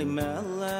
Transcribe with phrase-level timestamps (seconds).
[0.00, 0.40] Hey, Mella.
[0.40, 0.79] Uh,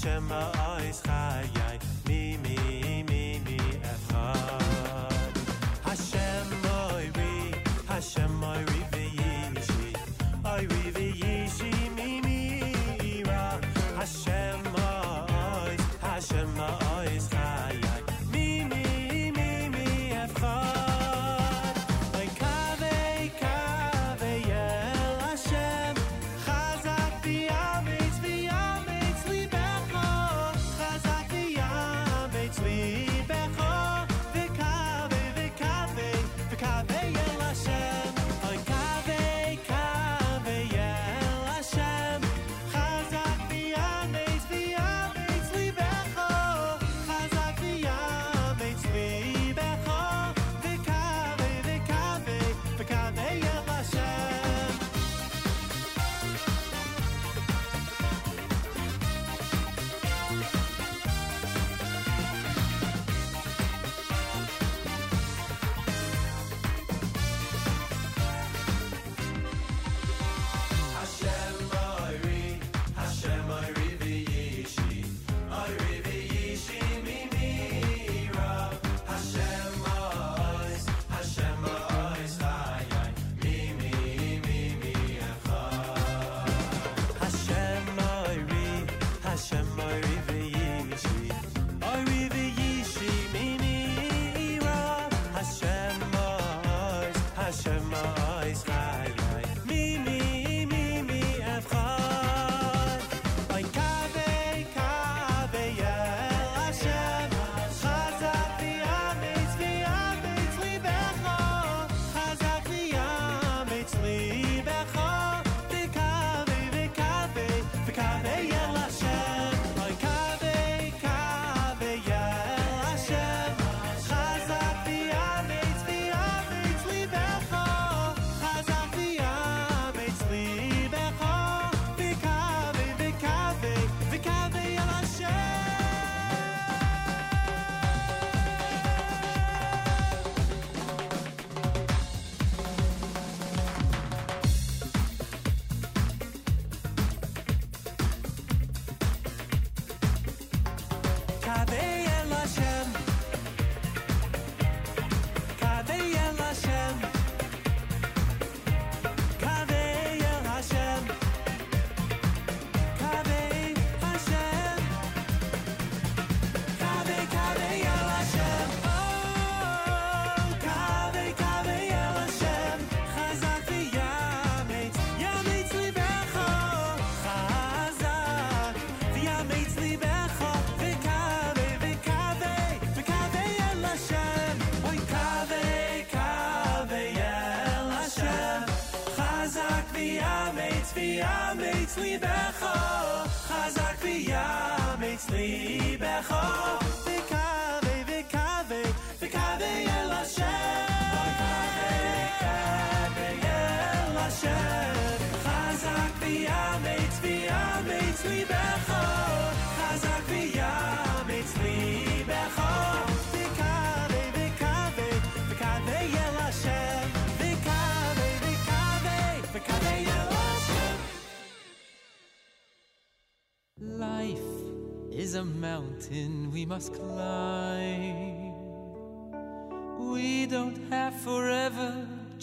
[0.00, 0.67] shimmer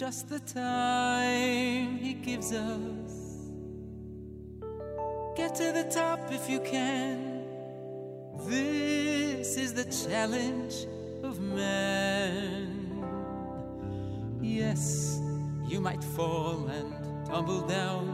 [0.06, 3.14] just the time He gives us.
[5.36, 7.44] Get to the top if you can.
[8.48, 10.86] This is the challenge
[11.24, 12.68] of man.
[14.44, 15.20] Yes,
[15.68, 16.94] you might fall and
[17.26, 18.06] tumble down.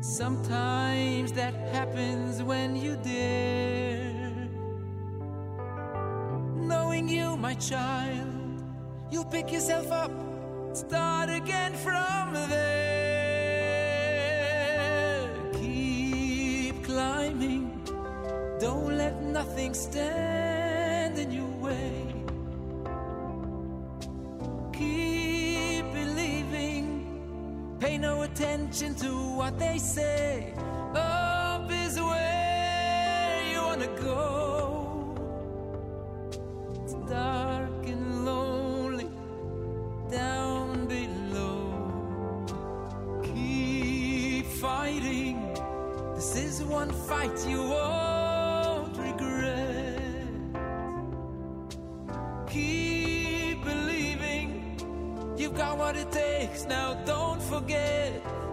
[0.00, 4.48] Sometimes that happens when you dare.
[6.56, 8.35] Knowing you, my child
[9.10, 10.10] you pick yourself up,
[10.72, 12.88] start again from there.
[15.54, 17.80] Keep climbing,
[18.58, 22.06] don't let nothing stand in your way.
[24.72, 30.52] Keep believing, pay no attention to what they say.
[30.94, 31.25] Oh,
[55.56, 58.45] got what it takes, now don't forget.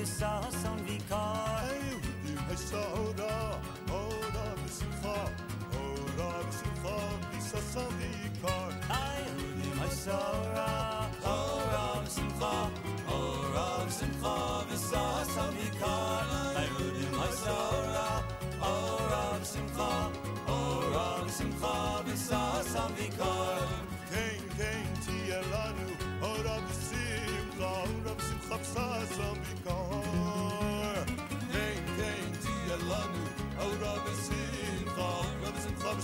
[0.00, 1.60] du sa som vikar.
[1.68, 2.00] Hej,
[2.48, 5.28] hejsa, hurra, hurra, vi sitter,
[5.72, 8.72] hurra, vi sitter, vissa som vikar.
[8.88, 9.24] Hej,
[9.80, 12.64] hejsa, hurra, hurra, vi sitter,
[13.10, 16.24] hurra, vi sitter, vissa som vikar.
[16.56, 16.70] Hej,
[17.20, 18.10] hejsa, hurra,
[18.64, 20.02] hurra, vi sitter,
[20.48, 23.68] hurra, vi sitter, vissa som vikar.
[24.10, 25.88] Tänk, tänk, tio lanu,
[26.20, 31.04] hurra, vi sitter car of Simchat Sazam Bikar.
[31.52, 33.24] Vain, vain, dear Lanu,
[33.62, 35.98] out of the sea, car of Simchat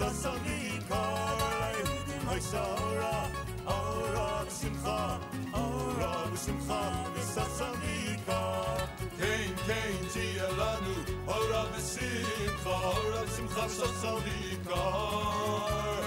[0.00, 1.36] ושמחה, וששון ויקר.
[1.60, 3.26] ליהודים השרה,
[3.66, 5.18] אורה ושמחה,
[5.54, 8.76] אורה ושמחה, וששון ויקר.
[9.18, 10.94] כן, כן, תהיה לנו
[11.26, 16.00] אורה ושמחה, אורה ושמחה, וששון ויקר.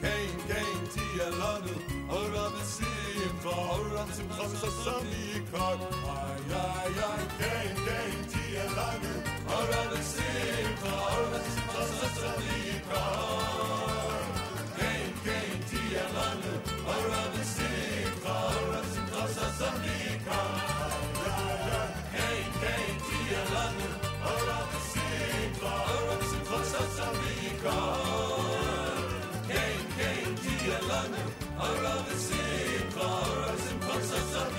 [0.00, 1.72] כן, כן, תהיה לנו
[2.08, 5.76] אורה ושמחה, אורה ושמחה, וששון ויקר.
[32.09, 34.51] the city floors and pumps us up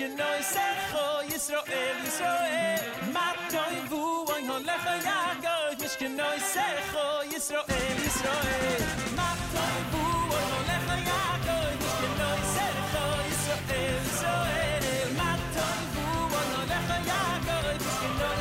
[0.00, 2.80] genoi sag ho Israel Israel
[3.12, 4.02] mat doy vu
[4.34, 7.06] ein hon lech ya goy mish genoi sag ho
[7.38, 8.82] Israel Israel
[9.18, 10.04] mat doy vu
[10.38, 13.04] ein hon lech ya goy mish genoi sag ho
[15.94, 16.06] vu
[16.40, 18.40] ein hon lech ya goy mish genoi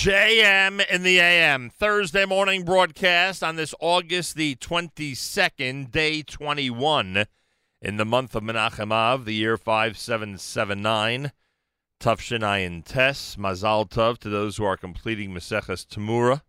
[0.00, 1.68] JM in the AM.
[1.68, 7.26] Thursday morning broadcast on this August the 22nd, day 21
[7.82, 11.32] in the month of Menachem Av, the year 5779.
[12.00, 16.40] Tufshin Ayin Tes, Mazal Tov to those who are completing Maseches Tamura,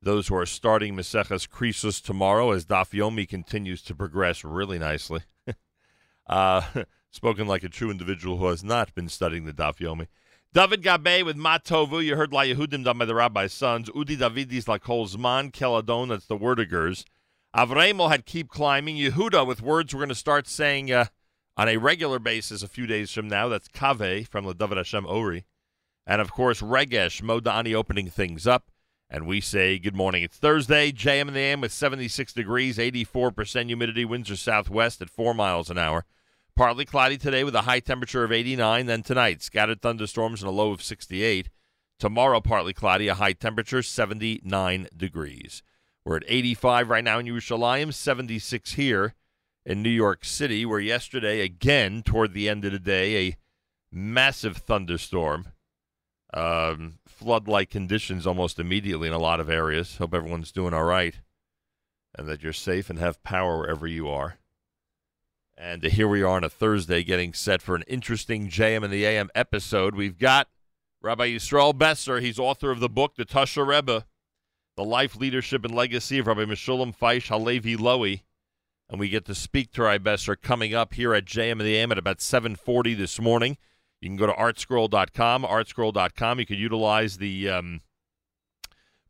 [0.00, 5.22] those who are starting Maseches Krisus tomorrow as Daf Yomi continues to progress really nicely.
[6.28, 6.62] uh,
[7.10, 10.06] spoken like a true individual who has not been studying the Daf Yomi.
[10.52, 12.04] David Gabe with Matovu.
[12.04, 13.88] You heard La Yehudim done by the rabbi's sons.
[13.90, 16.08] Udi Davidis La Kol Zman Keladon.
[16.08, 17.04] That's the Wordegers.
[17.54, 18.96] Avremo had Keep Climbing.
[18.96, 21.04] Yehuda with words we're going to start saying uh,
[21.56, 23.46] on a regular basis a few days from now.
[23.46, 25.44] That's Kave from the David Hashem Ori.
[26.04, 28.72] And of course, Regesh, Modani opening things up.
[29.08, 30.24] And we say good morning.
[30.24, 35.10] It's Thursday, JM in the AM with 76 degrees, 84% humidity, winds are southwest at
[35.10, 36.06] 4 miles an hour.
[36.56, 38.86] Partly cloudy today with a high temperature of 89.
[38.86, 41.48] Then tonight, scattered thunderstorms and a low of 68.
[41.98, 45.62] Tomorrow, partly cloudy, a high temperature 79 degrees.
[46.04, 49.14] We're at 85 right now in Yerushalayim, 76 here
[49.66, 53.36] in New York City, where yesterday, again, toward the end of the day, a
[53.92, 55.48] massive thunderstorm.
[56.32, 59.96] Um, flood like conditions almost immediately in a lot of areas.
[59.96, 61.16] Hope everyone's doing all right
[62.14, 64.36] and that you're safe and have power wherever you are.
[65.62, 69.04] And here we are on a Thursday getting set for an interesting JM and the
[69.04, 69.94] AM episode.
[69.94, 70.48] We've got
[71.02, 72.20] Rabbi Yisroel Besser.
[72.20, 74.06] He's author of the book, The Tosher Rebbe,
[74.78, 78.22] The Life, Leadership, and Legacy of Rabbi Meshulam Feish Halevi Lowy.
[78.88, 81.76] And we get to speak to Rabbi Besser coming up here at JM and the
[81.76, 83.58] AM at about 740 this morning.
[84.00, 86.40] You can go to artscroll.com, artscroll.com.
[86.40, 87.82] You can utilize the um,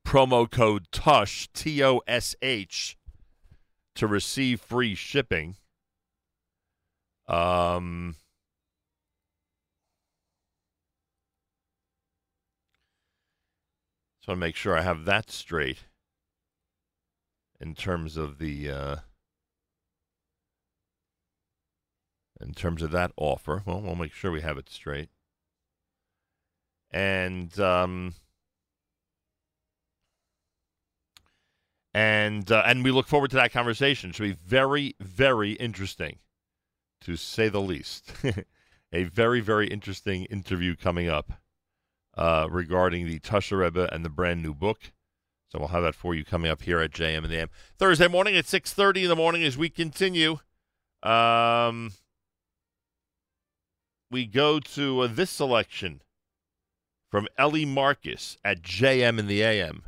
[0.04, 2.98] promo code TOSH, T O S H,
[3.94, 5.54] to receive free shipping.
[7.30, 8.16] Um,
[14.26, 15.84] I want to make sure I have that straight
[17.60, 18.96] in terms of the uh,
[22.40, 23.62] in terms of that offer.
[23.64, 25.10] Well, we'll make sure we have it straight.
[26.90, 28.14] And um,
[31.94, 34.10] and uh, and we look forward to that conversation.
[34.10, 36.18] It should be very, very interesting,
[37.02, 38.12] to say the least.
[38.92, 41.32] A very, very interesting interview coming up
[42.16, 44.92] uh, regarding the Tosher Rebbe and the brand new book.
[45.48, 48.08] So we'll have that for you coming up here at JM in the AM Thursday
[48.08, 50.38] morning at six thirty in the morning as we continue.
[51.02, 51.92] Um,
[54.10, 56.02] we go to uh, this selection
[57.10, 59.84] from Ellie Marcus at JM in the AM.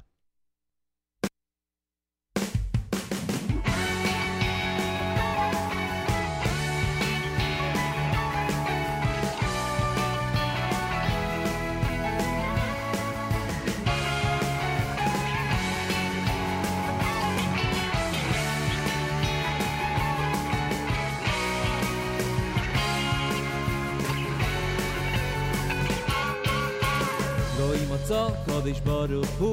[28.12, 29.50] so kodesh baruch hu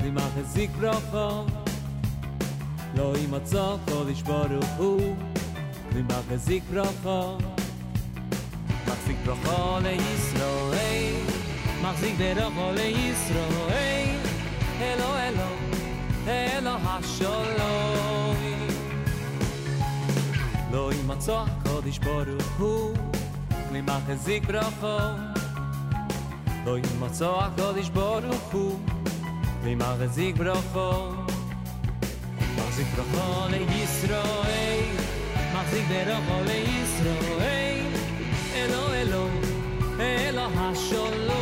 [0.00, 1.22] vi mach zik bracha
[2.96, 4.90] lo im so kodesh baruch hu
[5.94, 7.16] vi mach zik bracha
[8.88, 11.16] mach zik bracha le israel
[11.86, 14.20] mach zik bracha le israel
[14.90, 15.48] elo elo
[16.36, 18.54] elo hasholoi
[20.76, 22.72] lo im so kodesh baruch hu
[23.72, 24.96] vi mach zik bracha
[26.66, 28.78] לא ימצא הקודש ברוך הוא,
[29.62, 31.12] ומחזיק ברוכו.
[32.56, 34.84] מחזיק ברוכו לישראל,
[35.54, 37.84] מחזיק ברוכו לישראל.
[38.54, 39.28] אלו אלו,
[40.00, 41.37] אלו השלום.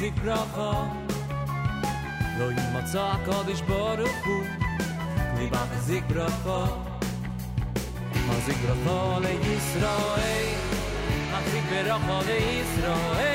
[0.00, 0.70] zik bracha
[2.38, 4.36] lo im tsak kodish baruch hu
[5.36, 6.60] ni ba zik bracha
[8.28, 10.48] ma zik bracha le israel
[11.32, 11.68] ma zik
[12.28, 13.29] le israel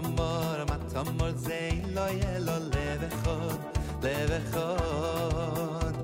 [0.00, 3.60] tamor ma tamor ze in lo yelo leve khod
[4.04, 5.96] leve khod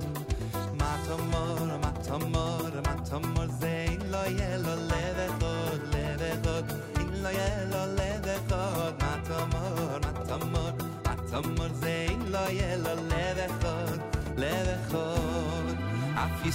[0.80, 6.66] ma tamor ma tamor ma tamor ze in lo yelo leve khod leve khod
[7.00, 10.72] in lo yelo leve khod ma tamor ma tamor
[11.06, 11.96] ma tamor ze
[12.34, 14.00] lo yelo leve khod
[14.42, 15.76] leve khod
[16.24, 16.50] afi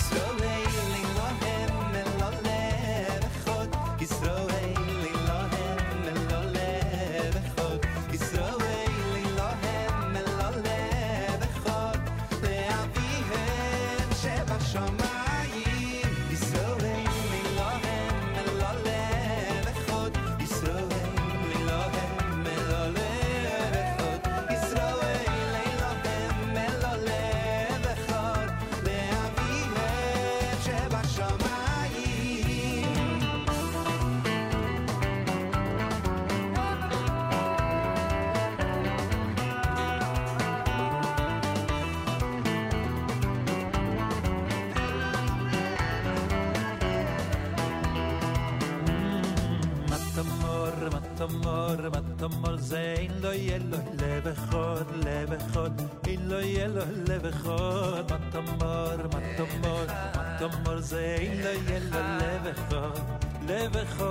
[52.72, 55.76] zein lo yelo leve khod leve khod
[56.12, 63.02] in lo yelo leve khod matamor matamor matamor zein lo yelo leve khod
[63.50, 64.11] leve khod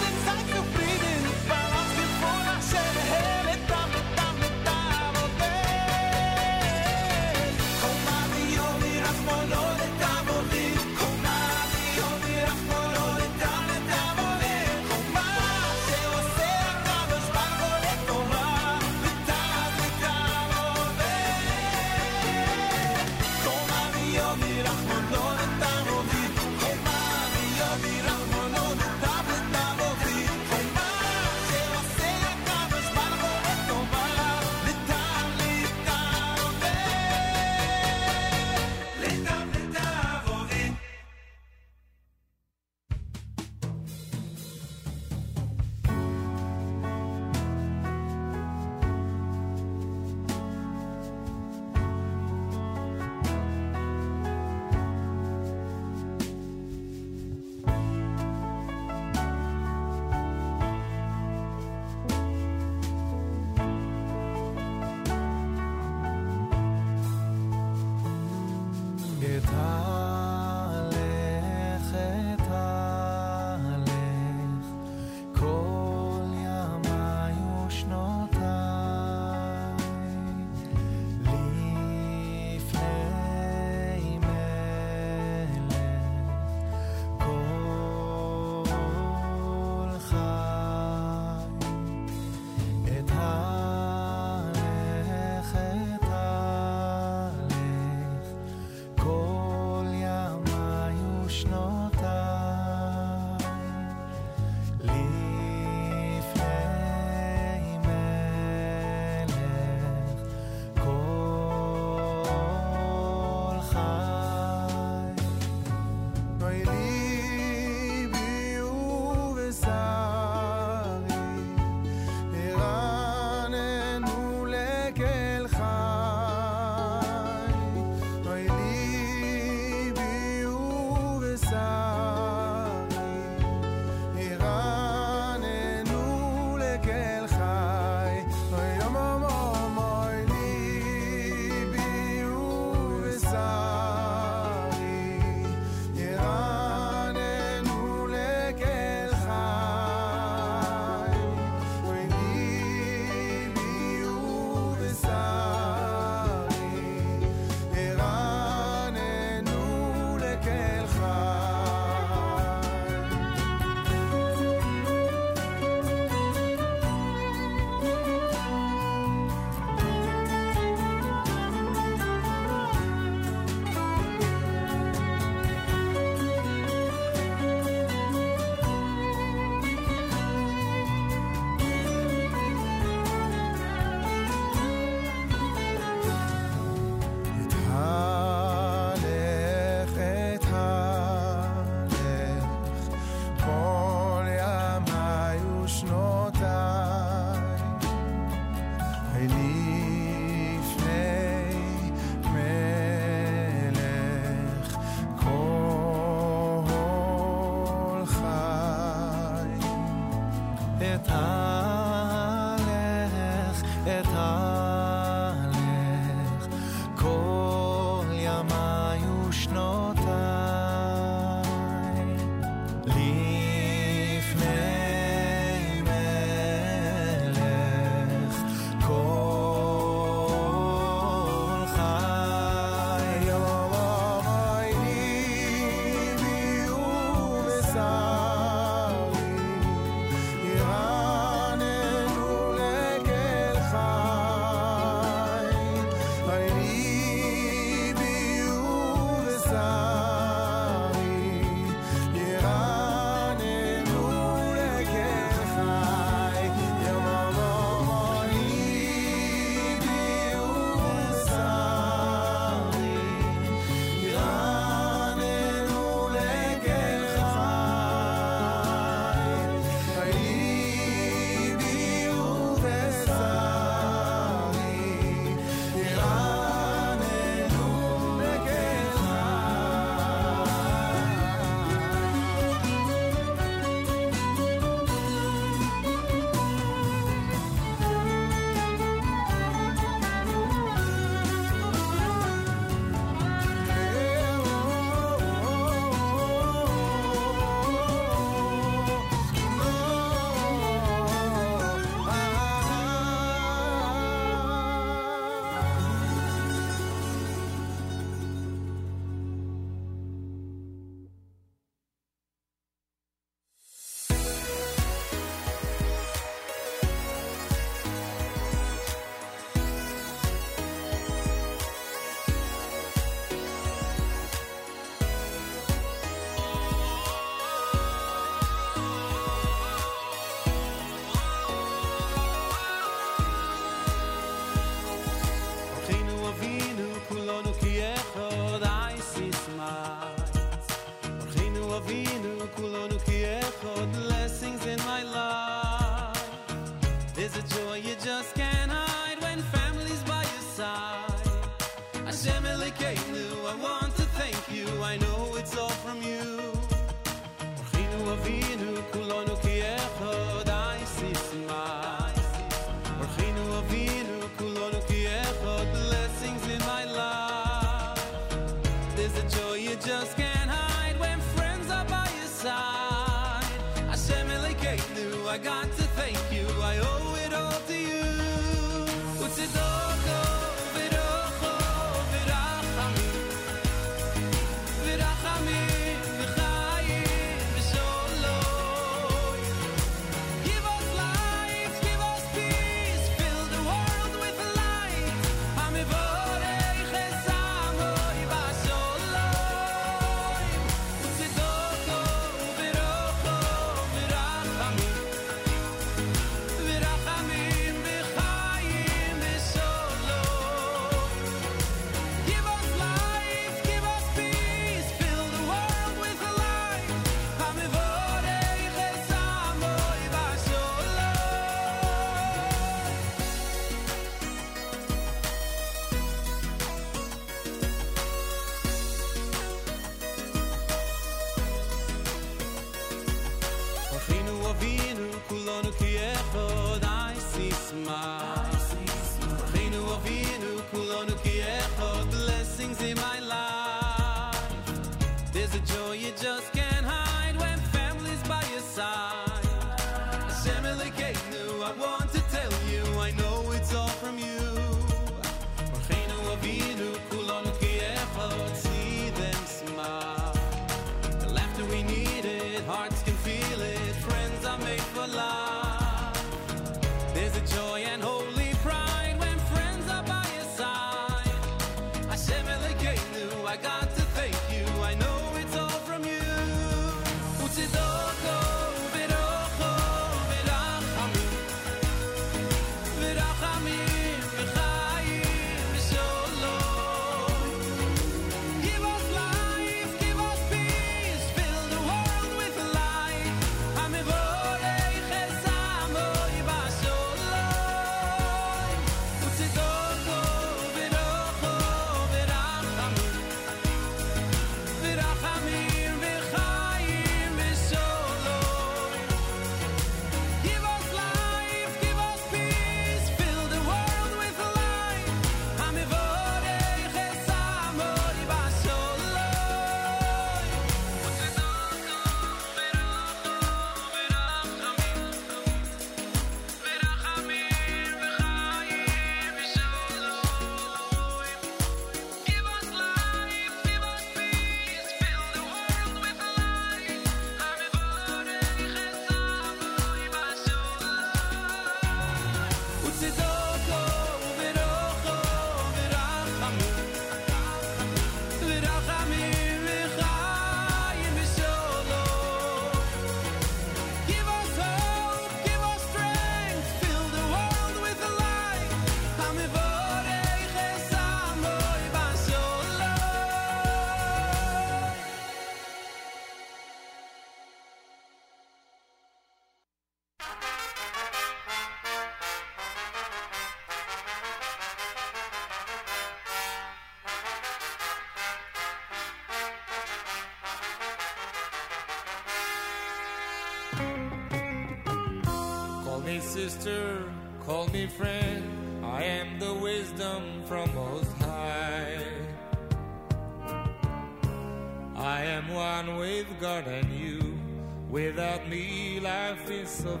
[599.68, 600.00] isso.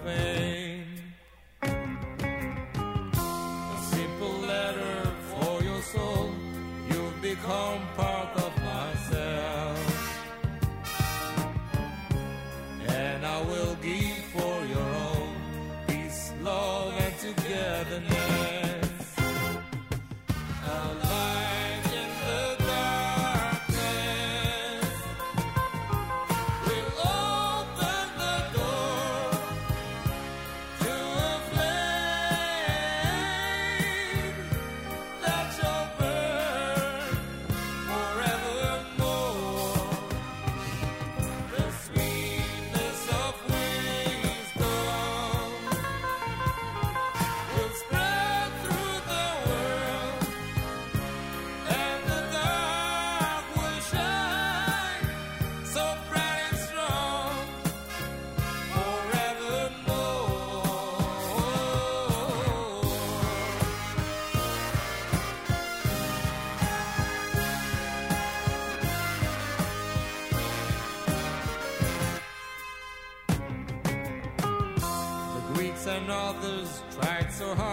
[77.38, 77.67] so hard.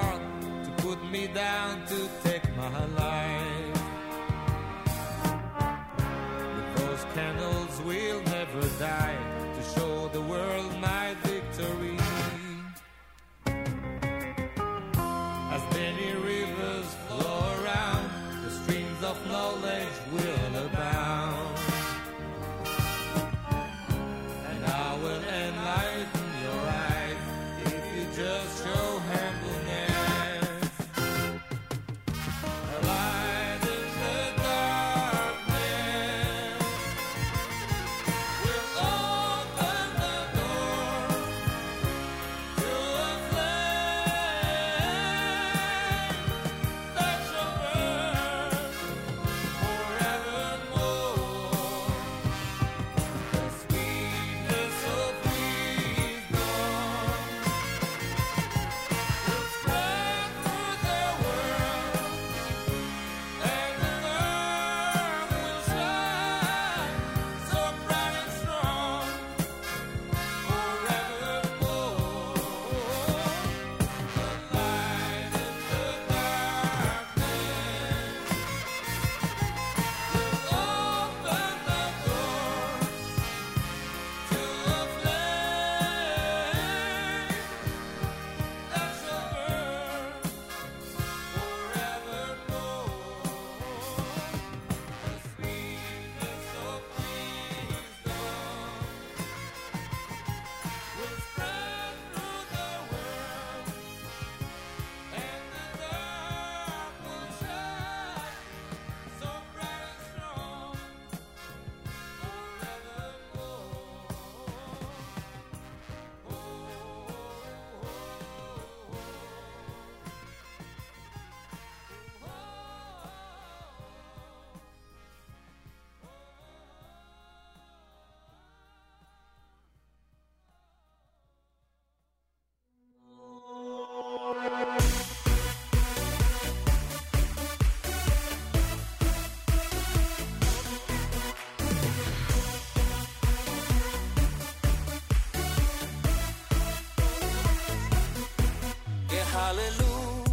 [149.35, 150.23] Hallelujah,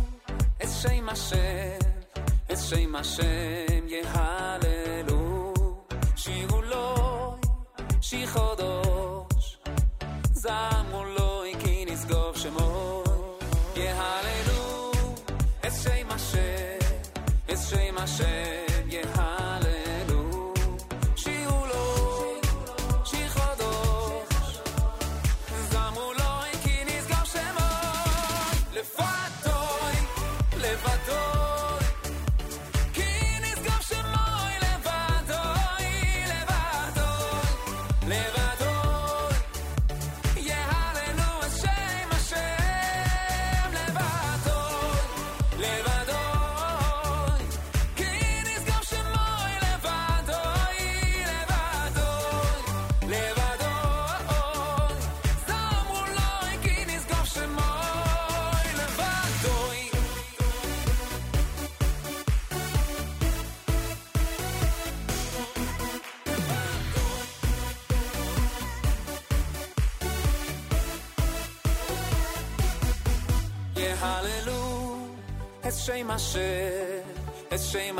[0.61, 1.81] it's same my same,
[2.49, 4.32] it's same my.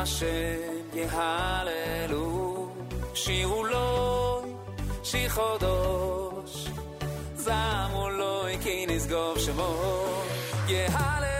[0.02, 0.26] השם
[0.94, 2.70] יהללו.
[3.14, 4.42] שירו לו,
[5.04, 6.68] שיר חודש,
[7.36, 9.74] זמו לו כי נשגוב שמו.
[10.68, 11.31] יהללו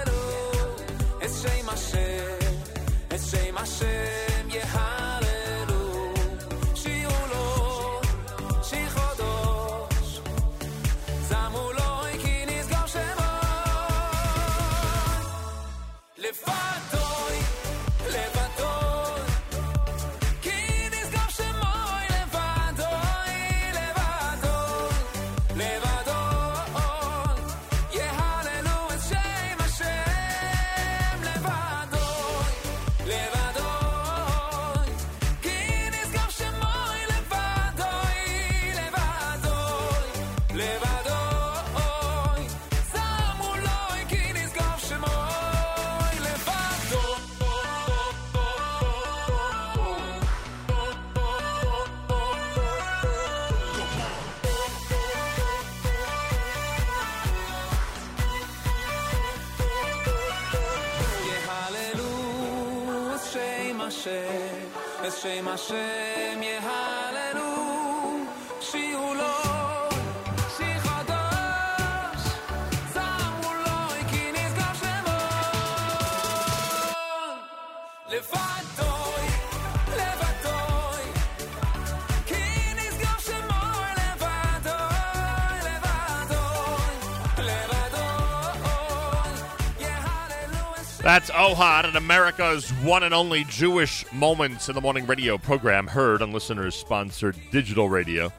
[91.13, 96.23] That's Ohad and America's one and only Jewish Moments in the Morning radio program heard
[96.23, 98.33] on listeners sponsored digital radio.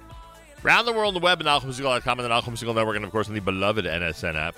[0.66, 3.28] Around the world on the web at and the Nachum Segal Network, and of course
[3.28, 4.56] on the beloved NSN app.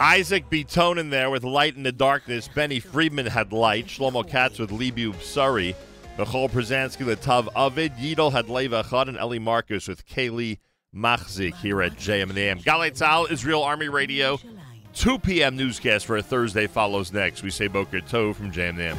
[0.00, 2.48] Isaac Betonin there with Light in the Darkness.
[2.48, 3.86] Benny Friedman had Light.
[3.86, 5.76] Shlomo Katz with Libu Psari.
[6.16, 10.58] Michal Przanski, tav Ovid, Yidel Hadleva Chad, and Eli Marcus with Kaylee
[10.94, 12.30] Machzik here at JM
[12.62, 13.26] Galitzal.
[13.26, 14.38] Galei Israel Army Radio,
[14.94, 15.56] 2 p.m.
[15.56, 17.42] newscast for a Thursday follows next.
[17.42, 18.98] We say Boker Tov from JM in the AM.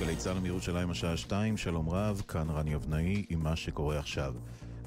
[0.00, 4.34] גלי צה"ל מירושלים השעה 2, שלום רב, כאן רני אבנאי עם מה שקורה עכשיו.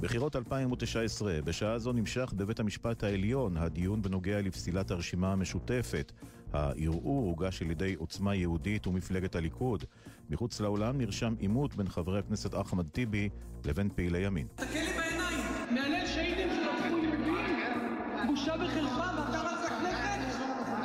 [0.01, 6.11] בחירות 2019, בשעה זו נמשך בבית המשפט העליון הדיון בנוגע לפסילת הרשימה המשותפת.
[6.55, 9.83] הערעור הוגש על ידי עוצמה יהודית ומפלגת הליכוד.
[10.29, 13.29] מחוץ לאולם נרשם עימות בין חברי הכנסת אחמד טיבי
[13.65, 14.47] לבין פעילי ימין.
[14.55, 17.35] תסתכל לי בעיניים, מהלל שהידים שרצחו יהודים?
[18.27, 20.39] בושה וחרפה, ואתה רץ לכנסת?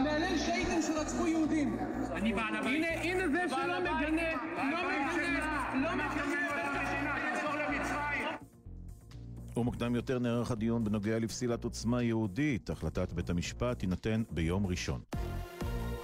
[0.05, 1.77] מהלל שהידים שרצחו יהודים.
[2.13, 2.85] אני בעל הבית.
[2.85, 6.41] הנה, הנה זה שלא מגנה, לא מגנה, לא מגנה.
[9.57, 12.71] ומוקדם יותר נערך הדיון בנוגע לפסילת עוצמה יהודית.
[12.71, 15.01] החלטת בית המשפט תינתן ביום ראשון.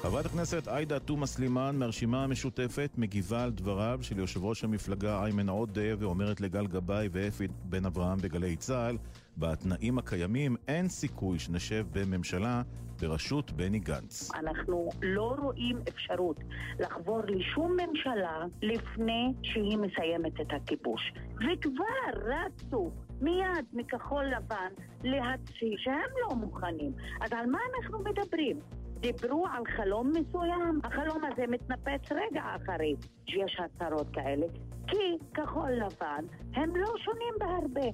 [0.06, 5.48] חברת הכנסת עאידה תומא סלימאן מהרשימה המשותפת מגיבה על דבריו של יושב ראש המפלגה איימן
[5.48, 8.96] עודה ואומרת לגל גבאי ואפי בן אברהם בגלי צה"ל
[9.36, 12.62] בתנאים הקיימים אין סיכוי שנשב בממשלה
[13.02, 14.30] בראשות בני גנץ.
[14.34, 16.36] אנחנו לא רואים אפשרות
[16.80, 21.12] לחבור לשום ממשלה לפני שהיא מסיימת את הכיבוש.
[21.34, 22.90] וכבר רצו
[23.20, 24.70] מיד מכחול לבן
[25.04, 26.92] להציג שהם לא מוכנים.
[27.20, 28.60] אז על מה אנחנו מדברים?
[29.00, 32.94] דיברו על חלום מסוים, החלום הזה מתנפץ רגע אחרי
[33.26, 34.46] שיש הצהרות כאלה,
[34.86, 34.96] כי
[35.34, 36.24] כחול לבן
[36.54, 37.90] הם לא שונים בהרבה.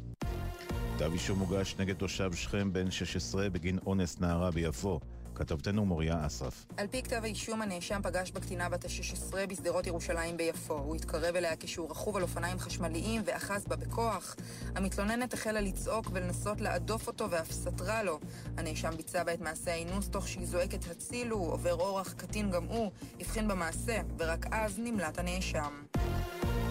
[0.96, 5.00] כתב אישום הוגש נגד תושב שכם בן 16 בגין אונס נערה ביפו.
[5.44, 6.66] כתבתנו מוריה אסרף.
[6.76, 10.74] על פי כתב האישום, הנאשם פגש בקטינה בת ה-16 בשדרות ירושלים ביפו.
[10.74, 14.36] הוא התקרב אליה כשהוא רכוב על אופניים חשמליים ואחז בה בכוח.
[14.76, 18.18] המתלוננת החלה לצעוק ולנסות להדוף אותו ואף סטרה לו.
[18.56, 22.90] הנאשם ביצע בה את מעשה האינוס תוך שהיא זועקת הצילו, עובר אורח קטין גם הוא,
[23.20, 25.72] הבחין במעשה, ורק אז נמלט הנאשם.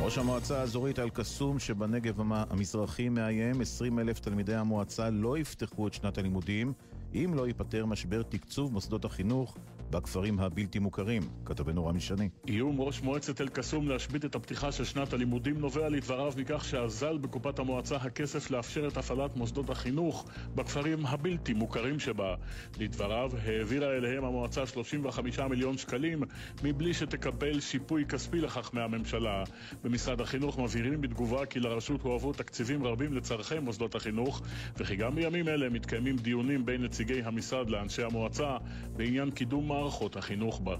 [0.01, 5.93] ראש המועצה האזורית אל-קסום שבנגב המ- המזרחי מאיים 20 אלף תלמידי המועצה לא יפתחו את
[5.93, 6.73] שנת הלימודים
[7.15, 9.57] אם לא ייפתר משבר תקצוב מוסדות החינוך
[9.91, 11.21] בכפרים הבלתי מוכרים.
[11.45, 12.29] כתבנו רמי שני.
[12.47, 17.59] איום ראש מועצת אל-קסום להשבית את הפתיחה של שנת הלימודים נובע לדבריו מכך שאזל בקופת
[17.59, 20.25] המועצה הכסף לאפשר את הפעלת מוסדות החינוך
[20.55, 22.35] בכפרים הבלתי מוכרים שבה.
[22.79, 26.23] לדבריו העבירה אליהם המועצה 35 מיליון שקלים
[26.63, 29.43] מבלי שתקבל שיפוי כספי לכך מהממשלה.
[29.83, 34.41] במשרד החינוך מבהירים בתגובה כי לרשות הועברו תקציבים רבים לצורכי מוסדות החינוך
[34.77, 38.57] וכי גם בימים אלה מתקיימים דיונים בין נציגי המשרד לאנשי המועצה
[38.97, 40.75] בעניין קידום מערכות החינוך בה.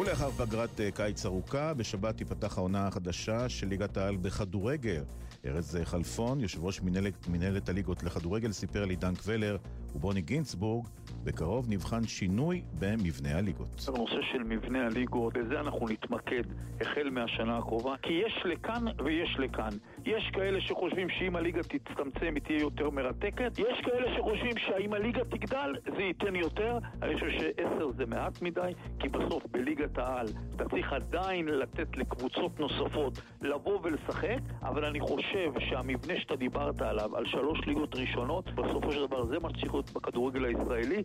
[0.00, 5.02] ולאחר פגרת אה, קיץ ארוכה, בשבת תיפתח העונה החדשה של ליגת העל בכדורגל.
[5.46, 9.56] ארז אה, חלפון, יושב ראש מנהלת, מנהלת הליגות לכדורגל, סיפר לעידן קבלר
[9.94, 10.86] ובוני גינצבורג,
[11.24, 13.90] בקרוב נבחן שינוי במבנה הליגות.
[13.94, 16.42] בנושא של מבנה הליגות, בזה אנחנו נתמקד
[16.80, 19.70] החל מהשנה הקרובה, כי יש לכאן ויש לכאן.
[20.04, 25.24] יש כאלה שחושבים שאם הליגה תצטמצם היא תהיה יותר מרתקת, יש כאלה שחושבים שאם הליגה
[25.24, 26.78] תגדל זה ייתן יותר.
[27.02, 30.26] אני חושב שעשר זה מעט מדי, כי בסוף בליגת העל
[30.56, 37.16] אתה צריך עדיין לתת לקבוצות נוספות לבוא ולשחק, אבל אני חושב שהמבנה שאתה דיברת עליו,
[37.16, 41.02] על שלוש ליגות ראשונות, בסופו של דבר זה מה שצריך להיות בכדורגל הישראלי.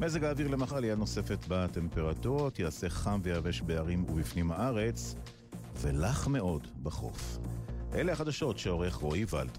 [0.00, 5.16] מזג האוויר למחר עלייה נוספת בטמפרטורות, יעשה חם ויבש בערים ובפנים הארץ,
[5.82, 7.38] ולח מאוד בחוף.
[7.94, 9.58] אלה החדשות שעורך רועי ולד.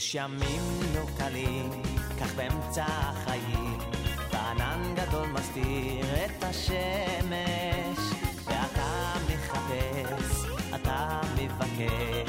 [0.00, 0.62] יש ימים
[0.94, 1.70] לא קלים,
[2.20, 3.78] כך באמצע החיים,
[4.32, 7.98] וענן גדול מסתיר את השמש,
[8.44, 10.44] ואתה מחפש,
[10.74, 12.19] אתה מבקש,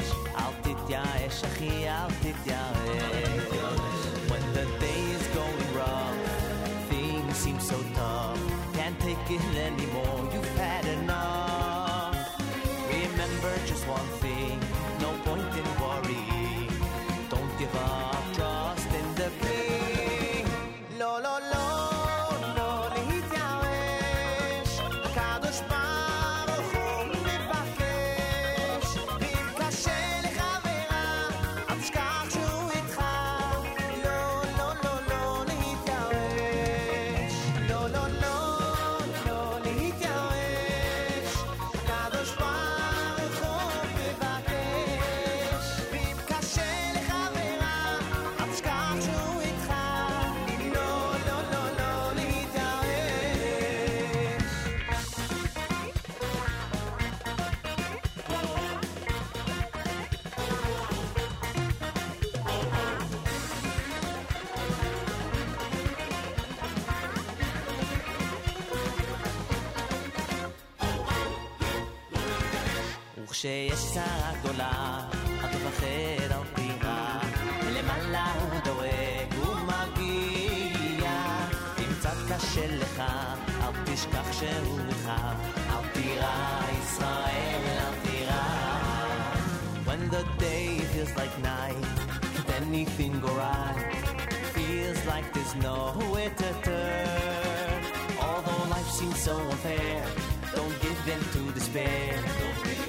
[73.31, 74.99] וכשיש צרה גדולה,
[75.43, 77.19] אל תפחד, אל תירא,
[77.65, 81.11] ולמעלה הוא דואג ומגיע.
[81.79, 82.99] אם קצת קשה לך,
[83.61, 85.11] אל תשכח שהוא איתך,
[85.69, 88.43] אל תירא, ישראל, אל תירא.
[89.85, 91.85] When the day feels like night,
[92.47, 93.93] can't anything go right?
[94.55, 97.79] Feels like there's nowhere to turn.
[98.27, 100.03] Although life seems so unfair,
[100.55, 102.09] don't give in to despair.
[102.41, 102.80] Don't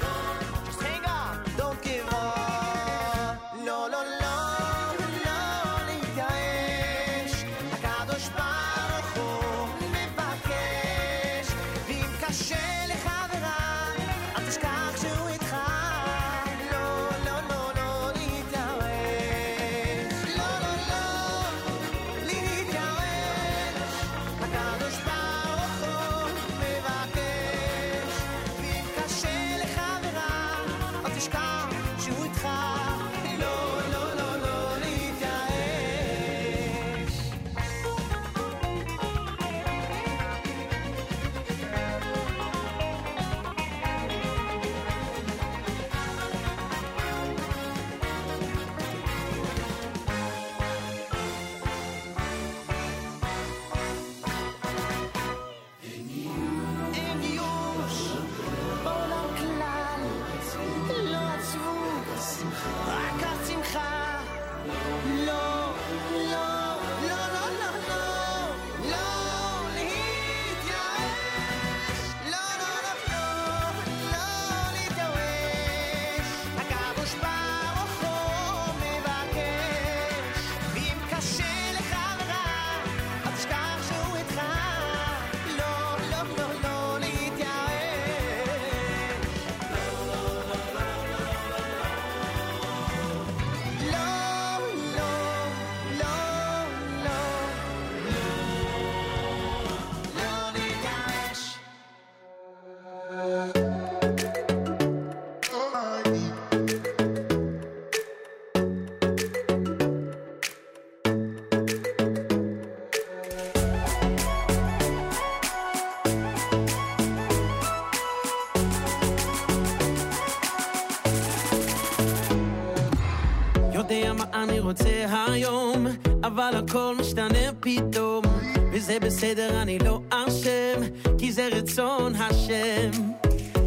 [128.93, 130.81] וזה בסדר, אני לא אשם,
[131.17, 132.91] כי זה רצון השם.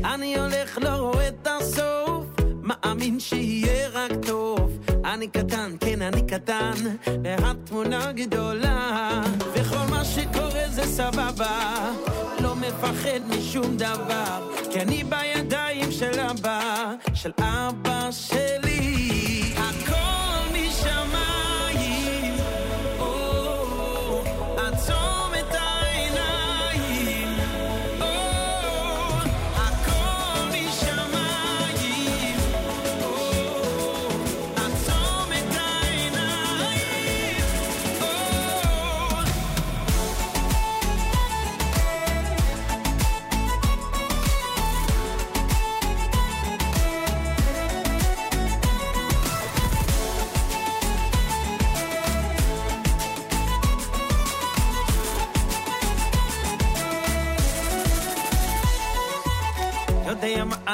[0.05, 2.25] אני הולך, לא רואה את הסוף,
[2.63, 4.79] מאמין שיהיה רק טוב.
[5.05, 6.73] אני קטן, כן, אני קטן,
[7.25, 9.23] והתמונה גדולה,
[9.55, 11.93] וכל מה שקורה זה סבבה,
[12.41, 18.66] לא מפחד משום דבר, כי אני בידיים של אבא, של אבא שלי.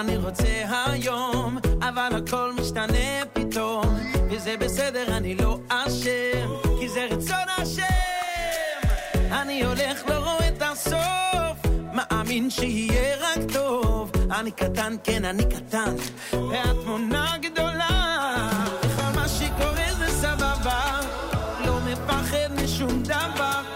[0.03, 3.85] אני רוצה היום, אבל הכל משתנה פתאום,
[4.31, 6.49] וזה בסדר, אני לא אשם,
[6.81, 8.81] כי זה רצון השם.
[9.33, 14.11] אני הולך, לא רואה את הסוף, מאמין שיהיה רק טוב.
[14.31, 15.95] אני קטן, כן, אני קטן,
[16.33, 18.51] והתמונה גדולה.
[18.83, 21.01] וכל מה שקורה זה סבבה,
[21.67, 23.72] לא מפחד משום דבר,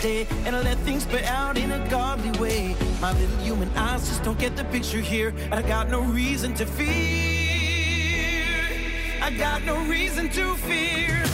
[0.00, 2.74] today and I let things play out in a godly way.
[3.00, 5.34] My little human eyes just don't get the picture here.
[5.52, 6.88] I got no reason to fear.
[9.20, 11.29] I got no reason to fear.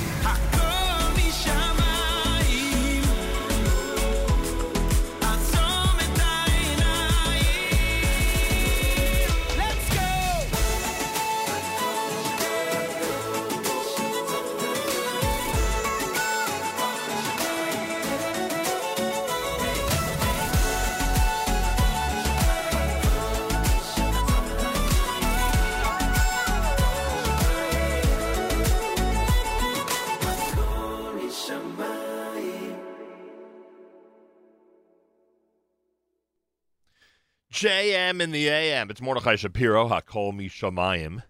[37.57, 38.91] JM in the AM.
[38.91, 41.23] It's Mordechai Shapiro, Hakol Mi Shamayim,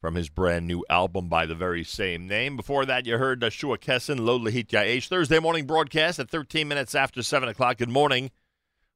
[0.00, 2.56] from his brand new album by the very same name.
[2.56, 5.08] Before that, you heard Shua Kessin, Lo Lahit Yaesh.
[5.08, 7.78] Thursday morning broadcast at 13 minutes after 7 o'clock.
[7.78, 8.30] Good morning.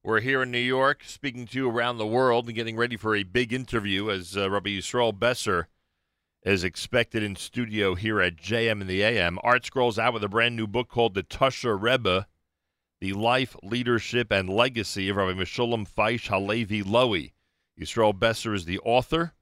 [0.01, 3.13] We're here in New York, speaking to you around the world and getting ready for
[3.17, 5.67] a big interview as uh, Rabbi Yisroel Besser
[6.43, 9.39] is expected in studio here at JM in the AM.
[9.43, 12.27] ArtScroll's out with a brand new book called The Tosher Rebbe,
[13.01, 17.33] The Life, Leadership, and Legacy of Rabbi Meshulam Feish Halevi Lowy.
[17.79, 19.33] Yisroel Besser is the author,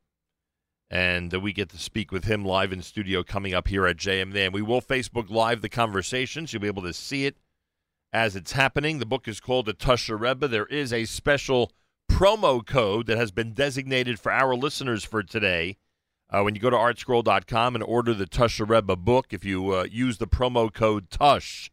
[0.90, 3.98] and uh, we get to speak with him live in studio coming up here at
[3.98, 6.52] JM And We will Facebook Live the conversations.
[6.52, 7.38] You'll be able to see it
[8.12, 9.00] as it's happening.
[9.00, 10.48] The book is called The Tosher Rebbe.
[10.48, 11.72] There is a special
[12.12, 15.78] promo code that has been designated for our listeners for today.
[16.30, 19.84] Uh, when you go to artscroll.com and order the Tosher Rebbe book, if you uh,
[19.84, 21.72] use the promo code TOSH,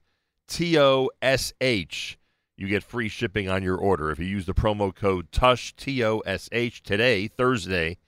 [0.50, 2.18] T O S H,
[2.56, 4.10] you get free shipping on your order.
[4.10, 7.98] If you use the promo code TOSH, T O S H, today, Thursday,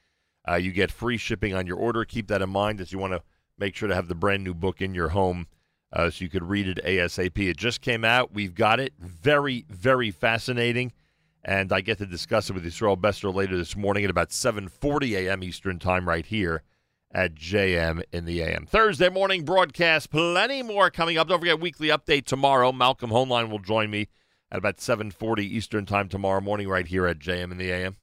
[0.46, 2.04] uh, you get free shipping on your order.
[2.04, 3.22] Keep that in mind as you want to
[3.56, 5.46] make sure to have the brand new book in your home
[5.92, 7.38] uh, so you could read it ASAP.
[7.48, 8.34] It just came out.
[8.34, 8.92] We've got it.
[8.98, 10.92] Very, very fascinating.
[11.44, 15.12] And I get to discuss it with Israel Besser later this morning at about 7.40
[15.12, 15.44] a.m.
[15.44, 16.62] Eastern Time right here
[17.12, 18.66] at JM in the AM.
[18.66, 20.10] Thursday morning broadcast.
[20.10, 21.28] Plenty more coming up.
[21.28, 22.72] Don't forget weekly update tomorrow.
[22.72, 24.08] Malcolm Hoenlein will join me
[24.50, 27.96] at about 7.40 Eastern Time tomorrow morning right here at JM in the AM.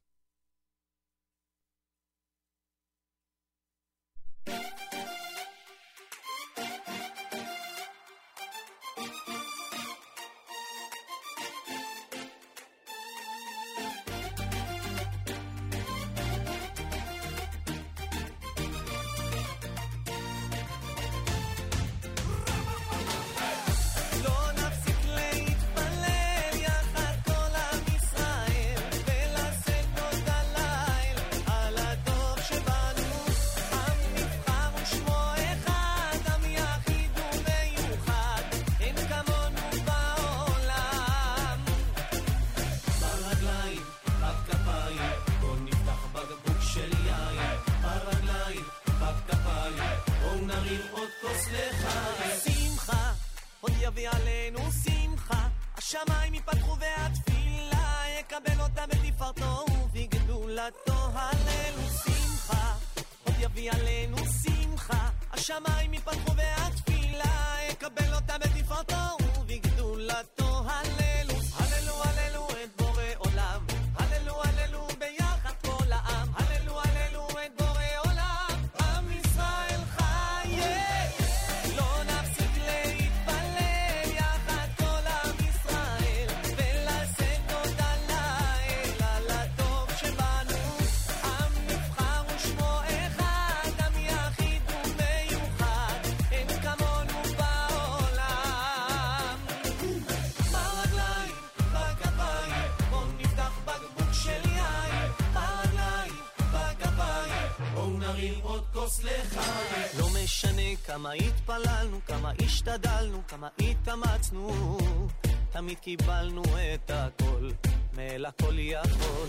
[115.69, 116.41] תמיד קיבלנו
[116.73, 117.49] את הכל,
[117.93, 119.27] מאל הכל יכול.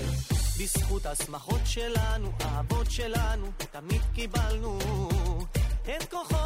[0.61, 4.79] בזכות השמחות שלנו, האהבות שלנו, תמיד קיבלנו
[5.83, 6.37] את כוחו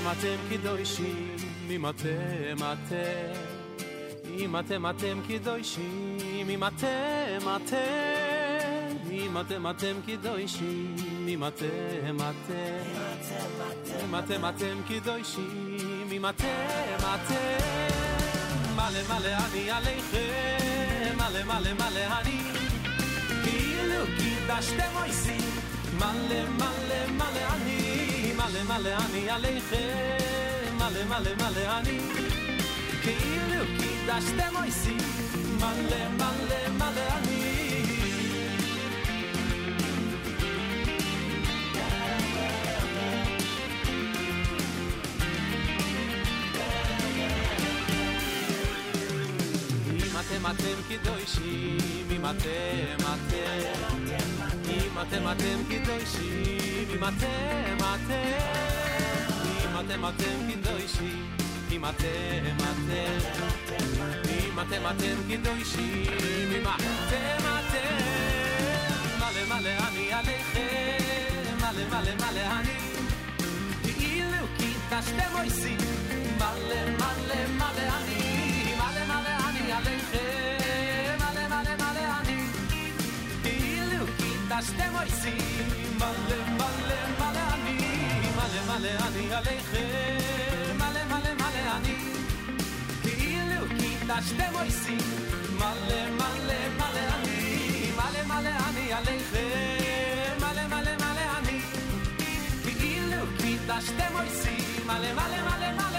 [0.00, 1.36] אתם אתם קדושים,
[1.70, 3.40] אם אתם אתם,
[4.38, 6.18] אם אתם אתם קדושים,
[6.50, 10.96] אם אתם אתם, אם אתם אתם קדושים,
[11.28, 12.82] אם אתם אתם,
[14.04, 17.96] אם אתם אתם קדושים, אם אתם אתם,
[18.76, 22.40] מלא מלא אני עליכם, מלא מלא מלא אני,
[23.44, 25.38] כאילו קידשתם אויסי,
[25.96, 27.79] מלא מלא מלא אני,
[28.60, 31.98] מלא מלא אני עליכם, מלא מלא מלא אני,
[33.02, 34.96] כאילו קידשתם אויסי,
[35.56, 37.56] מלא מלא מלא אני.
[49.96, 54.12] אם אתם אתם קדושים, אם אתם אתם,
[54.70, 56.59] אם אתם אתם קדושים,
[56.90, 58.36] אם אתם אתם,
[59.64, 61.26] אם אתם אתם קדושים,
[61.70, 63.18] אם אתם אתם,
[64.30, 66.06] אם אתם אתם קדושים,
[66.52, 67.96] אם אתם אתם,
[69.18, 72.78] מלא מלא אני עליכם, מלא מלא מלא אני,
[73.82, 75.76] כאילו קידשתם אויסי,
[76.36, 82.46] מלא מלא מלא אני, מלא מלא אני עליכם, מלא מלא מלא אני,
[83.42, 85.79] כאילו קידשתם אויסי, מלא
[86.90, 87.78] מלא מלא אני,
[88.36, 91.96] מלא מלא אני עליכם, מלא מלא מלא אני,
[93.02, 94.96] כאילו קידשתם אויסי,
[95.58, 101.60] מלא מלא מלא אני, מלא מלא אני עליכם, מלא מלא מלא אני,
[102.64, 104.56] כאילו קידשתם אויסי,
[104.86, 105.89] מלא מלא מלא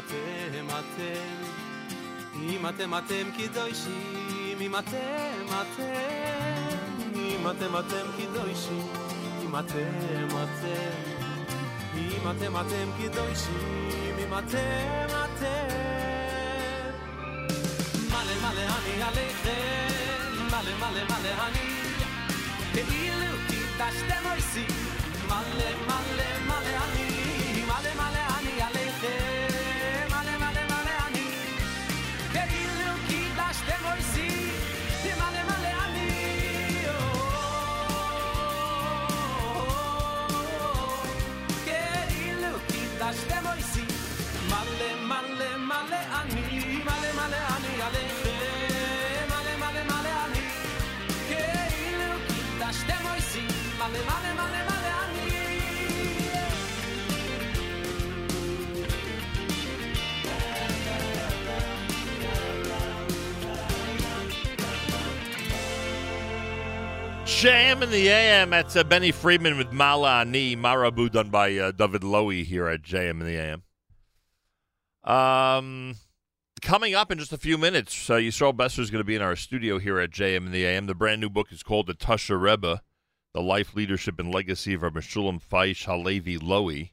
[0.00, 1.44] אתם אתם,
[2.42, 6.76] אם אתם אתם קדושים, אם אתם אתם,
[7.14, 8.86] אם אתם אתם קדושים,
[9.42, 10.96] אם אתם אתם,
[11.96, 15.86] אם אתם אתם קדושים, אם אתם אתם.
[18.10, 21.70] מלא מלא אני עליכם, מלא מלא מלא אני,
[22.72, 24.66] כאילו קידשתם אויסי,
[25.26, 27.09] מלא מלא מלא אני,
[67.41, 68.51] JM in the AM.
[68.51, 72.83] That's uh, Benny Friedman with Mala Ani, Marabu, done by uh, David Lowy here at
[72.83, 73.63] JM in the AM.
[75.11, 75.95] Um,
[76.61, 79.23] coming up in just a few minutes, uh, Yisroel Besser is going to be in
[79.23, 80.85] our studio here at JM in the AM.
[80.85, 82.83] The brand new book is called The Tosher Rebbe,
[83.33, 86.91] The Life, Leadership, and Legacy of Rabbi Shulam Faish Halevi Lowy.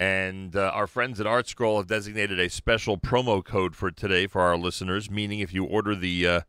[0.00, 4.40] And uh, our friends at ArtScroll have designated a special promo code for today for
[4.40, 6.40] our listeners, meaning if you order the uh,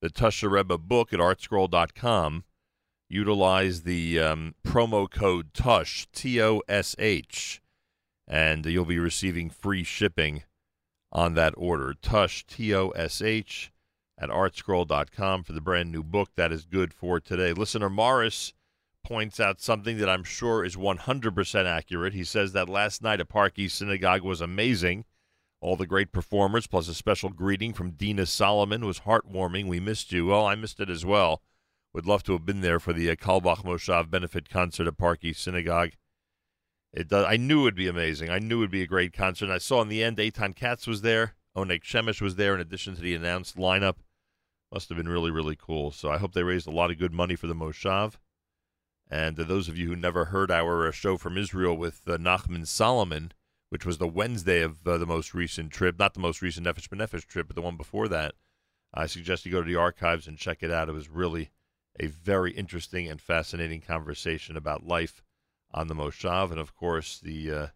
[0.00, 2.44] the Tosher Rebbe book at artscroll.com,
[3.08, 7.60] utilize the um, promo code TOSH, T O S H,
[8.26, 10.44] and you'll be receiving free shipping
[11.10, 11.94] on that order.
[12.00, 13.72] TOSH, T O S H,
[14.18, 16.30] at artscroll.com for the brand new book.
[16.36, 17.52] That is good for today.
[17.52, 18.52] Listener Morris
[19.04, 22.12] points out something that I'm sure is 100% accurate.
[22.12, 25.04] He says that last night at Park East Synagogue was amazing.
[25.60, 29.66] All the great performers, plus a special greeting from Dina Solomon, was heartwarming.
[29.66, 30.26] We missed you.
[30.26, 31.42] Well, I missed it as well.
[31.92, 35.24] Would love to have been there for the uh, Kalbach Moshav benefit concert at Park
[35.24, 35.92] East Synagogue.
[36.92, 38.30] It does, I knew it would be amazing.
[38.30, 39.50] I knew it would be a great concert.
[39.50, 41.34] I saw in the end, Eitan Katz was there.
[41.56, 43.96] Onek Shemesh was there in addition to the announced lineup.
[44.72, 45.90] Must have been really, really cool.
[45.90, 48.14] So I hope they raised a lot of good money for the Moshav.
[49.10, 52.18] And uh, those of you who never heard our uh, show from Israel with uh,
[52.18, 53.32] Nachman Solomon,
[53.70, 56.88] which was the Wednesday of uh, the most recent trip, not the most recent Nefesh
[56.88, 58.34] B'Nefesh trip, but the one before that,
[58.94, 60.88] I suggest you go to the archives and check it out.
[60.88, 61.50] It was really
[62.00, 65.22] a very interesting and fascinating conversation about life
[65.72, 67.66] on the Moshav, and of course the uh,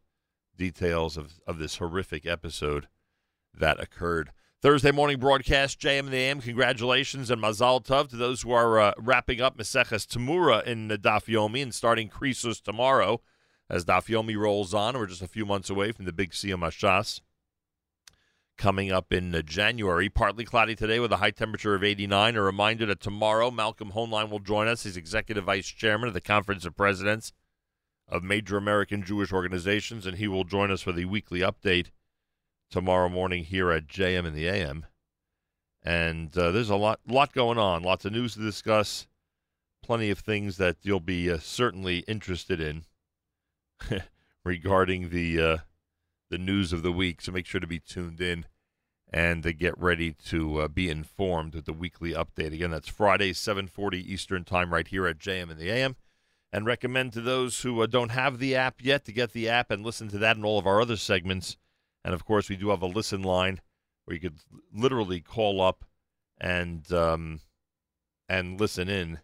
[0.57, 2.89] details of, of this horrific episode
[3.53, 4.31] that occurred.
[4.63, 6.41] Thursday morning broadcast, JM in the AM.
[6.41, 10.97] Congratulations and Mazal Tov to those who are uh, wrapping up Maseches Tamura in the
[10.97, 13.21] Daf Yomi and starting Krisus tomorrow
[13.69, 14.97] as Daf Yomi rolls on.
[14.97, 16.63] We're just a few months away from the big Siyam
[18.59, 20.09] coming up in uh, January.
[20.09, 22.37] Partly cloudy today with a high temperature of 89.
[22.37, 24.85] A reminder that tomorrow Malcolm Hoenlein will join us.
[24.85, 27.33] He's executive vice chairman of the Conference of Presidents
[28.09, 31.87] of major American Jewish organizations, and he will join us for the weekly update
[32.71, 34.87] tomorrow morning here at JM in the AM.
[35.83, 39.09] And uh, there's a lot, lot going on, lots of news to discuss,
[39.83, 42.85] plenty of things that you'll be uh, certainly interested in
[44.45, 45.59] regarding the uh,
[46.31, 47.21] the news of the week.
[47.21, 48.47] So make sure to be tuned in
[49.13, 52.53] and to get ready to uh, be informed with the weekly update.
[52.53, 55.97] Again, that's Friday, 7:40 Eastern Time, right here at JM in the AM
[56.53, 59.71] and recommend to those who uh, don't have the app yet to get the app
[59.71, 61.57] and listen to that and all of our other segments.
[62.05, 63.61] And of course, we do have a listen line
[64.05, 64.39] where you could
[64.75, 65.85] literally call up
[66.39, 67.41] and um,
[68.29, 69.21] and listen in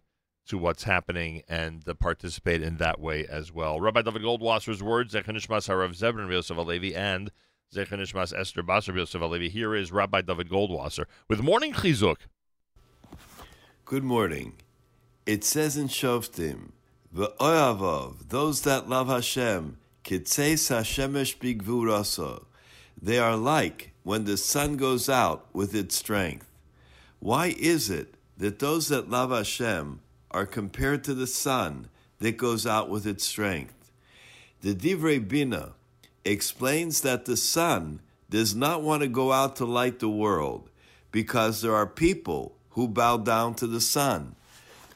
[0.48, 3.80] to what's happening and participate in that way as well.
[3.80, 7.30] Rabbi David Goldwasser's words, Zechanishmas Harav Zebrin Yosef Alevi and
[7.74, 9.50] Zechanishmas Esther Basar Yosef Alevi.
[9.50, 12.16] Here is Rabbi David Goldwasser with Morning Chizuk.
[13.84, 14.54] Good morning.
[15.26, 16.72] It says in Shoftim,
[17.14, 22.44] V'oyavov, those that love Hashem, kitzeis Hashemesh bigvurasa.
[23.00, 26.50] They are like when the sun goes out with its strength.
[27.18, 30.00] Why is it that those that love Hashem
[30.30, 31.88] are compared to the sun
[32.18, 33.90] that goes out with its strength?
[34.60, 35.72] The Divrei Bina
[36.24, 40.68] explains that the sun does not want to go out to light the world
[41.12, 44.34] because there are people who bow down to the sun.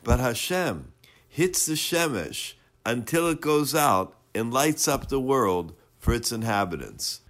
[0.05, 0.93] But Hashem
[1.29, 2.55] hits the Shemesh
[2.85, 7.21] until it goes out and lights up the world for its inhabitants.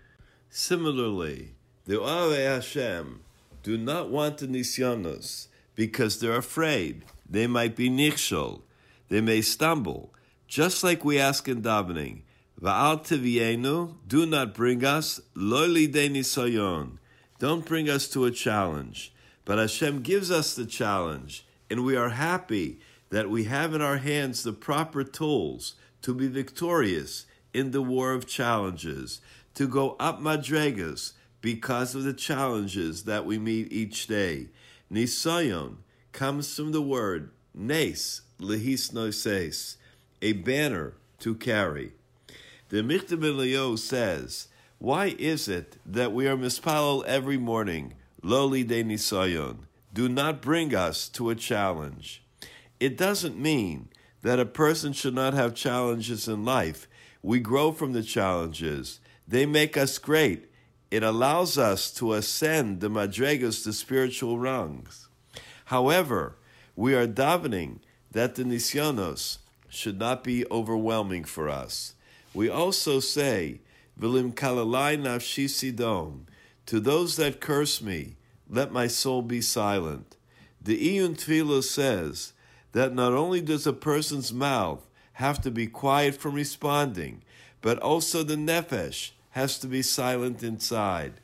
[0.50, 1.54] Similarly,
[1.84, 3.20] the Oave Hashem
[3.62, 8.60] do not want the Nisyonos because they're afraid they might be nichshol,
[9.08, 10.12] they may stumble,
[10.46, 12.20] just like we ask in davening,
[12.60, 16.98] Va'al tivienu, do not bring us, loyli de nisayon,
[17.38, 19.14] don't bring us to a challenge.
[19.44, 22.78] But Hashem gives us the challenge, and we are happy
[23.10, 28.12] that we have in our hands the proper tools to be victorious in the war
[28.12, 29.20] of challenges,
[29.54, 34.48] to go up madregas because of the challenges that we meet each day.
[34.92, 35.78] Nisayon
[36.12, 39.76] comes from the word nes, lehis noises,
[40.20, 41.92] a banner to carry.
[42.68, 44.48] The Eliyahu says,
[44.78, 49.58] Why is it that we are mispalel every morning, loli de nisayon?
[49.92, 52.22] Do not bring us to a challenge.
[52.80, 53.88] It doesn't mean
[54.22, 56.88] that a person should not have challenges in life.
[57.22, 59.00] We grow from the challenges.
[59.28, 60.48] They make us great.
[60.90, 65.08] It allows us to ascend the madregas, the spiritual rungs.
[65.72, 66.36] However,
[66.76, 67.78] we are davening
[68.10, 69.38] that the nisyonos
[69.70, 71.94] should not be overwhelming for us.
[72.34, 73.62] We also say,
[73.98, 76.24] Vilim kalalai nafshi sidom,
[76.66, 78.16] to those that curse me,
[78.50, 80.18] let my soul be silent.
[80.60, 82.34] The Iyun Tefillah says
[82.72, 87.22] that not only does a person's mouth have to be quiet from responding,
[87.62, 91.14] but also the nefesh has to be silent inside,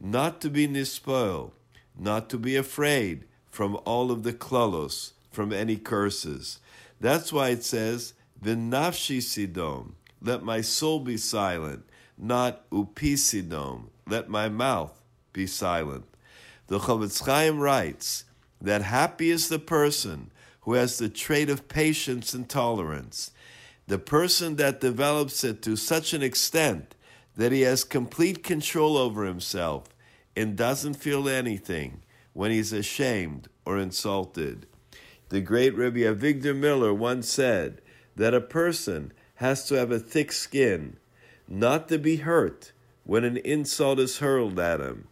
[0.00, 1.50] not to be nispoil,
[1.98, 3.24] not to be afraid
[3.56, 6.58] from all of the klalos, from any curses.
[7.00, 8.12] That's why it says,
[8.44, 11.88] V'nafshi sidom, let my soul be silent,
[12.18, 15.02] not upisidom, let my mouth
[15.32, 16.04] be silent.
[16.66, 18.24] The Chofetz Chaim writes
[18.60, 20.30] that happy is the person
[20.60, 23.30] who has the trait of patience and tolerance,
[23.86, 26.94] the person that develops it to such an extent
[27.36, 29.84] that he has complete control over himself
[30.36, 32.02] and doesn't feel anything
[32.36, 34.66] when he's ashamed or insulted.
[35.30, 37.80] The great Rabbi Avigdor Miller once said
[38.14, 40.98] that a person has to have a thick skin,
[41.48, 42.72] not to be hurt
[43.04, 45.08] when an insult is hurled at him,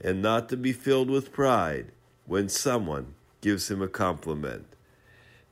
[0.00, 1.92] and not to be filled with pride
[2.24, 3.12] when someone
[3.42, 4.64] gives him a compliment.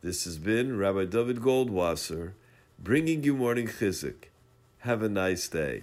[0.01, 2.32] This has been Rabbi David Goldwasser
[2.78, 4.30] bringing you morning chizuk.
[4.78, 5.82] Have a nice day.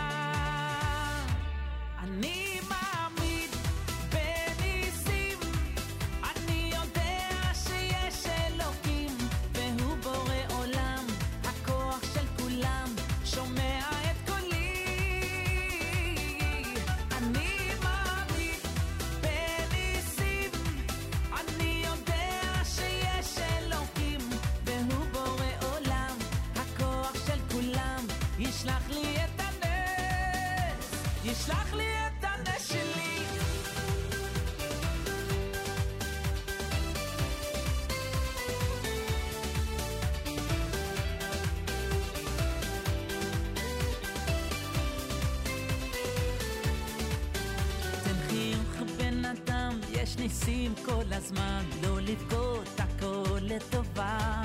[50.31, 54.41] ניסים כל הזמן, לא לבכות הכל לטובה.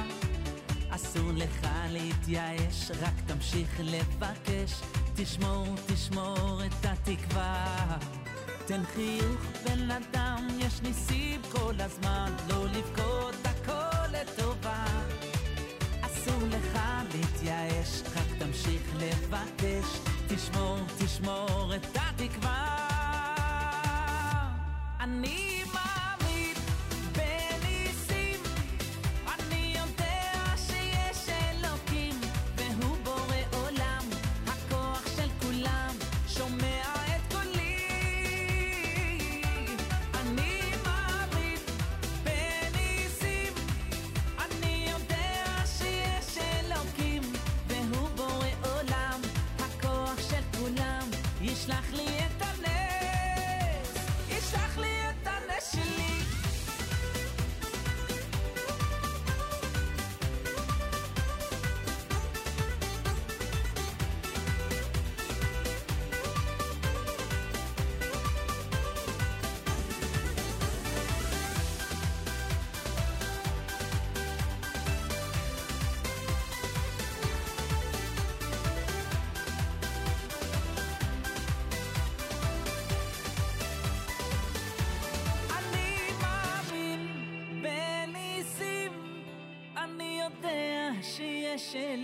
[0.90, 4.72] אסור לך להתייאש, רק תמשיך לבקש,
[5.16, 7.98] תשמור, תשמור את התקווה.
[8.66, 14.84] תן חיוך בן אדם, יש ניסים כל הזמן, לא לבכות הכל לטובה.
[16.00, 16.78] אסור לך
[17.14, 19.98] להתייאש, רק תמשיך לבקש,
[20.28, 22.76] תשמור, תשמור את התקווה.
[25.00, 26.05] אני my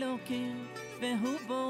[0.02, 0.66] אלוקים,
[1.00, 1.61] והוא בורא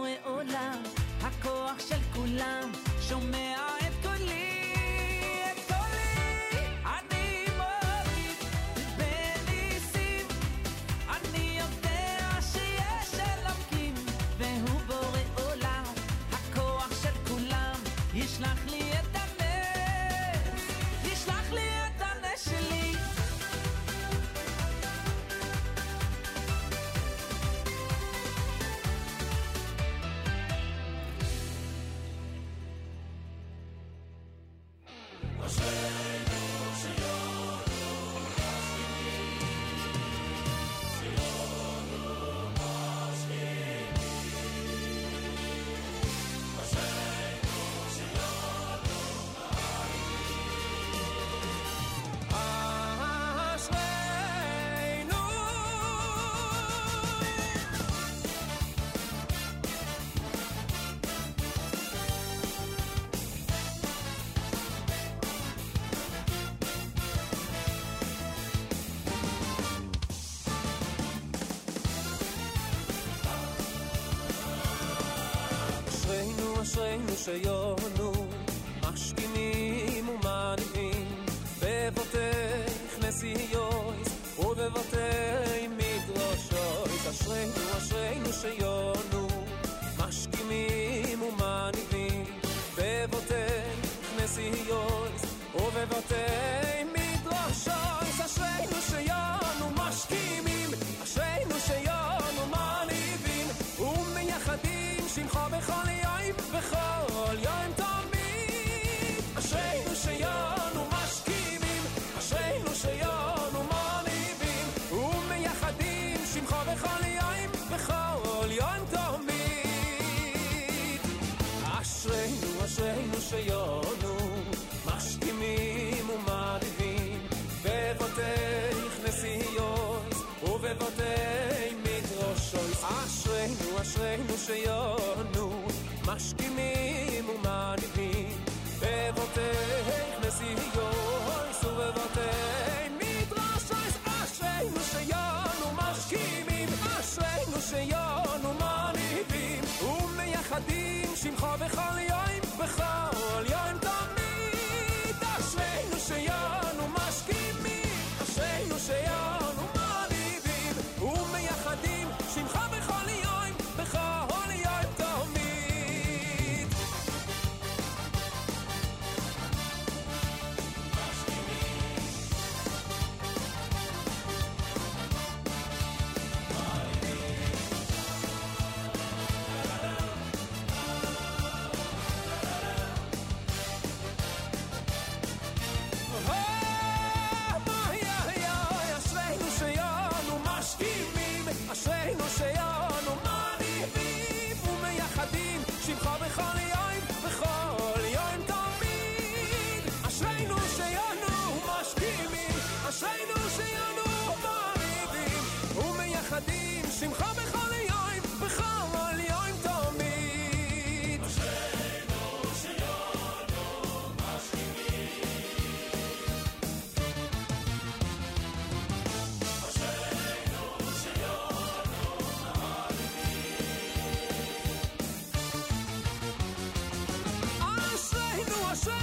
[77.23, 77.62] soy yo.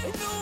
[0.01, 0.38] No.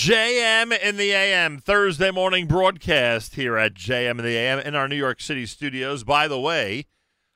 [0.00, 4.88] JM in the AM Thursday morning broadcast here at JM in the AM in our
[4.88, 6.04] New York City studios.
[6.04, 6.86] By the way,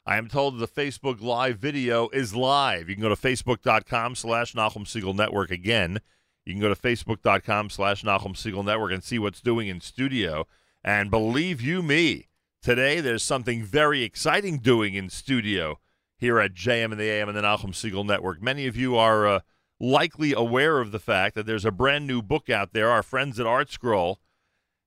[0.06, 2.88] I am told the Facebook Live video is live.
[2.88, 5.98] You can go to facebook.com slash Nachum Segal Network again.
[6.46, 10.46] You can go to facebook.com slash Nachum Segal Network and see what's doing in studio.
[10.82, 12.28] And believe you me,
[12.62, 15.80] today there's something very exciting doing in studio
[16.16, 18.40] here at JM in the AM and the Nachum Segal Network.
[18.40, 19.40] Many of you are uh,
[19.80, 22.90] likely aware of the fact that there's a brand new book out there.
[22.90, 24.16] Our friends at ArtScroll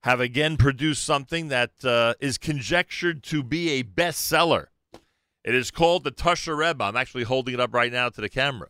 [0.04, 4.68] have again produced something that uh, is conjectured to be a bestseller.
[5.44, 6.84] It is called the Tosher Rebbe.
[6.84, 8.68] I'm actually holding it up right now to the camera.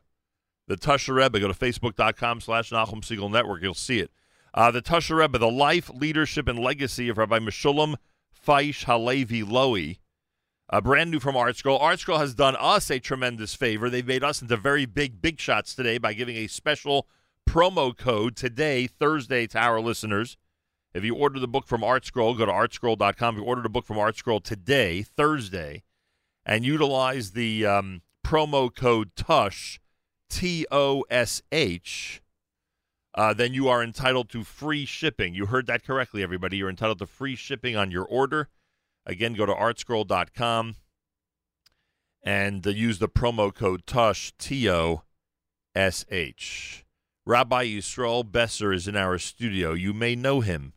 [0.68, 1.40] The Tosher Rebbe.
[1.40, 3.62] Go to facebook.com slash Nachum Segal Network.
[3.62, 4.12] You'll see it.
[4.54, 7.96] Uh, the Tosher Rebbe, the life, leadership, and legacy of Rabbi Meshulam
[8.48, 10.00] Feish Halevi Lowy.
[10.70, 11.82] Uh, brand new from ArtScroll.
[11.82, 13.90] Art Scroll has done us a tremendous favor.
[13.90, 17.08] They've made us into very big, big shots today by giving a special
[17.48, 20.36] promo code today, Thursday, to our listeners.
[20.94, 23.36] If you order the book from ArtScroll, go to artscroll.com.
[23.36, 25.84] If you order the book from ArtScroll today, Thursday,
[26.46, 29.80] and utilize the um, promo code TOSH,
[30.30, 32.22] T O S H,
[33.16, 35.34] uh, then you are entitled to free shipping.
[35.34, 36.58] You heard that correctly, everybody.
[36.58, 38.50] You're entitled to free shipping on your order.
[39.08, 40.76] Again, go to artscroll.com
[42.22, 45.04] and uh, use the promo code TOSH, T O
[45.74, 46.86] S H.
[47.26, 49.72] Rabbi Yisroel Besser is in our studio.
[49.72, 50.74] You may know him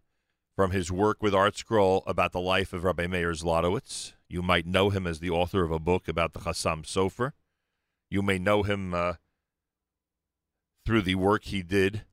[0.54, 4.12] from his work with ArtScroll about the life of Rabbi Meir Zlotowitz.
[4.28, 7.32] You might know him as the author of a book about the Chassam Sofer.
[8.10, 9.14] You may know him uh,
[10.86, 12.04] through the work he did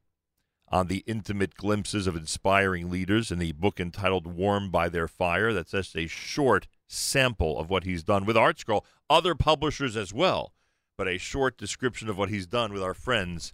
[0.69, 5.53] on the intimate glimpses of inspiring leaders in the book entitled Warm by Their Fire.
[5.53, 10.53] That's just a short sample of what he's done with ArtScroll, other publishers as well,
[10.97, 13.53] but a short description of what he's done with our friends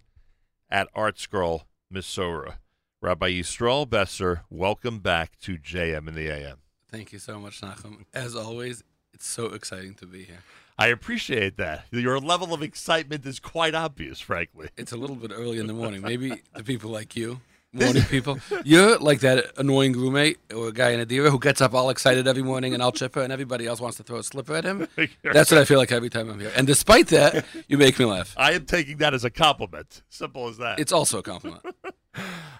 [0.68, 2.56] at Art Scroll Misora.
[3.00, 6.58] Rabbi Yisroel Besser, welcome back to JM in the AM.
[6.90, 8.04] Thank you so much, Nachum.
[8.14, 8.82] As always,
[9.12, 10.42] it's so exciting to be here.
[10.76, 11.84] I appreciate that.
[11.92, 14.68] Your level of excitement is quite obvious, frankly.
[14.76, 16.02] It's a little bit early in the morning.
[16.04, 17.40] Maybe the people like you,
[17.72, 21.60] morning people, you're like that annoying roommate or a guy in a dealer who gets
[21.60, 24.22] up all excited every morning and all chipper, and everybody else wants to throw a
[24.24, 24.88] slipper at him.
[25.22, 26.52] That's what I feel like every time I'm here.
[26.56, 28.34] And despite that, you make me laugh.
[28.36, 30.02] I am taking that as a compliment.
[30.08, 30.80] Simple as that.
[30.80, 31.62] It's also a compliment.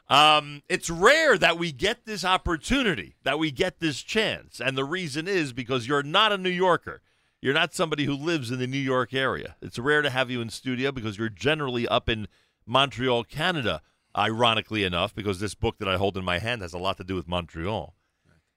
[0.09, 4.61] Um, it's rare that we get this opportunity, that we get this chance.
[4.61, 7.01] And the reason is because you're not a New Yorker.
[7.45, 9.57] You're not somebody who lives in the New York area.
[9.61, 12.27] It's rare to have you in studio because you're generally up in
[12.65, 13.83] Montreal, Canada,
[14.17, 17.05] ironically enough, because this book that I hold in my hand has a lot to
[17.05, 17.95] do with Montreal.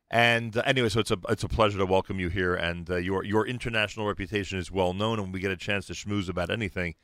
[0.10, 2.96] And uh, anyway, so it's a it's a pleasure to welcome you here, and uh,
[2.96, 5.20] your your international reputation is well known.
[5.20, 6.96] And when we get a chance to schmooze about anything,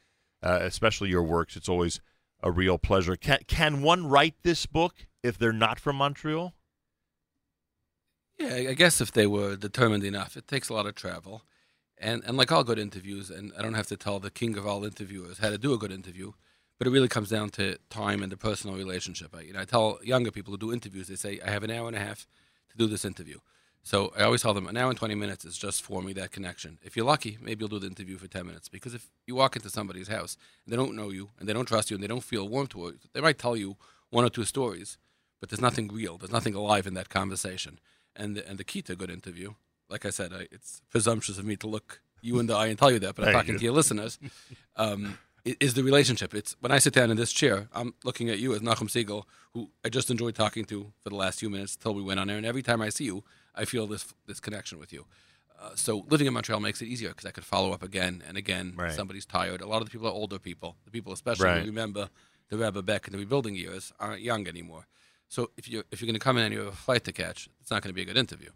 [0.41, 1.99] uh, especially your works, it's always
[2.41, 3.17] a real pleasure.
[3.17, 6.53] Can can one write this book if they're not from Montreal?
[8.39, 11.43] Yeah, I guess if they were determined enough, it takes a lot of travel,
[12.03, 14.67] and and like all good interviews, and I don't have to tell the king of
[14.67, 16.33] all interviewers how to do a good interview,
[16.77, 19.35] but it really comes down to time and the personal relationship.
[19.35, 21.71] I, you know, I tell younger people who do interviews, they say I have an
[21.71, 22.27] hour and a half
[22.71, 23.39] to do this interview.
[23.85, 26.79] So I always tell them an hour and 20 minutes is just forming that connection.
[26.83, 28.69] If you're lucky, maybe you'll do the interview for 10 minutes.
[28.69, 31.67] Because if you walk into somebody's house and they don't know you and they don't
[31.67, 33.75] trust you and they don't feel warm towards you, they might tell you
[34.09, 34.97] one or two stories,
[35.41, 36.17] but there's nothing real.
[36.17, 37.77] There's nothing alive in that conversation.
[38.15, 39.55] And the, and the key to a good interview,
[39.89, 42.79] like I said, I, it's presumptuous of me to look you in the eye and
[42.79, 43.59] tell you that, but I'm talking you.
[43.59, 44.17] to your listeners.
[44.75, 46.33] Um, is the relationship.
[46.33, 49.23] It's when I sit down in this chair, I'm looking at you as Nachum Segal,
[49.53, 52.29] who I just enjoyed talking to for the last few minutes till we went on
[52.29, 52.37] air.
[52.37, 53.23] And every time I see you,
[53.53, 55.05] I feel this this connection with you.
[55.61, 58.37] Uh, so living in Montreal makes it easier because I could follow up again and
[58.37, 58.73] again.
[58.75, 58.93] Right.
[58.93, 59.59] Somebody's tired.
[59.61, 60.77] A lot of the people are older people.
[60.85, 61.59] The people, especially Right.
[61.61, 62.09] who remember
[62.49, 64.87] the Rebbe back in the rebuilding years, aren't young anymore.
[65.27, 67.11] So if you if you're going to come in and you have a flight to
[67.11, 68.51] catch, it's not going to be a good interview.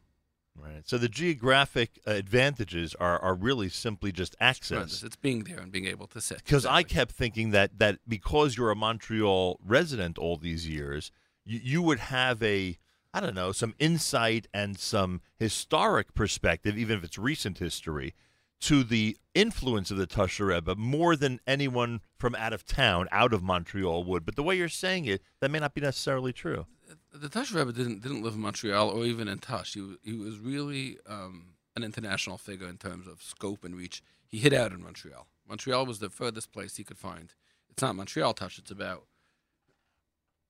[0.57, 0.81] Right.
[0.85, 5.03] So the geographic uh, advantages are, are really simply just access.
[5.03, 6.43] It's being there and being able to sit.
[6.43, 11.11] Because I kept thinking that that because you're a Montreal resident all these years,
[11.45, 12.77] you, you would have a
[13.13, 18.13] I don't know some insight and some historic perspective, even if it's recent history,
[18.59, 23.33] to the influence of the Tosher Rebbe more than anyone from out of town, out
[23.33, 24.25] of Montreal would.
[24.25, 26.65] But the way you're saying it, that may not be necessarily true.
[27.13, 29.73] The Tosh Rebbe didn't didn't live in Montreal or even in Tosh.
[29.73, 34.03] He wa- he was really um, an international figure in terms of scope and reach.
[34.27, 35.27] He hid out in Montreal.
[35.47, 37.33] Montreal was the furthest place he could find.
[37.69, 38.57] It's not Montreal Tosh.
[38.59, 39.03] It's about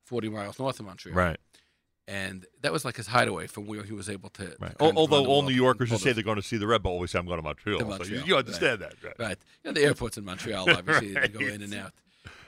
[0.03, 1.15] forty miles north of Montreal.
[1.15, 1.37] Right.
[2.09, 4.45] And that was like his hideaway from where he was able to.
[4.45, 4.77] to Right.
[4.77, 6.87] kind Al- of Although all New Yorkers who say they're going to see the Rebbe
[6.87, 7.79] always say, I'm going to Montreal.
[7.79, 8.89] to So you, Montreal, you understand right.
[9.01, 9.19] that, right?
[9.27, 9.37] Right.
[9.63, 11.91] You know, the airports in Montreal, obviously, they go in and out.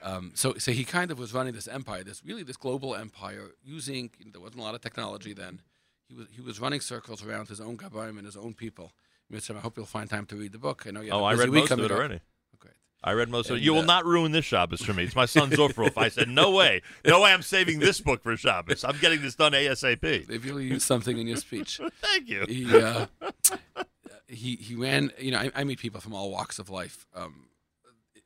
[0.03, 3.51] Um, so, so he kind of was running this empire, this really this global empire,
[3.63, 5.61] using you know, there wasn't a lot of technology then.
[6.07, 8.93] He was he was running circles around his own gabayim and his own people.
[9.29, 10.85] Mitzvah, I hope you'll find time to read the book.
[10.87, 11.11] I know you.
[11.11, 12.19] Have Oh, a I read most of it already.
[12.57, 12.73] Great.
[13.03, 13.55] I read most of it.
[13.57, 15.03] And, You will uh, not ruin this Shabbos for me.
[15.03, 15.93] It's my son Zofruf.
[15.95, 16.81] I said, no way.
[17.05, 18.83] No way I'm saving this book for Shabbos.
[18.83, 20.25] I'm getting this done ASAP.
[20.27, 21.79] They've really used something in your speech.
[22.01, 22.45] Thank you.
[22.47, 23.05] He, uh,
[24.27, 25.11] he he ran.
[25.19, 27.45] You know, I, I meet people from all walks of life, um,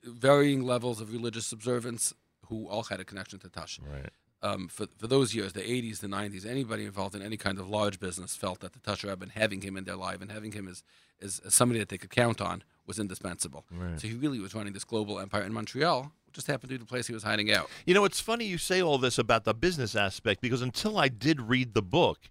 [0.03, 2.13] varying levels of religious observance,
[2.47, 3.79] who all had a connection to Tosh.
[3.79, 4.09] Right.
[4.41, 7.69] Um, for for those years, the 80s, the 90s, anybody involved in any kind of
[7.69, 10.51] large business felt that the Tosh Rebbe and having him in their life and having
[10.51, 10.83] him as,
[11.21, 13.63] as, as somebody that they could count on was indispensable.
[13.71, 13.99] Right.
[13.99, 16.11] So he really was running this global empire in Montreal.
[16.25, 17.69] which Just happened to be the place he was hiding out.
[17.85, 21.07] You know, it's funny you say all this about the business aspect because until I
[21.07, 22.29] did read the book,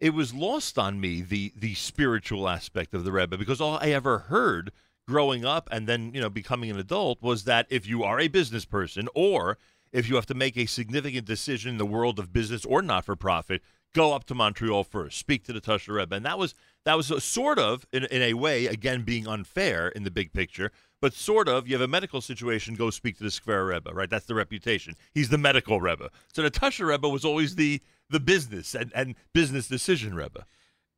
[0.00, 3.90] it was lost on me the the spiritual aspect of the Rebbe because all I
[3.90, 4.72] ever heard
[5.06, 8.28] growing up and then you know becoming an adult was that if you are a
[8.28, 9.58] business person or
[9.92, 13.04] if you have to make a significant decision in the world of business or not
[13.04, 13.62] for profit,
[13.94, 16.54] go up to Montreal first, speak to the Tosher Rebbe, and that was
[16.84, 20.32] that was a, sort of in, in a way again being unfair in the big
[20.32, 20.70] picture.
[21.00, 24.08] But sort of, you have a medical situation, go speak to the Skver Rebbe, right?
[24.08, 24.94] That's the reputation.
[25.12, 26.10] He's the medical Rebbe.
[26.32, 30.44] So the Tosher Rebbe was always the the business and, and business decision Rebbe.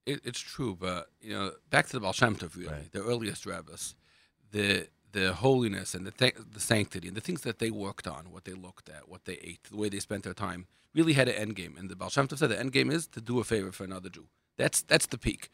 [0.07, 3.45] It, it's true, but you know, back to the Baal Shem Tov, really, the earliest
[3.47, 3.95] rabbis,
[4.53, 8.31] the the holiness and the th- the sanctity and the things that they worked on,
[8.31, 11.28] what they looked at, what they ate, the way they spent their time, really had
[11.28, 11.74] an end game.
[11.78, 13.85] And the Baal Shem Tov said the end game is to do a favor for
[13.85, 14.27] another Jew.
[14.57, 15.49] That's that's the peak.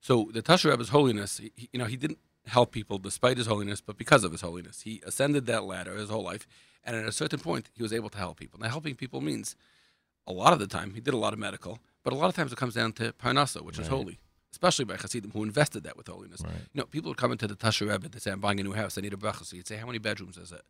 [0.00, 3.80] So the Tosher Rebbe's holiness, he- you know, he didn't help people despite his holiness,
[3.82, 6.46] but because of his holiness, he ascended that ladder his whole life,
[6.84, 8.58] and at a certain point, he was able to help people.
[8.58, 9.54] Now, helping people means
[10.26, 12.34] a lot of the time he did a lot of medical, but a lot of
[12.34, 14.18] times it comes down to parnasa, which is holy,
[14.52, 16.40] especially by Hasidim who invested that with holiness.
[16.72, 18.72] You know, people would come into the Tosher Rebbe and say, "I'm buying a new
[18.72, 18.96] house.
[18.98, 20.62] I need a bracha." So you'd say, "How many bedrooms is it?"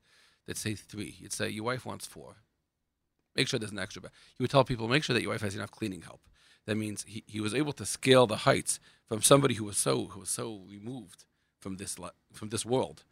[0.47, 1.17] They'd say three.
[1.21, 2.37] You'd say, "Your wife wants four.
[3.37, 5.43] Make sure there's an extra bed." You would tell people, "Make sure that your wife
[5.43, 6.23] has enough cleaning help."
[6.67, 10.07] That means he, he was able to scale the heights from somebody who was so
[10.07, 11.25] who was so removed
[11.59, 13.05] from this li- from this world,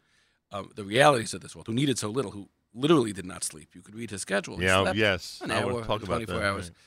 [0.51, 3.69] um, the realities of this world, who needed so little, who literally did not sleep.
[3.73, 4.61] You could read his schedule.
[4.61, 5.41] Yeah, yes.
[5.43, 6.77] an I hour, talk about that, hours, right.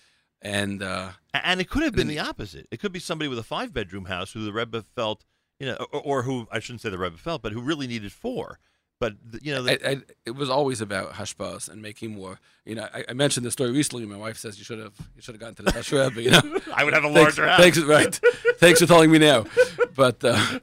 [0.42, 2.66] And uh, And it could have been the opposite.
[2.70, 5.24] It could be somebody with a five bedroom house who the Rebbe felt,
[5.58, 8.10] you know, or, or who I shouldn't say the Rebbe felt, but who really needed
[8.12, 8.58] four.
[8.98, 9.96] But you know, the, I, I,
[10.26, 12.38] it was always about hashbaz and making more.
[12.66, 14.04] You know, I, I mentioned the story recently.
[14.04, 16.22] My wife says you should have you should have gotten to the Tosher Rebbe.
[16.22, 17.60] You know, I would have a Thanks- larger house.
[17.60, 18.20] Thanks, right?
[18.58, 19.44] thanks for telling me now.
[19.94, 20.58] But uh,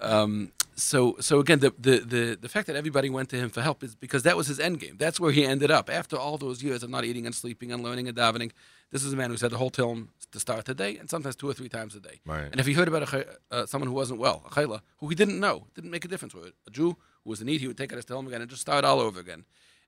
[0.00, 3.62] um, so so again, the, the the the fact that everybody went to him for
[3.62, 4.96] help is because that was his end game.
[4.98, 7.82] That's where he ended up after all those years of not eating and sleeping and
[7.82, 8.52] learning and davening.
[8.90, 11.36] This is a man who said the whole Tehillim to start the day and sometimes
[11.36, 12.20] two or three times a day.
[12.26, 12.48] Right.
[12.50, 15.14] And if he heard about a, uh, someone who wasn't well, a chayla, who he
[15.14, 16.34] didn't know, didn't make a difference.
[16.34, 18.50] Whether A Jew who was in need, he would take it as Tehillim again and
[18.50, 19.44] just start all over again.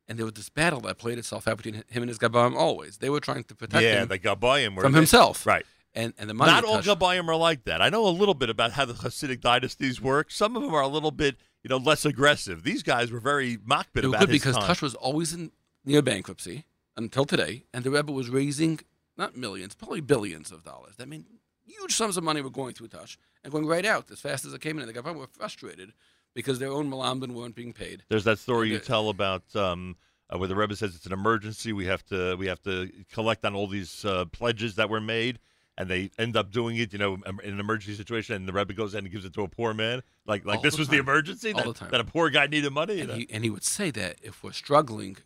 [0.08, 2.98] And there was this battle that played itself out between him and his Gabam always.
[2.98, 5.46] They were trying to protect yeah, him the Gabayim were from they- himself.
[5.46, 5.64] right?
[5.94, 7.82] And and the money Not all Gabayim are like that.
[7.82, 10.30] I know a little bit about how the Hasidic dynasties work.
[10.30, 12.62] Some of them are a little bit, you know, less aggressive.
[12.62, 14.66] These guys were very makbid It was about good his because time.
[14.66, 15.52] Tosh was always in
[15.84, 16.64] near bankruptcy
[16.96, 18.80] until today, and the Rebbe was raising
[19.18, 20.94] not millions, probably billions of dollars.
[20.98, 21.26] I mean
[21.64, 24.52] huge sums of money were going through Tosh and going right out as fast as
[24.52, 24.82] it came in.
[24.82, 25.92] And the government were frustrated
[26.34, 28.04] because their own malamdin weren't being paid.
[28.08, 29.96] There's that story you uh, tell about um,
[30.30, 31.72] uh, where the Rebbe says it's an emergency.
[31.72, 35.38] We have to we have to collect on all these uh, pledges that were made,
[35.78, 36.92] and they end up doing it.
[36.92, 39.42] You know, in an emergency situation, and the Rebbe goes in and gives it to
[39.42, 40.02] a poor man.
[40.26, 41.90] Like like All this the was the emergency All that, the time.
[41.90, 42.94] that a poor guy needed money.
[42.94, 43.14] you And know?
[43.16, 45.16] he, and he would say that if we're struggling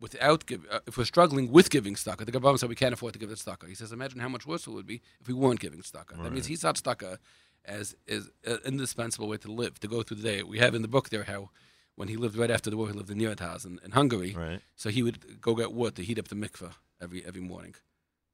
[0.00, 3.12] without give, uh, if we're struggling with giving tzedakah, the Gabbam said we can't afford
[3.12, 3.68] to give the tzedakah.
[3.68, 6.16] He says, imagine how much worse it would be if we weren't giving tzedakah.
[6.22, 6.46] That means Right.
[6.46, 7.18] he saw tzedakah
[7.66, 10.42] as is an indispensable way to live, to go through the day.
[10.42, 11.50] We have in the book there how
[11.96, 14.32] when he lived right after the war, he lived in Nirotaz in, in Hungary.
[14.34, 14.60] Right.
[14.74, 16.72] So he would go get wood to heat up the mikveh
[17.02, 17.74] every every morning.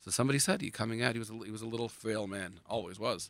[0.07, 2.61] So somebody said he coming out, he was a, he was a little frail man,
[2.65, 3.29] always was.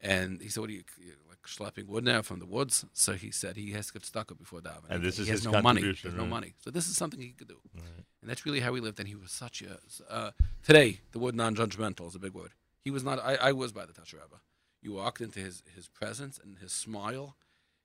[0.00, 3.14] And he said, "What are you, you like schlepping wood now from the woods?" So
[3.14, 4.90] he said he has to get stuck up before davening.
[4.90, 5.80] And this he is has his no money.
[5.80, 6.54] Contribution, no money.
[6.60, 7.58] So this is something he could do.
[7.74, 9.00] And that's really how he lived.
[9.00, 9.78] And he was such a
[10.08, 10.30] uh,
[10.62, 12.52] today the word non-judgmental is a big word.
[12.84, 13.18] He was not.
[13.18, 14.40] I, I was by the Rebbe.
[14.80, 17.34] You walked into his his presence and his smile.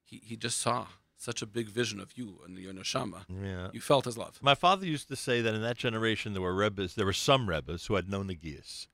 [0.03, 0.88] He he just saw
[1.22, 3.26] such a big vision of you and your neshama.
[3.30, 3.69] Yeah.
[3.72, 4.39] You felt his love.
[4.41, 7.48] My father used to say that in that generation there were rebbes, there were some
[7.48, 8.88] rebbes who had no nagias.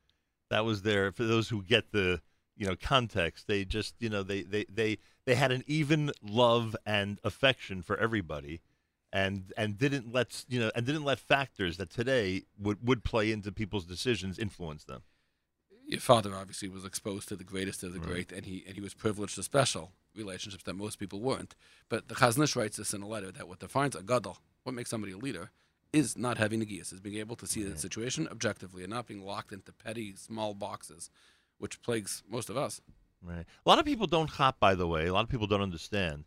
[0.49, 2.21] That was their for those who get the
[2.57, 3.47] you know context.
[3.47, 7.97] They just you know they they they they had an even love and affection for
[7.97, 8.61] everybody,
[9.11, 13.31] and and didn't let you know and didn't let factors that today would would play
[13.31, 15.03] into people's decisions influence them.
[15.87, 18.09] Your father obviously was exposed to the greatest of the Right.
[18.09, 21.55] great, and he and he was privileged to special relationships that most people weren't.
[21.87, 24.75] But the Chazon Ish writes this in a letter that what defines a gadol, what
[24.75, 25.49] makes somebody a leader,
[25.93, 29.23] is not having negias, is being able to see the situation objectively and not being
[29.23, 31.09] locked into petty small boxes,
[31.57, 32.81] which plagues most of us.
[33.21, 33.45] Right.
[33.65, 35.07] A lot of people don't hop, by the way.
[35.07, 36.25] A lot of people don't understand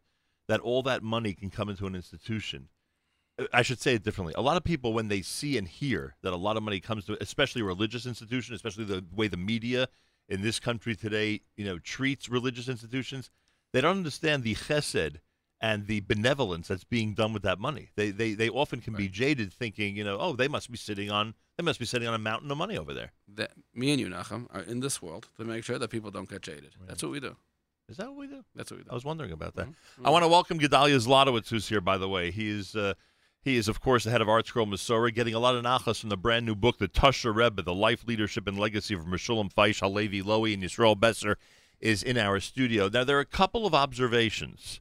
[0.48, 2.68] that all that money can come into an institution.
[3.52, 4.34] I should say it differently.
[4.36, 7.04] A lot of people, when they see and hear that a lot of money comes
[7.06, 9.88] to, especially religious institution, especially the way the media
[10.28, 13.30] in this country today, you know, treats religious institutions,
[13.72, 15.16] they don't understand the chesed
[15.60, 17.90] and the benevolence that's being done with that money.
[17.94, 21.10] They they, they often can be jaded, thinking, you know, oh, they must be sitting
[21.10, 23.12] on they must be sitting on a mountain of money over there.
[23.34, 26.28] That me and you, Nachum, are in this world to make sure that people don't
[26.28, 26.74] get jaded.
[26.86, 27.36] That's what we do.
[27.90, 28.44] Is that what we do?
[28.54, 28.90] That's what we do.
[28.90, 29.66] I was wondering about that.
[29.66, 29.74] Mhm.
[30.04, 32.30] I want to welcome Gedalia Zlotowitz, who's here, by the way.
[32.30, 32.94] He is, uh,
[33.42, 36.10] he is, of course, the head of ArtScroll Mesorah, getting a lot of nachas from
[36.10, 39.80] the brand new book, The Tosher Rebbe, The Life, Leadership, and Legacy of Meshulam Feish,
[39.80, 41.38] Halevi Lowy, and Yisroel Besser,
[41.80, 42.90] is in our studio.
[42.92, 44.80] Now, there are a couple of observations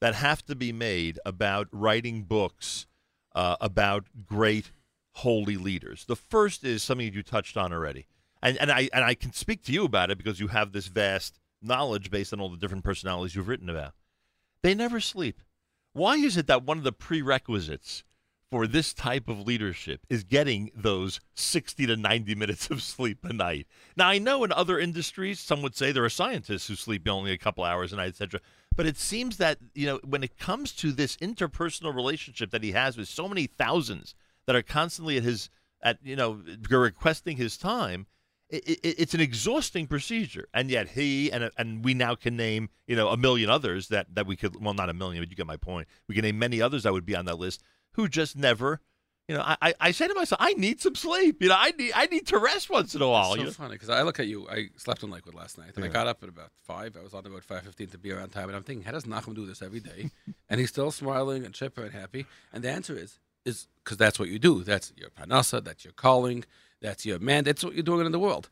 [0.00, 2.86] that have to be made about writing books
[3.34, 4.70] uh, about great
[5.16, 6.04] holy leaders.
[6.06, 8.06] The first is something you touched on already,
[8.42, 10.86] and and I and I can speak to you about it because you have this
[10.86, 13.92] vast knowledge based on all the different personalities you've written about.
[14.62, 15.40] They never sleep.
[15.98, 18.04] Why is it that one of the prerequisites
[18.52, 23.32] for this type of leadership is getting those 60 to 90 minutes of sleep a
[23.32, 23.66] night?
[23.96, 27.32] Now, I know in other industries, some would say there are scientists who sleep only
[27.32, 28.38] a couple hours a night, etc.
[28.76, 32.70] But it seems that, you know, when it comes to this interpersonal relationship that he
[32.70, 34.14] has with so many thousands
[34.46, 35.50] that are constantly at his,
[35.82, 38.06] at, you know, requesting his time,
[38.50, 42.70] it, it, it's an exhausting procedure, and yet he and and we now can name
[42.86, 45.36] you know a million others that that we could well not a million, but you
[45.36, 45.88] get my point.
[46.08, 47.62] We can name many others that would be on that list
[47.92, 48.80] who just never,
[49.26, 49.42] you know.
[49.42, 51.42] I I, I say to myself, I need some sleep.
[51.42, 53.32] You know, I need I need to rest once in a while.
[53.32, 53.52] It's so you know?
[53.52, 54.48] funny because I look at you.
[54.48, 56.96] I slept in Lakewood last night, and I got up at about five.
[56.98, 58.92] I was on the road five fifteen to be around time, and I'm thinking, how
[58.92, 60.10] does Nachum do this every day?
[60.48, 62.24] and he's still smiling and chipper and happy.
[62.52, 64.64] And the answer is, is because that's what you do.
[64.64, 65.62] That's your parnasa.
[65.62, 66.44] That's your calling.
[66.80, 67.44] That's your man.
[67.44, 68.48] That's what you're doing in the world.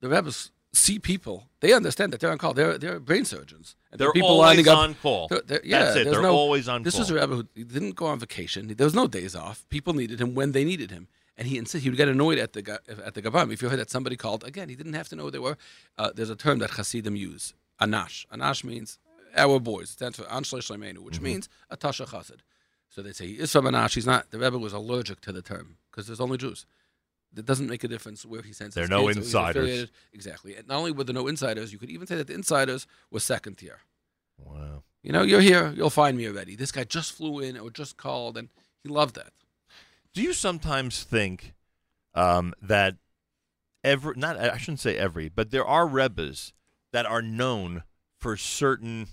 [0.00, 1.48] The Rebbe's see people.
[1.60, 2.54] They understand that they're on call.
[2.54, 3.74] They're they're brain surgeons.
[3.90, 4.78] And They're people always lining up.
[4.78, 5.28] on call.
[5.28, 6.04] They're- they're- yeah, That's it.
[6.10, 7.20] They're no- always on This was a call.
[7.20, 8.68] rabbi who didn't go on vacation.
[8.76, 9.66] There was no days off.
[9.70, 12.52] People needed him when they needed him, and he insisted he would get annoyed at
[12.52, 14.44] the at the gabam if you heard that somebody called.
[14.44, 15.56] Again, he didn't have to know who they were.
[15.96, 18.26] Uh, there's a term that Hasidim use, anash.
[18.28, 18.98] Anash means
[19.36, 19.88] our boys.
[19.90, 21.22] It stands for Anshei Shlomeinu, which Mhm.
[21.22, 22.40] means a Tosher Chassid.
[22.90, 23.94] So they say he is from Anash.
[23.94, 24.30] He's not.
[24.30, 26.66] The Rebbe was allergic to the term because there's only Jews.
[27.36, 28.74] It doesn't make a difference where he sends.
[28.74, 29.88] There are no insiders.
[30.12, 30.56] Exactly.
[30.56, 33.20] And not only were there no insiders, you could even say that the insiders were
[33.20, 33.80] second tier.
[34.38, 34.82] Wow.
[35.02, 35.72] You know, you're here.
[35.76, 36.56] You'll find me already.
[36.56, 38.48] This guy just flew in or just called, and
[38.82, 39.32] he loved that.
[40.12, 41.54] Do you sometimes think
[42.14, 42.96] um, that
[43.84, 46.52] every not I shouldn't say every, but there are rebbes
[46.92, 47.84] that are known
[48.16, 49.08] for certain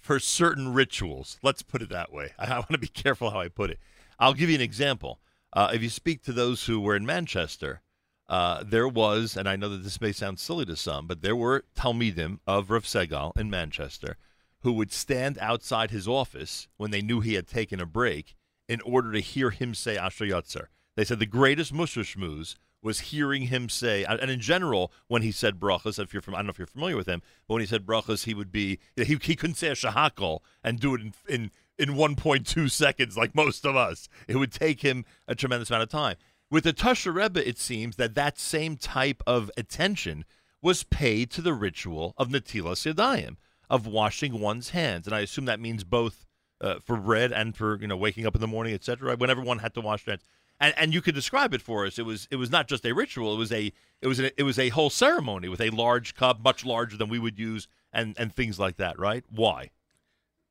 [0.00, 1.38] for certain rituals.
[1.42, 2.32] Let's put it that way.
[2.38, 3.78] I, I want to be careful how I put it.
[4.18, 5.20] I'll give you an example.
[5.52, 7.82] Uh, if you speak to those who were in Manchester,
[8.28, 11.36] uh, there was, and I know that this may sound silly to some, but there
[11.36, 14.16] were Talmidim of Rav Segal in Manchester
[14.60, 18.34] who would stand outside his office when they knew he had taken a break
[18.68, 20.66] in order to hear him say Asher Yotzer.
[20.96, 25.32] They said the greatest Musar Shmooze was hearing him say, and in general, when he
[25.32, 27.60] said brachas, if you're from, I don't know if you're familiar with him, but when
[27.60, 31.00] he said brachas, he would be, he, he couldn't say a shahakal and do it
[31.00, 34.08] in, in, in 1.2 seconds like most of us.
[34.26, 36.16] It would take him a tremendous amount of time.
[36.50, 40.24] With the Tosher Rebbe, it seems that that same type of attention
[40.62, 43.36] was paid to the ritual of Natilas Yadayim,
[43.70, 45.06] of washing one's hands.
[45.06, 46.26] And I assume that means both
[46.60, 49.16] uh, for bread and for, you know, waking up in the morning, etc.
[49.16, 50.24] Whenever one had to wash their hands.
[50.60, 51.98] And, and you could describe it for us.
[51.98, 53.34] It was it was not just a ritual.
[53.34, 53.72] It was a
[54.02, 57.08] it was a, it was a whole ceremony with a large cup, much larger than
[57.08, 58.98] we would use, and and things like that.
[58.98, 59.24] Right?
[59.30, 59.70] Why?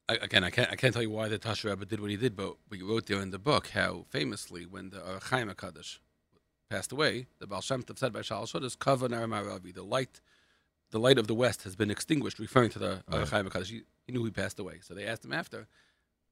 [0.10, 2.18] I, again, I can't I can't tell you why the Tosher Rebbe did what he
[2.18, 6.00] did, but we wrote there in the book how famously when the uh, Chaim Hakadosh
[6.70, 10.22] passed away, the Baal Shem Tov said by Shal Shodas, Kava Maravi, the light,
[10.92, 13.28] the light of the West has been extinguished, referring to the uh, Right.
[13.28, 13.68] Chaim Hakadosh.
[13.68, 15.60] He, he knew he passed away, so they asked him after.
[15.60, 15.66] In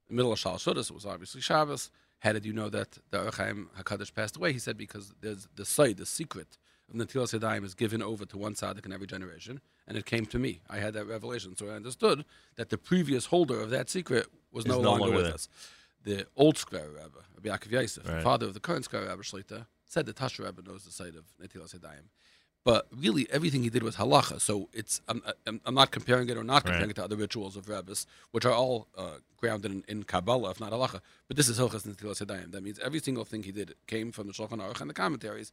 [0.09, 1.91] the middle of Shal Shodas, it was obviously Shabbos.
[2.19, 4.53] How did you know that the Chaim Hakadosh passed away?
[4.53, 6.57] He said because there's the site, the secret
[6.89, 10.25] of Natilas Yadayim is given over to one tzaddik in every generation, and it came
[10.27, 10.61] to me.
[10.69, 12.25] I had that revelation, so I understood
[12.55, 15.33] that the previous holder of that secret was no, no longer, longer with there.
[15.33, 15.49] us.
[16.03, 18.21] The old Skver Rebbe, Rabbi Yaakov Yosef, Right.
[18.23, 21.23] father of the current Skver Rebbe Shlita, said that Tosher Rebbe knows the site of
[21.41, 22.05] Natilas Yadayim.
[22.63, 24.41] But really, everything he did was halacha.
[24.41, 26.89] So it's I'm, I'm, I'm not comparing it or not comparing Right.
[26.91, 30.59] it to other rituals of rabbis, which are all uh, grounded in, in Kabbalah, if
[30.59, 30.99] not halacha.
[31.27, 32.25] But this is Hilchas Netilas.
[32.51, 35.51] That means every single thing he did came from the Shulchan Aruch and the commentaries,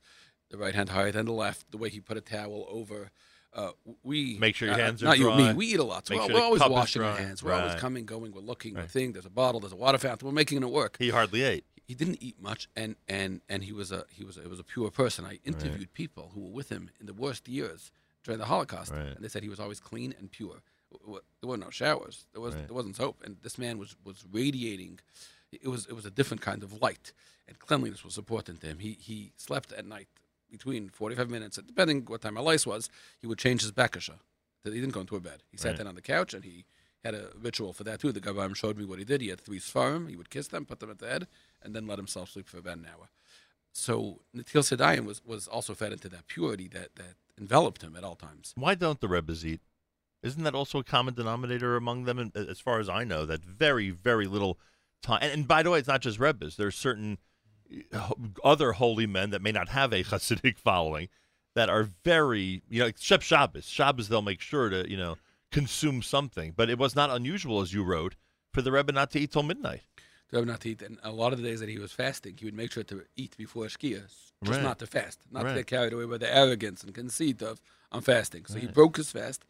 [0.52, 3.10] the right hand higher than the left, the way he put a towel over.
[3.54, 3.70] Uh,
[4.02, 5.52] we Make sure your uh, hands are not you, me.
[5.52, 7.42] We eat a lot, so we're, sure we're always washing our hands.
[7.42, 8.32] We're always coming, going.
[8.32, 8.74] We're looking.
[8.74, 9.12] We're thing.
[9.12, 9.60] There's a bottle.
[9.60, 10.26] There's a water fountain.
[10.26, 10.96] We're making it work.
[10.98, 11.64] He hardly ate.
[11.84, 14.60] He didn't eat much, and and and he was a he was a, it was
[14.60, 15.24] a pure person.
[15.26, 17.90] I interviewed people who were with him in the worst years
[18.24, 19.00] during the Holocaust, Right.
[19.16, 20.62] and they said he was always clean and pure.
[21.40, 22.24] There were no showers.
[22.32, 22.68] There was Right.
[22.68, 25.00] there wasn't soap, and this man was was radiating.
[25.50, 27.12] It was it was a different kind of light,
[27.46, 28.78] and cleanliness was important to him.
[28.78, 30.08] He he slept at night
[30.52, 32.88] between forty five minutes, depending what time lice was,
[33.20, 34.20] he would change his bakasha.
[34.62, 35.42] He didn't go into a bed.
[35.50, 35.78] He sat Right.
[35.78, 36.66] down on the couch, and he
[37.04, 38.12] had a ritual for that too.
[38.12, 39.20] The Gabbaim showed me what he did.
[39.20, 40.08] He had three svarim.
[40.08, 41.26] He would kiss them, put them at the head,
[41.60, 43.08] and then let himself sleep for about an hour.
[43.72, 48.04] So Natilas Yadayim was, was also fed into that purity that, that enveloped him at
[48.04, 48.52] all times.
[48.54, 49.62] Why don't the Rebbes eat?
[50.22, 52.18] Isn't that also a common denominator among them?
[52.20, 54.58] And as far as I know, that very, very little
[55.02, 55.18] time.
[55.22, 56.56] And, and by the way, it's not just Rebbes.
[56.56, 57.16] There's certain uh,
[58.44, 61.08] other holy men that may not have a Hasidic following
[61.54, 63.66] that are very, you know, except Shabbos.
[63.66, 65.18] Shabbos, they'll make sure to, you know,
[65.50, 66.52] consume something.
[66.56, 68.16] But it was not unusual, as you wrote,
[68.52, 69.82] for the Rebbe not to eat till midnight.
[70.30, 72.36] To have not to eat, and a lot of the days that he was fasting,
[72.38, 74.62] he would make sure to eat before Shkia, just Right.
[74.62, 75.50] not to fast, not Right.
[75.50, 77.60] to get carried away by the arrogance and conceit of
[77.94, 78.46] I'm fasting.
[78.46, 79.44] So he broke his fast.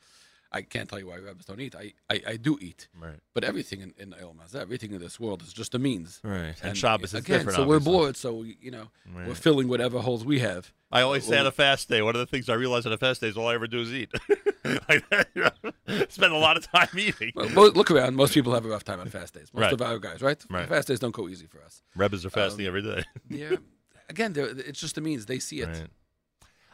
[0.54, 1.74] I can't tell you why rabbis don't eat.
[1.74, 2.88] I, I, I do eat.
[3.00, 3.18] Right.
[3.34, 6.20] But everything in, in El Mazeh, everything in this world is just a means.
[6.22, 6.54] Right.
[6.62, 8.16] And Shabbos is again, different, So we're bored.
[8.16, 8.88] So you know,
[9.26, 10.72] we're filling whatever holes we have.
[10.90, 12.98] I always say on a fast day, one of the things I realize on a
[12.98, 14.10] fast day is all I ever do is eat.
[14.88, 15.04] Like,
[16.08, 17.32] Spend a lot of time eating.
[17.34, 18.14] Well, look around.
[18.14, 19.50] Most people have a rough time on fast days.
[19.52, 19.72] Most Right.
[19.72, 20.40] of our guys, right?
[20.48, 20.68] Right.
[20.68, 21.82] Fast days don't go easy for us.
[21.96, 23.02] Rebbes are fasting Um, every day.
[23.28, 23.56] Yeah.
[24.08, 25.26] Again, it's just a means.
[25.26, 25.66] They see it.
[25.68, 25.86] Right.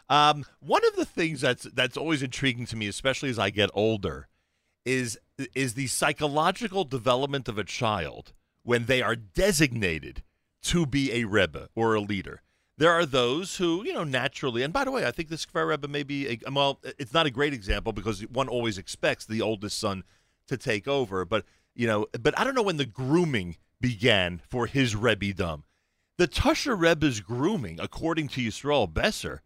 [0.08, 3.70] Um, one of the things that's that's always intriguing to me, especially as I get
[3.74, 4.28] older,
[4.84, 5.18] is
[5.54, 8.32] is the psychological development of a child
[8.62, 10.22] when they are designated
[10.62, 12.42] to be a rebbe or a leader.
[12.76, 15.68] There are those who, you know, naturally, and by the way, I think this Skver
[15.68, 19.42] Rebbe may be, a, well, it's not a great example because one always expects the
[19.42, 20.04] oldest son
[20.46, 21.44] to take over, but,
[21.74, 25.64] you know, but I don't know when the grooming began for his Rebbe-dom.
[26.18, 29.42] The Tosher Rebbe's grooming, according to Yisroel Besser,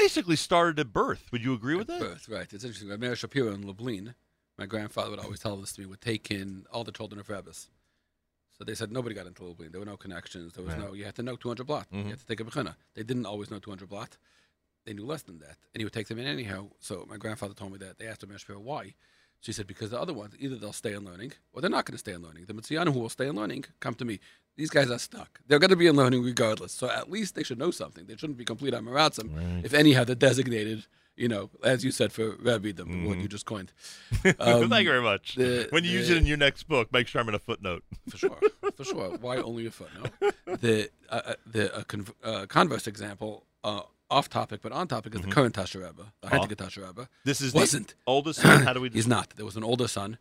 [0.00, 1.28] basically started at birth.
[1.32, 2.00] Would you agree with that?
[2.00, 2.50] Birth, right.
[2.52, 2.88] It's interesting.
[2.88, 4.14] Rabbi Meir Shapiro in Lublin,
[4.58, 7.28] my grandfather would always tell this to me, would take in all the children of
[7.28, 7.68] rabbis.
[8.56, 9.70] So they said nobody got into Lublin.
[9.72, 10.52] There were no connections.
[10.54, 10.82] There was Right.
[10.84, 11.90] no, you had to know 200 blot.
[11.90, 12.04] Mhm.
[12.04, 12.76] You had to take a bechina.
[12.94, 14.16] They didn't always know 200 blot.
[14.84, 15.56] They knew less than that.
[15.74, 16.70] And he would take them in anyhow.
[16.80, 17.98] So my grandfather told me that.
[17.98, 18.94] They asked Rabbi Meir Shapiro why.
[19.42, 21.94] She said, because the other ones, either they'll stay in learning or they're not going
[21.94, 22.44] to stay in learning.
[22.44, 24.20] The Mitzianim who will stay in learning come to me.
[24.60, 25.40] These guys are stuck.
[25.48, 26.72] They're going to be in learning regardless.
[26.72, 28.04] So at least they should know something.
[28.04, 29.64] They shouldn't be complete Amaratzim.
[29.64, 30.84] If anyhow, they're designated,
[31.16, 33.72] you know, as you said, for Rabbi, the what you just coined.
[34.38, 35.36] Um, Thank you very much.
[35.36, 37.84] the- when you use it in your next book, make sure I'm in a footnote.
[38.10, 38.38] for sure,
[38.76, 39.16] for sure.
[39.18, 40.10] Why only a footnote?
[40.60, 45.14] The uh, uh, the uh, con- uh, converse example, uh, off topic but on topic,
[45.14, 46.28] is the current Tosher Rebbe, the.
[46.28, 47.08] Heintige Tosher Rebbe.
[47.24, 48.62] This is the wasn't oldest son?
[48.64, 49.30] How do we He's not.
[49.36, 50.18] There was an older son,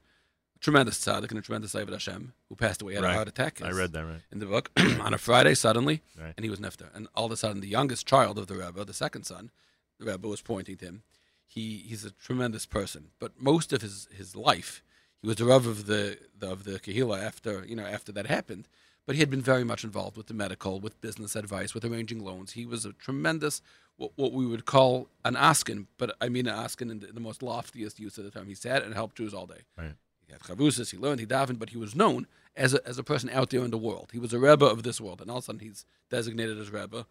[0.59, 2.95] tremendous tzaddik and a tremendous David Hashem, who passed away.
[2.95, 3.11] Had Right.
[3.11, 3.61] a heart attack.
[3.61, 4.21] I read that, right.
[4.31, 6.33] in the book on a Friday suddenly, Right.
[6.35, 6.93] and he was nifter.
[6.93, 9.51] And all of a sudden, the youngest child of the Rebbe, the second son,
[9.99, 11.03] the Rebbe was pointing to him.
[11.47, 14.83] He he's a tremendous person, but most of his his life,
[15.21, 18.27] he was the Rebbe of the, the of the Kehila after you know after that
[18.27, 18.67] happened.
[19.05, 22.23] But he had been very much involved with the medical, with business advice, with arranging
[22.23, 22.51] loans.
[22.51, 23.59] He was a tremendous,
[23.97, 27.19] what, what we would call an askin, but I mean an askin in the, the
[27.19, 28.45] most loftiest use of the term.
[28.45, 29.61] He sat and helped Jews all day.
[29.75, 29.95] Right.
[30.29, 33.03] He had chavrusas, he learned, he davened, but he was known as a, as a
[33.03, 34.09] person out there in the world.
[34.13, 36.69] He was a Rebbe of this world, and all of a sudden he's designated as
[36.71, 37.05] Rebbe.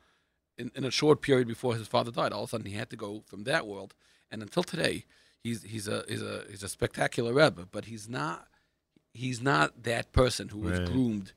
[0.57, 2.90] In, in a short period before his father died, all of a sudden he had
[2.90, 3.95] to go from that world,
[4.31, 5.05] and until today,
[5.43, 8.47] he's he's a he's a he's a spectacular Rebbe, but he's not
[9.12, 10.86] he's not that person who was Right.
[10.89, 11.32] groomed.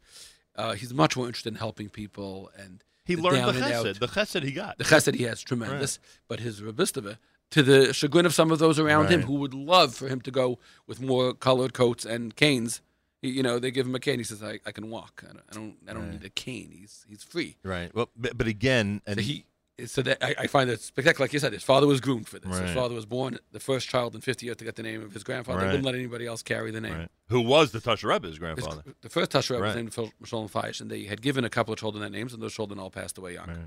[0.55, 3.99] Uh, he's much more interested in helping people and He learned the chesed.
[3.99, 4.77] The chesed he got.
[4.77, 5.97] The chesed he has tremendous,
[6.27, 7.17] but his Rebistava,
[7.51, 10.31] to the chagrin of some of those around him who would love for him to
[10.31, 10.57] go
[10.87, 12.81] with more colored coats and canes.
[13.21, 14.17] He, you know, they give him a cane.
[14.17, 15.23] He says, "I, I can walk.
[15.29, 16.11] I don't, I don't, I don't Right.
[16.13, 16.71] need a cane.
[16.71, 17.93] He's he's free." Right.
[17.93, 19.45] Well, but, but again, and So he,
[19.85, 21.23] so that I, I find that spectacular.
[21.25, 22.49] Like you said, his father was groomed for this.
[22.51, 22.63] Right.
[22.65, 25.13] His father was born the first child in 50 years to get the name of
[25.13, 25.59] his grandfather.
[25.59, 25.71] They Right.
[25.71, 26.93] wouldn't let anybody else carry the name.
[26.97, 27.09] Right.
[27.29, 28.83] Who was the Tasha Rebbe's His- grandfather?
[29.01, 29.75] the first Tasha Rebbe was Right.
[29.77, 32.41] named Phil- Shalom Faish, and they had given a couple of children that names, and
[32.41, 33.47] those children all passed away young.
[33.47, 33.57] Right.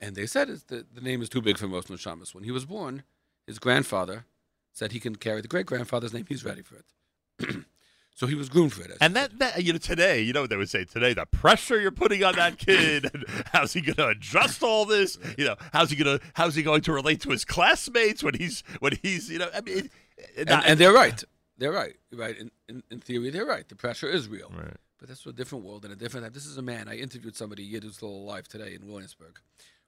[0.00, 2.34] And they said that the name is too big for most Neshamas.
[2.34, 3.02] When he was born,
[3.46, 4.24] his grandfather
[4.72, 6.24] said he can carry the great grandfather's name.
[6.28, 7.56] He's ready for it.
[8.14, 8.96] so he was groomed for it.
[9.00, 11.78] And that, that you know today, you know what they would say today, the pressure
[11.80, 15.18] you're putting on that kid, and how's he going to adjust all this?
[15.36, 18.34] You know, how's he going to how's he going to relate to his classmates when
[18.34, 19.90] he's when he's you know, I mean,
[20.36, 21.22] and, not- and they're right.
[21.58, 21.94] They're right.
[22.10, 22.38] Right.
[22.38, 23.68] In, in, in theory, they're right.
[23.68, 24.50] The pressure is real.
[24.56, 24.76] Right.
[24.98, 26.32] But that's a different world and a different time.
[26.32, 26.88] This is a man.
[26.88, 29.38] I interviewed somebody yet who's still alive today in Williamsburg,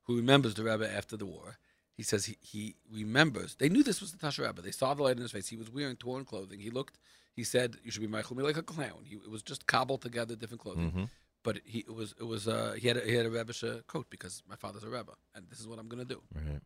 [0.05, 1.59] who remembers the Rebbe after the war.
[1.97, 3.57] He says he, he remembers.
[3.57, 4.63] They knew this was the Tosher Rebbe.
[4.63, 5.49] They saw the light in his face.
[5.49, 6.59] He was wearing torn clothing.
[6.61, 6.99] He looked.
[7.35, 10.03] He said, "You should be Michael me like a clown." He, it was just cobbled
[10.03, 10.91] together, different clothing.
[10.91, 11.09] Mhm.
[11.45, 13.53] But he it was it was uh, he had a, he had a Rebbe
[13.87, 16.23] coat because my father's a Rebbe, and this is what I'm going to do.
[16.35, 16.61] Right.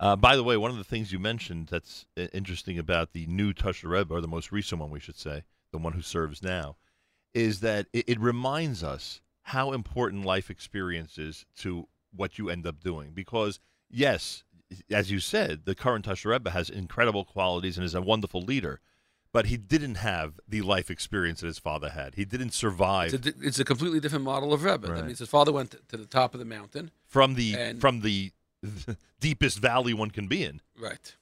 [0.00, 3.26] Uh, by the way, one of the things you mentioned that's uh, interesting about the
[3.26, 6.42] new Tosher Rebbe, or the most recent one, we should say, the one who serves
[6.42, 6.76] now,
[7.32, 12.66] is that it, it reminds us how important life experience is to what you end
[12.66, 13.12] up doing.
[13.14, 13.60] Because,
[13.90, 14.44] yes,
[14.90, 18.80] as you said, the current Tosher Rebbe has incredible qualities and is a wonderful leader,
[19.32, 22.14] but he didn't have the life experience that his father had.
[22.14, 24.86] He didn't survive It's a, it's a completely different model of Rebbe.
[24.88, 24.96] Right.
[24.96, 26.90] That means his father went to, to the top of the mountain.
[27.06, 28.32] from the from the
[29.20, 30.60] deepest valley one can be in.
[30.78, 31.16] Right.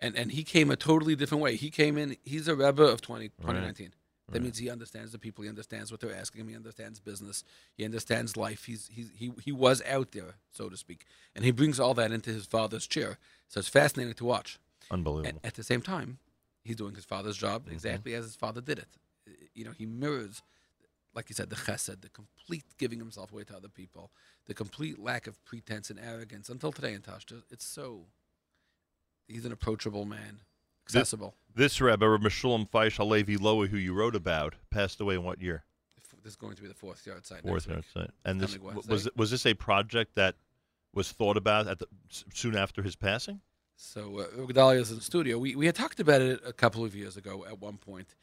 [0.00, 1.56] And and he came a totally different way.
[1.56, 3.92] He came in, he's a Rebbe of 20, 2019.
[4.28, 4.42] That Right.
[4.44, 7.44] means he understands the people, he understands what they're asking him, he understands business,
[7.76, 8.64] he understands life.
[8.64, 11.04] He's, he's he he was out there, so to speak.
[11.34, 13.18] And he brings all that into his father's chair.
[13.48, 14.58] So it's fascinating to watch.
[14.90, 15.28] Unbelievable.
[15.28, 16.18] And at the same time,
[16.64, 17.72] he's doing his father's job Mm-hmm.
[17.74, 18.88] exactly as his father did it.
[19.54, 20.42] You know, he mirrors,
[21.14, 24.10] like you said, the chesed, the complete giving himself away to other people,
[24.46, 26.48] the complete lack of pretense and arrogance.
[26.48, 28.06] Until today in Tashta, it's so.
[29.28, 30.40] He's an approachable man,
[30.86, 31.34] accessible.
[31.54, 35.40] This, Rebbe, Rebbe Shalom Feish Halevi Lowy, who you wrote about, passed away in what
[35.40, 35.64] year?
[36.22, 37.42] This is going to be the fourth yahrzeit.
[37.42, 37.84] Fourth next yard week.
[37.92, 38.10] site.
[38.24, 40.36] And this was was this a project that
[40.94, 41.86] was thought about at the,
[42.32, 43.40] soon after his passing?
[43.74, 45.38] So uh, Gedaliah is in the studio.
[45.38, 48.14] We we had talked about it a couple of years ago at one point.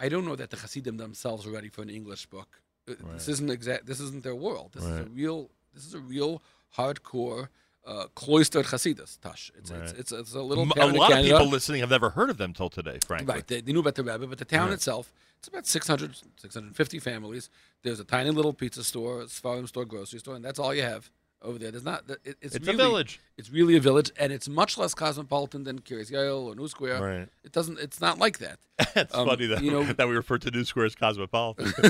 [0.00, 2.60] I don't know that the Hasidim themselves are ready for an English book.
[2.88, 3.14] Uh, Right.
[3.14, 3.86] This isn't exact.
[3.86, 4.72] This isn't their world.
[4.74, 5.50] This is a real.
[5.72, 6.42] This is a real
[6.76, 7.48] hardcore
[7.86, 9.20] uh, cloistered Hasidus.
[9.20, 9.50] Tosh.
[9.58, 9.98] It's, it's Right.
[9.98, 12.70] it's it's a little a lot of people listening have never heard of them till
[12.70, 13.34] today, frankly.
[13.34, 14.74] Right, they, they knew about the Rebbe, but the town Right.
[14.74, 17.50] itself, it's about 600, 650 families.
[17.82, 20.82] There's a tiny little pizza store, a farm store, grocery store, and that's all you
[20.82, 21.10] have
[21.44, 21.70] over there.
[21.70, 22.02] There's not.
[22.24, 23.20] It, it's It's a really, village.
[23.36, 27.00] It's really a village, and it's much less cosmopolitan than Kiryas Yoel or New Square.
[27.02, 27.28] Right.
[27.44, 27.78] It doesn't.
[27.78, 28.58] It's not like that.
[28.96, 29.84] It's Um, funny that you know.
[29.98, 31.72] that we refer to New Square as cosmopolitan.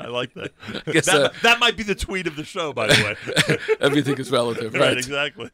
[0.00, 0.52] I like that.
[0.86, 3.56] I guess, that, uh, that might be the tweet of the show, by the way.
[3.80, 4.96] Everything is relative, Right, right?
[4.96, 5.50] exactly.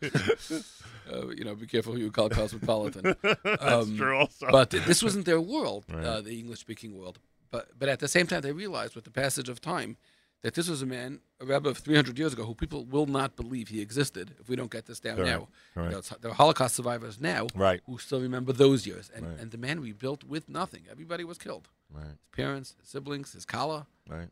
[1.12, 3.16] uh, you know, be careful who you call cosmopolitan.
[3.44, 4.46] That's true also.
[4.50, 6.04] But this wasn't their world, Right.
[6.04, 7.18] uh, the English-speaking world.
[7.50, 9.96] But but at the same time, they realized with the passage of time
[10.42, 13.36] that this was a man, a rabbi of 300 years ago, who people will not
[13.36, 15.48] believe he existed if we don't get this down Correct, now.
[15.74, 15.90] correct.
[15.92, 17.80] You know, there are Holocaust survivors now Right.
[17.86, 19.38] who still remember those years, and Right.
[19.38, 20.84] and the man rebuilt with nothing.
[20.90, 21.68] Everybody was killed.
[21.92, 22.06] Right.
[22.06, 23.86] His parents, his siblings, his kala.
[24.08, 24.28] Right.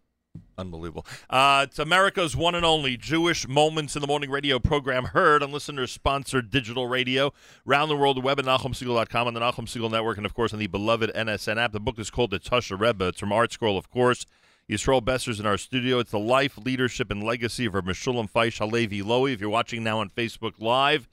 [0.57, 1.05] Unbelievable.
[1.29, 5.51] Uh, it's America's one and only Jewish Moments in the Morning radio program heard on
[5.53, 7.33] listeners sponsored digital radio
[7.65, 10.53] round the world, the web at NachumSegal.com, on the Nachum Segal Network, and of course
[10.53, 11.73] on the beloved NSN app.
[11.73, 13.09] The book is called The Tosher Rebbe.
[13.09, 14.27] It's from ArtScroll, of course.
[14.71, 15.99] Yisroel Besser's in our studio.
[15.99, 19.33] It's the life, leadership, and legacy of our Meshulam Feish Halevi Lowy.
[19.33, 21.09] If you're watching now on Facebook Live,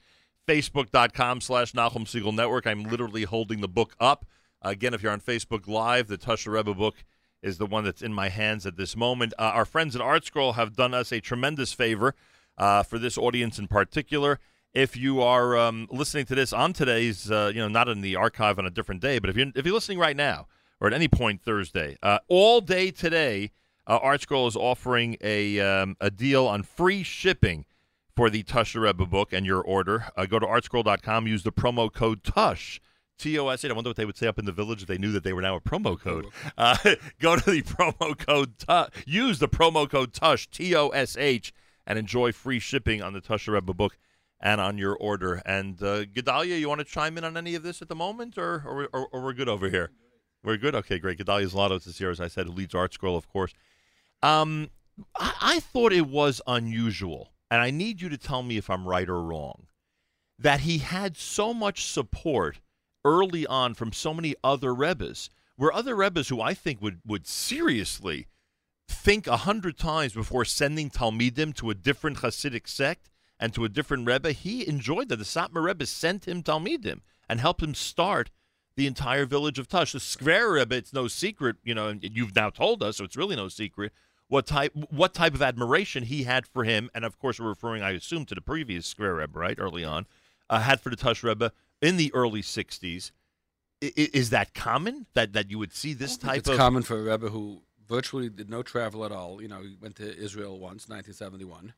[0.46, 2.66] facebook.com slash Nachum Segal Network.
[2.66, 4.26] I'm literally holding the book up.
[4.60, 6.96] Again, if you're on Facebook Live, the Tosher Rebbe book
[7.42, 9.32] is the one that's in my hands at this moment.
[9.38, 12.14] Uh, our friends at ArtScroll have done us a tremendous favor
[12.58, 14.38] uh, for this audience in particular.
[14.74, 18.16] If you are um, listening to this on today's, uh, you know, not in the
[18.16, 20.46] archive on a different day, but if you're if you're listening right now
[20.80, 23.52] or at any point Thursday, uh, all day today,
[23.86, 27.64] uh, ArtScroll is offering a um, a deal on free shipping
[28.14, 30.06] for the Tosher Rebbe book and your order.
[30.16, 32.80] Uh, go to artscroll.com, use the promo code TOSH.
[33.18, 33.70] T O S H.
[33.70, 35.32] I wonder what they would say up in the village if they knew that they
[35.32, 36.26] were now a promo code.
[36.58, 36.76] Uh,
[37.18, 41.52] go to the promo code, tu- use the promo code TOSH, T O S H,
[41.86, 43.96] and enjoy free shipping on the Tosher Rebbe book
[44.38, 45.40] and on your order.
[45.46, 48.36] And uh, Gedaliah, you want to chime in on any of this at the moment,
[48.36, 49.90] or, or, or, or we're good over here?
[50.42, 50.74] We're good?
[50.74, 51.18] Okay, great.
[51.18, 53.52] Gedaliah Zlatos is here, as I said, who leads ArtScroll, of course.
[54.22, 54.70] Um,
[55.16, 58.86] I, I thought it was unusual, and I need you to tell me if I'm
[58.86, 59.66] right or wrong,
[60.38, 62.60] that he had so much support
[63.04, 67.26] early on from so many other Rebbes, where other Rebbes who I think would, would
[67.26, 68.26] seriously
[68.88, 73.08] think a hundred times before sending Talmidim to a different Hasidic sect
[73.38, 75.16] and to a different Rebbe, he enjoyed that.
[75.16, 78.30] The Satmar Rebbe sent him Talmidim and helped him start
[78.76, 79.92] the entire village of Tosh.
[79.92, 83.16] The Skver Rebbe, it's no secret, you know, and you've now told us, so it's
[83.16, 83.92] really no secret
[84.28, 87.82] what type what type of admiration he had for him, and of course we're referring,
[87.82, 90.06] I assume, to the previous Skver Rebbe, right, early on,
[90.50, 93.12] uh, had for the Tosh Rebbe in the early '60s.
[93.82, 96.56] I- i- is that common that that you would see this type of it's of
[96.56, 99.40] common for a rebbe who virtually did no travel at all.
[99.40, 101.74] You know, he went to Israel once, 1971.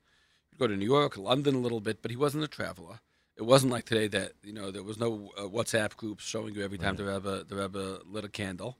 [0.50, 3.00] He'd go to New York, London a little bit, but he wasn't a traveler.
[3.38, 6.64] It wasn't like today that you know there was no uh, WhatsApp groups showing you
[6.64, 8.76] every time the rebbe the rebbe lit a candle,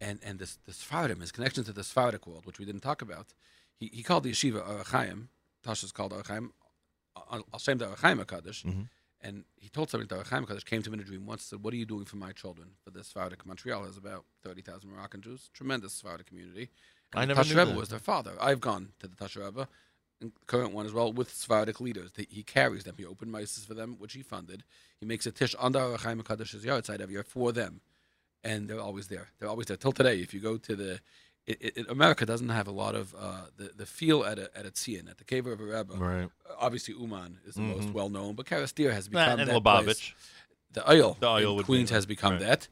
[0.00, 3.02] and and this this Sephardim, his connection to the Sephardic world, which we didn't talk
[3.02, 3.34] about.
[3.74, 5.26] He he called the yeshiva Ohr HaChaim.
[5.64, 6.50] Tosh is called Ohr HaChaim.
[7.32, 8.64] Al Shem the Ohr HaChaim Hakadosh.
[8.64, 8.88] Mhm.
[9.22, 11.42] And he told something to Ohr HaChaim Hakadosh came to him in a dream once.
[11.42, 14.62] Said, "What are you doing for my children?" For the Sephardic Montreal has about thirty
[14.62, 16.70] thousand Moroccan Jews, tremendous Sephardic community.
[17.12, 18.36] And I the never Tosher Rebbe was their father.
[18.40, 19.68] I've gone to the Tosher Rebbe,
[20.46, 22.10] current one as well, with Sephardic leaders.
[22.12, 22.94] They, he carries them.
[22.98, 24.64] He opened mices for them, which he funded.
[25.00, 27.80] He makes a tish under Ohr HaChaim Hakadosh's yahrzeit every year for them,
[28.42, 29.28] and they're always there.
[29.38, 30.20] They're always there till today.
[30.20, 31.00] If you go to the
[31.46, 34.50] it, it, it- America doesn't have a lot of uh, the the feel at a
[34.58, 35.94] at a tzion at the cave of a rebbe.
[35.94, 36.24] Right.
[36.48, 37.92] Uh, obviously, Uman is the most Mhm.
[37.92, 39.84] well known, but Karastir has That become and that Lubavitch.
[39.84, 40.14] place.
[40.72, 41.94] The Ohel, The Ohel in would be Queens that.
[41.94, 42.40] has become Right.
[42.40, 42.68] that.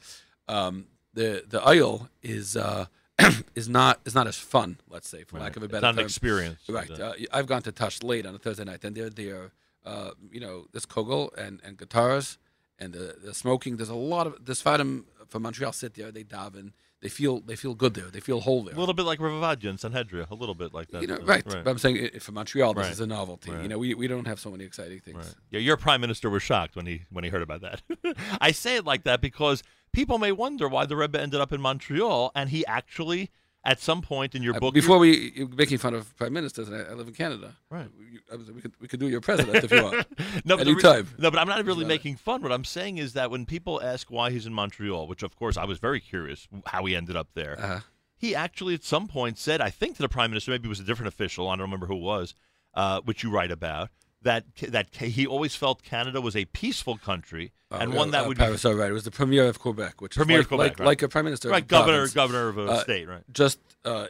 [0.49, 2.87] Um, the the Ohel is uh,
[3.55, 4.79] is not is not as fun.
[4.89, 5.45] Let's say, for Right.
[5.45, 6.05] lack of a It's better not an term.
[6.07, 6.61] experience.
[6.69, 6.91] Right.
[6.91, 9.53] Uh, I've gone to Tosh late on a Thursday night, and they're there.
[9.85, 12.39] Uh, you know, there's kogel and, and guitars
[12.79, 13.77] and the, the smoking.
[13.77, 16.11] There's a lot of this Fatim from Montreal sit there.
[16.11, 16.73] They daven.
[17.03, 18.07] They feel they feel good there.
[18.07, 18.75] They feel whole there.
[18.75, 21.03] a little bit like Rav Ovadia and Sanhedria, a little bit like that.
[21.03, 21.45] You know, uh, right.
[21.45, 22.93] But I'm saying for Montreal, this Right.
[22.93, 23.51] is a novelty.
[23.51, 23.63] Right.
[23.63, 25.19] You know, we, we don't have so many exciting things.
[25.19, 25.35] Right.
[25.51, 27.83] Yeah, your prime minister was shocked when he when he heard about that.
[28.41, 29.63] I say it like that because
[29.95, 33.31] people may wonder why the Rebbe ended up in Montreal, and he actually,
[33.65, 36.69] at some point in your Uh, book, Before we you're making fun of prime ministers,
[36.69, 37.55] and I, I live in Canada.
[37.71, 37.89] Right.
[37.99, 40.07] We, we could we could do your president if you want.
[40.45, 41.09] no, but re- anytime.
[41.19, 41.89] no, but I'm not really it.
[41.89, 42.43] making fun.
[42.43, 45.57] What I'm saying is that when people ask why he's in Montreal, which of course
[45.57, 47.81] I was very curious how he ended up there, Uh-huh.
[48.17, 50.81] he actually at some point said, I think to the prime minister, maybe it was
[50.81, 52.35] a different official, I don't remember who it was,
[52.75, 53.89] uh, which you write about.
[54.25, 54.45] That
[54.77, 58.39] that he always felt Canada was a peaceful country and Uh, one that uh, would
[58.39, 58.91] Paris, oh, right.
[58.91, 60.87] It was the premier of Quebec, which Premier like, Quebec, like, right.
[60.93, 62.15] like a prime minister, Right, governor- province.
[62.15, 63.25] governor of a Uh, state, right.
[63.33, 64.07] Just uh,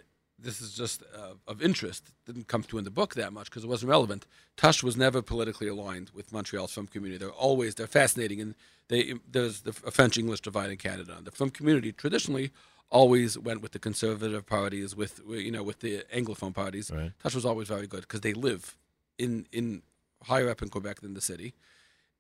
[0.47, 2.03] this is just uh, of interest.
[2.27, 4.27] Didn't come to in the book that much because it wasn't relevant.
[4.57, 7.19] Tosh was never politically aligned with Montreal's film community.
[7.19, 8.55] They're always they're fascinating, and
[8.91, 11.13] they there's the French English divide in Canada.
[11.17, 12.53] And the film community traditionally
[12.91, 16.91] always went with the conservative parties, with you know with the anglophone parties.
[16.91, 17.13] Right.
[17.23, 18.77] Tosh was always very good because they live
[19.19, 19.83] in in
[20.25, 21.55] higher up in Quebec than the city,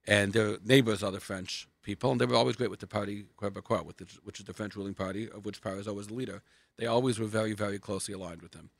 [0.06, 3.26] and their neighbors are the French people, and they were always great with the Parti
[3.38, 6.14] Québécois, with the, which is the French ruling party, of which Paris is always the
[6.14, 6.42] leader.
[6.76, 8.70] They always were very, very closely aligned with them.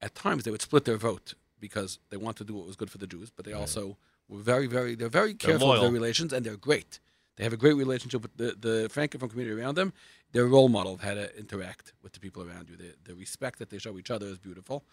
[0.00, 2.90] At times, they would split their vote because they want to do what was good
[2.90, 3.96] for the Jews, but they also
[4.28, 6.98] were very, very, they're very They're careful of their relations, and they're great.
[7.36, 9.92] They have a great relationship with the, the Francophone community around them.
[10.32, 12.76] They're role model of how to interact with the people around you.
[12.76, 14.84] The, the respect that they show each other is beautiful.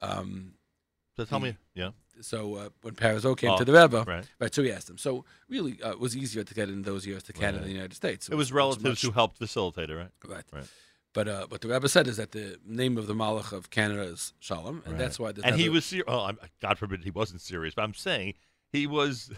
[0.00, 0.54] Um,
[1.18, 1.90] So tell me, yeah.
[2.20, 4.24] So uh, when Parizeau came Oh, to the Rebbe, right.
[4.40, 4.54] right?
[4.54, 4.98] So he asked him.
[4.98, 7.62] So really, uh, it was easier to get in those years to Canada Right.
[7.62, 8.28] and the United States.
[8.28, 10.10] It was much- relatives who helped facilitate it, right?
[10.24, 10.44] Right.
[10.52, 10.64] Right.
[11.14, 14.02] But uh, what the Rebbe said is that the name of the Malach of Canada
[14.02, 14.98] is Shalom, and Right.
[14.98, 15.32] that's why.
[15.32, 16.06] The and he was serious.
[16.06, 18.34] Well, I'm, God forbid he wasn't serious, but I'm saying
[18.70, 19.32] he was.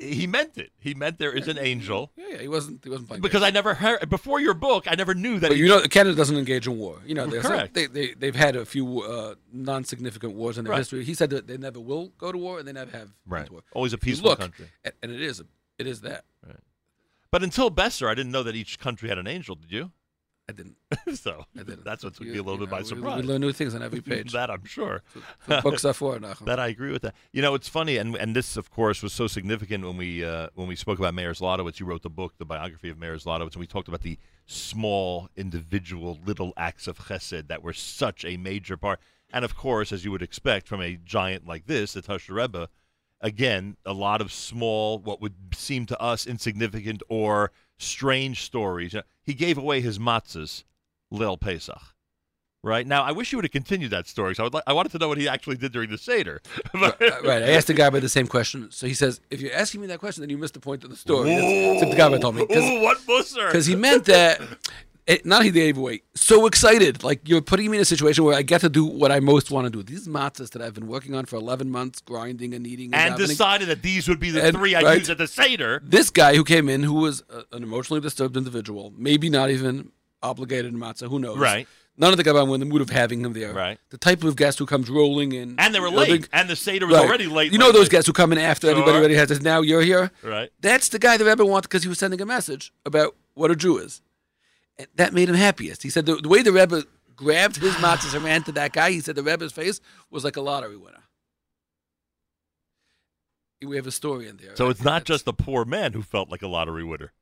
[0.00, 0.70] He meant it.
[0.78, 2.10] He meant there is an angel.
[2.16, 2.82] Yeah, yeah, he wasn't.
[2.82, 3.20] He wasn't playing.
[3.22, 4.84] Because I never heard before your book.
[4.88, 5.48] I never knew that.
[5.50, 6.98] But you know, Canada doesn't engage in war.
[7.06, 7.74] You know, correct.
[7.74, 10.78] They, they, they've had a few uh, non-significant wars in their Right.
[10.78, 11.04] history.
[11.04, 13.50] He said that they never will go to war, and they never have Right.
[13.50, 13.60] war.
[13.72, 14.68] Always a peaceful look, country.
[15.02, 15.42] and it is.
[15.78, 16.24] It is that.
[16.46, 16.56] Right.
[17.30, 19.54] But until Besser, I didn't know that each country had an angel.
[19.54, 19.92] Did you?
[20.50, 20.76] I didn't.
[21.16, 21.84] so I didn't.
[21.84, 23.22] that's what took You- me a little bit by we- surprise.
[23.22, 24.32] we learn new things on every page.
[24.32, 25.02] that I'm sure.
[25.62, 26.44] books are for, Nachum.
[26.50, 27.14] that I agree with that.
[27.32, 30.48] You know, it's funny, and and this, of course, was so significant when we uh,
[30.54, 31.78] when we spoke about Meir Zlotowitz.
[31.80, 35.28] You wrote the book, the biography of Meir Zlotowitz, and we talked about the small,
[35.36, 38.98] individual, little acts of chesed that were such a major part.
[39.32, 42.68] And of course, as you would expect from a giant like this, the Tosher Rebbe,
[43.20, 48.94] again, a lot of small, what would seem to us insignificant or strange stories.
[49.22, 50.64] He gave away his matzahs,
[51.10, 51.80] Lil Pesach.
[52.62, 54.34] Right now, I wish you would have continued that story.
[54.34, 56.42] So I would like, I wanted to know what he actually did during the seder.
[56.74, 56.92] Uh,
[57.24, 57.42] right.
[57.42, 58.70] I asked the guy about the same question.
[58.70, 60.90] So he says, if you're asking me that question, then you missed the point of
[60.90, 61.30] the story.
[61.30, 62.42] That's, that's what the guy told me.
[62.42, 63.46] Ooh, what musser?
[63.46, 64.40] Because he meant that,
[65.10, 67.02] it, not he gave away, so excited.
[67.02, 69.50] Like, you're putting me in a situation where I get to do what I most
[69.50, 69.82] want to do.
[69.82, 72.94] These matzahs that I've been working on for 11 months, grinding and kneading.
[72.94, 73.18] and davening.
[73.28, 74.98] decided that these would be the And- three I right.
[74.98, 75.82] use at the Seder.
[75.84, 79.92] This guy who came in, who was a, an emotionally disturbed individual, maybe not even
[80.22, 81.38] obligated in matzah, who knows?
[81.38, 81.66] Right.
[81.96, 83.52] None of the Gabon were in the mood of having him there.
[83.52, 83.78] Right.
[83.90, 85.56] The type of guest who comes rolling in.
[85.58, 86.22] And they were you know, late.
[86.22, 87.06] the- and the Seder was Right.
[87.06, 87.52] already late.
[87.52, 87.90] You know late, those late.
[87.92, 88.70] guys who come in after Sure.
[88.72, 89.42] everybody uh, already has this.
[89.42, 90.10] Now you're here.
[90.22, 90.50] Right.
[90.60, 93.56] That's the guy the Rebbe wanted because he was sending a message about what a
[93.56, 94.00] Jew is.
[94.96, 95.82] That made him happiest.
[95.82, 96.84] He said the, the way the Rebbe
[97.16, 99.80] grabbed his matzahs and ran to that guy, he said the Rebbe's face
[100.10, 100.96] was like a lottery winner.
[103.62, 104.56] We have a story in there.
[104.56, 107.12] So I it's not that's- just the poor man who felt like a lottery winner.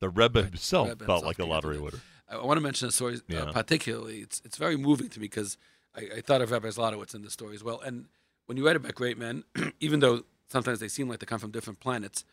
[0.00, 2.00] The Rebbe himself Rebbe felt himself like a lottery winner.
[2.28, 3.42] I, I want to mention a story Yeah.
[3.44, 4.18] uh, particularly.
[4.20, 5.58] It's it's very moving to me because
[5.94, 7.80] I, I thought of Rabbi Zlotowitz in the story as well.
[7.80, 8.06] And
[8.46, 9.44] when you write about great men,
[9.80, 12.24] even though sometimes they seem like they come from different planets,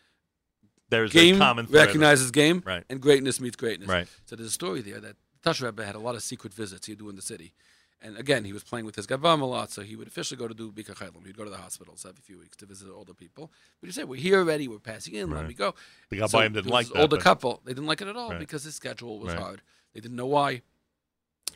[0.89, 1.85] There's game a common thread.
[1.87, 2.83] recognizes game, Right.
[2.89, 3.87] and greatness meets greatness.
[3.89, 4.07] Right.
[4.25, 6.97] So there's a story there that Tosher Rebbe had a lot of secret visits he'd
[6.99, 7.53] do in the city.
[8.01, 10.47] And again, he was playing with his Gavam a lot, so he would officially go
[10.47, 10.97] to do Bika.
[11.25, 13.51] He'd go to the hospitals every few weeks to visit older people.
[13.81, 15.75] But he said, We're here already, we're passing in, let me go.
[16.09, 18.29] The So Gabayim didn't like that, Older but- couple, they didn't like it at all
[18.29, 18.39] Right.
[18.39, 19.41] because his schedule was Right.
[19.41, 19.61] hard.
[19.93, 20.61] They didn't know why.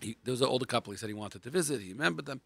[0.02, 2.42] He, there was an older couple he said he wanted to visit, he remembered them.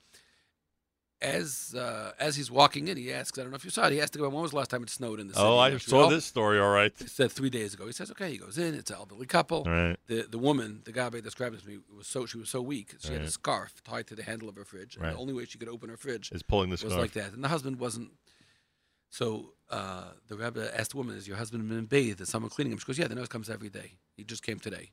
[1.20, 3.94] As uh, as he's walking in, he asks, I don't know if you saw it,
[3.94, 5.44] he asked the guy, when was the last time it snowed in the city?
[5.48, 6.60] Oh, I saw this story.
[6.60, 6.94] All right.
[6.96, 7.88] He said three days ago.
[7.88, 8.30] He says, okay.
[8.30, 8.76] He goes in.
[8.76, 9.64] It's an elderly couple.
[9.64, 9.98] Right.
[10.06, 12.94] The the woman, the Gabbai described it to me, was so she was so weak.
[13.00, 14.96] She had a scarf tied to the handle of her fridge.
[14.96, 15.14] And Right.
[15.14, 16.98] the only way she could open her fridge Is pulling the was scarf.
[17.02, 17.34] like that.
[17.34, 18.12] And the husband wasn't.
[19.10, 22.22] So uh, the rabbi asked the woman, "Is your husband been bathed?
[22.22, 23.94] Is someone cleaning him?" She goes, "Yeah, the nurse comes every day.
[24.16, 24.92] He just came today."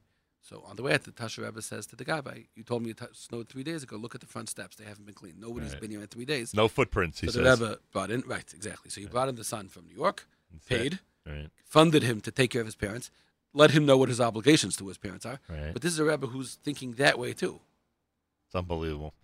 [0.49, 2.91] So on the way out, the Tosher Rebbe says to the Gabbai, "You told me
[2.91, 3.97] it snowed three days ago.
[3.97, 5.41] Look at the front steps; they haven't been cleaned.
[5.41, 5.81] Nobody's Right.
[5.81, 6.53] been here in three days.
[6.53, 7.61] No footprints, he so the says.
[7.61, 8.91] Rebbe brought in right, exactly.
[8.91, 10.29] So he brought in the son from New York,
[10.69, 11.49] paid, Right.
[11.65, 13.11] funded him to take care of his parents,
[13.55, 15.41] let him know what his obligations to his parents are.
[15.49, 15.73] Right.
[15.73, 17.61] But this is a Rebbe who's thinking that way too.
[18.47, 19.15] It's unbelievable.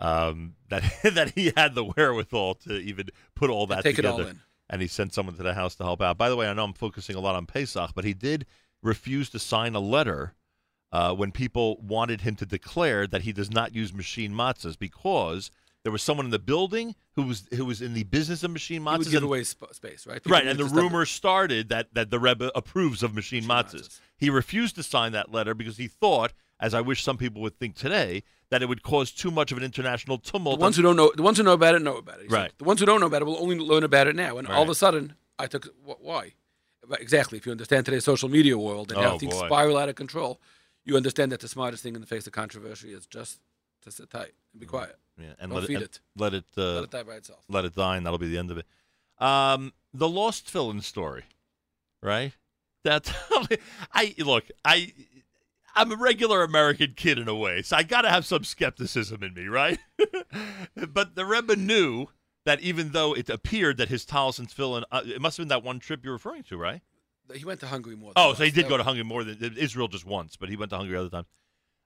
[0.00, 4.16] Um, that that he had the wherewithal to even put all that take it all
[4.18, 4.30] together.
[4.32, 4.40] in.
[4.68, 6.18] And he sent someone to the house to help out.
[6.18, 8.46] By the way, I know I'm focusing a lot on Pesach, but he did
[8.82, 10.34] refuse to sign a letter
[10.92, 15.50] uh, when people wanted him to declare that he does not use machine matzahs because
[15.82, 18.82] there was someone in the building who was who was in the business of machine
[18.82, 19.04] He would matzahs.
[19.10, 20.22] give and- away sp- space, right?
[20.22, 24.00] People Right, and the rumor started that, that the Rebbe approves of machine, matzahs.
[24.16, 27.58] He refused to sign that letter because he thought, as I wish some people would
[27.58, 30.58] think today, that it would cause too much of an international tumult.
[30.58, 32.22] The ones who don't know, the ones who know about it know about it.
[32.24, 32.42] He's Right.
[32.44, 34.38] like, the ones who don't know about it will only learn about it now.
[34.38, 36.32] And all of a sudden, I took wh- why?
[36.98, 37.38] Exactly.
[37.38, 39.46] If you understand today's social media world and how Oh, things boy.
[39.46, 40.40] spiral out of control,
[40.86, 43.40] you understand that the smartest thing in the face of controversy is just
[43.82, 44.96] to sit tight and be quiet.
[45.18, 46.00] Yeah, and Don't let feed it, it.
[46.16, 47.44] Let it, uh, Let it die by itself.
[47.48, 48.66] Let it die, and that'll be the end of it.
[49.18, 51.24] Um, the lost villain story,
[52.02, 52.32] right?
[52.84, 53.12] That
[53.92, 54.92] I look, I
[55.74, 59.22] I'm a regular American kid in a way, so I got to have some skepticism
[59.22, 59.78] in me, right?
[60.88, 62.08] but the Rebbe knew
[62.44, 65.48] that even though it appeared that his talis and tefillin, uh, it must have been
[65.48, 66.80] that one trip you're referring to, right?
[67.34, 68.12] He went to Hungary more.
[68.16, 70.56] Oh, so he did That go to Hungary more than Israel just once, but he
[70.56, 71.26] went to Hungary other times.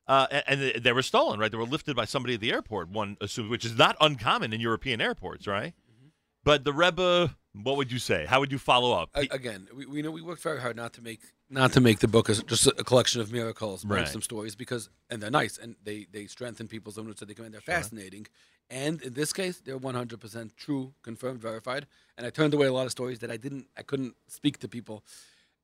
[0.07, 1.51] Uh, and, and they- were stolen, right?
[1.53, 2.89] They were lifted by somebody at the airport.
[2.89, 5.73] One assumes, which is not uncommon in European airports, right?
[5.73, 6.09] Mm-hmm.
[6.43, 8.27] But the Rebbe, what would you say?
[8.27, 9.11] How would you follow up?
[9.15, 11.21] A- again, we, we know we worked very hard not to make
[11.53, 14.09] not to make the book as just a collection of miracles, but Right.
[14.09, 17.47] some stories because and they're nice and they they strengthen people's own so they come
[17.47, 17.53] in.
[17.53, 18.27] They're fascinating,
[18.69, 21.87] and in this case, they're one hundred percent true, confirmed, verified.
[22.17, 24.69] And I turned away a lot of stories that I didn't, I couldn't speak to
[24.69, 25.05] people.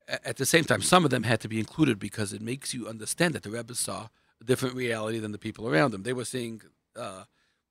[0.08, 2.86] At the same time, some of them had to be included because it makes you
[2.86, 4.08] understand that the Rebbe saw
[4.40, 6.02] a different reality than the people around them.
[6.02, 6.62] They were seeing.
[6.94, 7.24] Uh,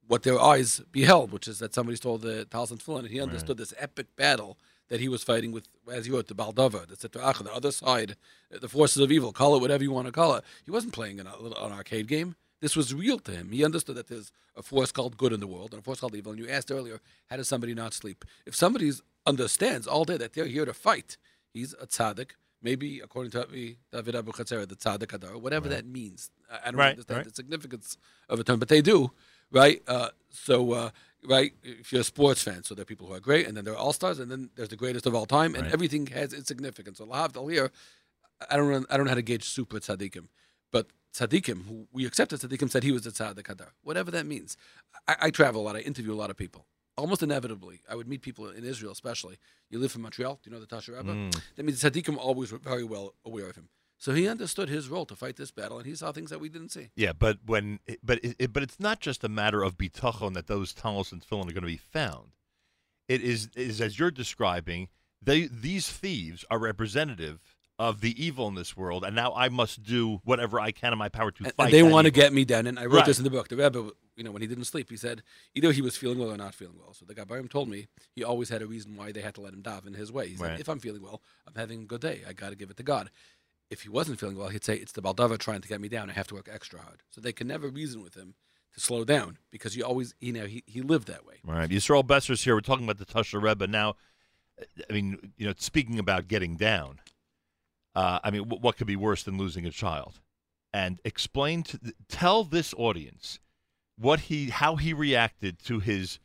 [0.07, 3.19] what their eyes beheld, which is that somebody stole the Talis and Tefillin, and he
[3.19, 4.57] understood this epic battle
[4.89, 7.71] that he was fighting with, as you wrote, the Baal Davar, the Sitra the other
[7.71, 8.15] side,
[8.51, 10.43] the forces of evil, call it whatever you want to call it.
[10.63, 12.35] He wasn't playing an, an arcade game.
[12.61, 13.51] This was real to him.
[13.51, 16.15] He understood that there's a force called good in the world and a force called
[16.15, 16.31] evil.
[16.31, 16.99] And you asked earlier,
[17.29, 18.23] how does somebody not sleep?
[18.45, 18.91] If somebody
[19.25, 21.17] understands all day that they're here to fight,
[21.55, 22.31] he's a tzaddik.
[22.61, 26.31] Maybe, according to David Abu Chatzera, the tzaddik hadar, whatever that means.
[26.51, 27.27] I, don't Right, understand right.
[27.27, 29.11] the significance of a term, but they do,
[29.51, 29.81] right?
[29.87, 30.89] Uh, so, uh,
[31.23, 33.65] right, if you're a sports fan, so there are people who are great, and then
[33.65, 35.73] there are all stars, and then there's the greatest of all time, and Right.
[35.73, 36.97] everything has its significance.
[36.97, 37.71] So, Lahavdal here,
[38.49, 40.25] I don't, know, I don't know how to gauge super tzaddikim,
[40.71, 44.57] but tzaddikim, who we accepted tzaddikim, said he was a tzaddik hadar, whatever that means.
[45.07, 46.65] I, I travel a lot, I interview a lot of people.
[46.97, 49.37] Almost inevitably, I would meet people in Israel, especially.
[49.69, 51.11] You live in Montreal, do you know the Tosher Rebbe?
[51.13, 51.41] Mm.
[51.55, 53.67] That means the tzaddikim always were very well aware of him.
[53.97, 56.47] So he understood his role to fight this battle, and he saw things that we
[56.49, 56.89] didn't see.
[56.95, 60.73] Yeah, but when but it, but it's not just a matter of bitachon that those
[60.73, 62.31] talis and tefillin are going to be found.
[63.07, 64.87] It is is as you're describing.
[65.21, 67.39] They these thieves are representative
[67.79, 70.99] of the evil in this world, and now I must do whatever I can in
[70.99, 71.65] my power to And- fight.
[71.65, 72.67] and they want to get me down.
[72.67, 73.05] And I wrote Right.
[73.05, 73.47] this in the book.
[73.49, 75.23] The Rebbe, you know, when he didn't sleep, he said
[75.53, 76.93] either he was feeling well or not feeling well.
[76.93, 79.53] So the Gabarim told me he always had a reason why they had to let
[79.53, 80.29] him daven his way.
[80.29, 80.59] He said, Right.
[80.59, 82.21] if I'm feeling well, I'm having a good day.
[82.27, 83.09] I got to give it to God.
[83.69, 85.89] If he wasn't feeling well, he'd say, it's the Baal Davar trying to get me
[85.89, 86.09] down.
[86.09, 87.01] I have to work extra hard.
[87.09, 88.35] So they can never reason with him
[88.73, 91.35] to slow down because you always, you know, he, he lived that way.
[91.47, 92.53] All right, Yisroel Besser's here.
[92.55, 93.95] We're talking about the Tosher Rebbe now.
[94.89, 96.99] I mean, you know, speaking about getting down.
[97.95, 100.19] Uh, I mean, wh- what could be worse than losing a child?
[100.73, 101.79] And explain to
[102.09, 103.39] tell this audience
[103.97, 106.19] what he how he reacted to his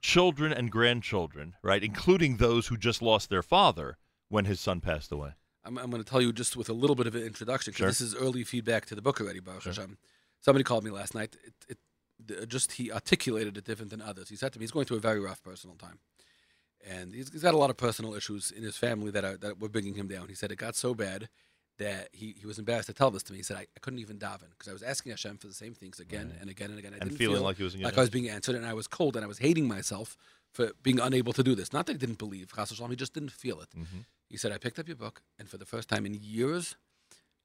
[0.00, 3.96] children and grandchildren, right, including those who just lost their father
[4.28, 5.30] when his son passed away.
[5.64, 7.78] I'm, I'm going to tell you just with a little bit of an introduction because
[7.78, 7.88] Sure.
[7.88, 9.84] this is early feedback to the book already, Baruch Hashem.
[9.84, 9.98] Um,
[10.40, 11.36] somebody called me last night.
[11.68, 11.78] It,
[12.28, 14.28] it, just he articulated it different than others.
[14.28, 15.98] He said to me, he's going through a very rough personal time,
[16.88, 19.58] and he's, he's got a lot of personal issues in his family that are that
[19.60, 20.28] were bringing him down.
[20.28, 21.28] He said it got so bad
[21.78, 23.38] that he, he was embarrassed to tell this to me.
[23.38, 25.74] He said I, I couldn't even daven because I was asking Hashem for the same
[25.74, 26.92] things again and again and again.
[26.92, 28.74] I And didn't feeling feel like he wasn't like I was being answered, and I
[28.74, 30.16] was cold, and I was hating myself
[30.52, 31.72] for being unable to do this.
[31.72, 33.70] Not that he didn't believe, Chas v'shalom, he just didn't feel it.
[33.70, 33.98] Mm-hmm.
[34.28, 36.76] He said, I picked up your book, and for the first time in years,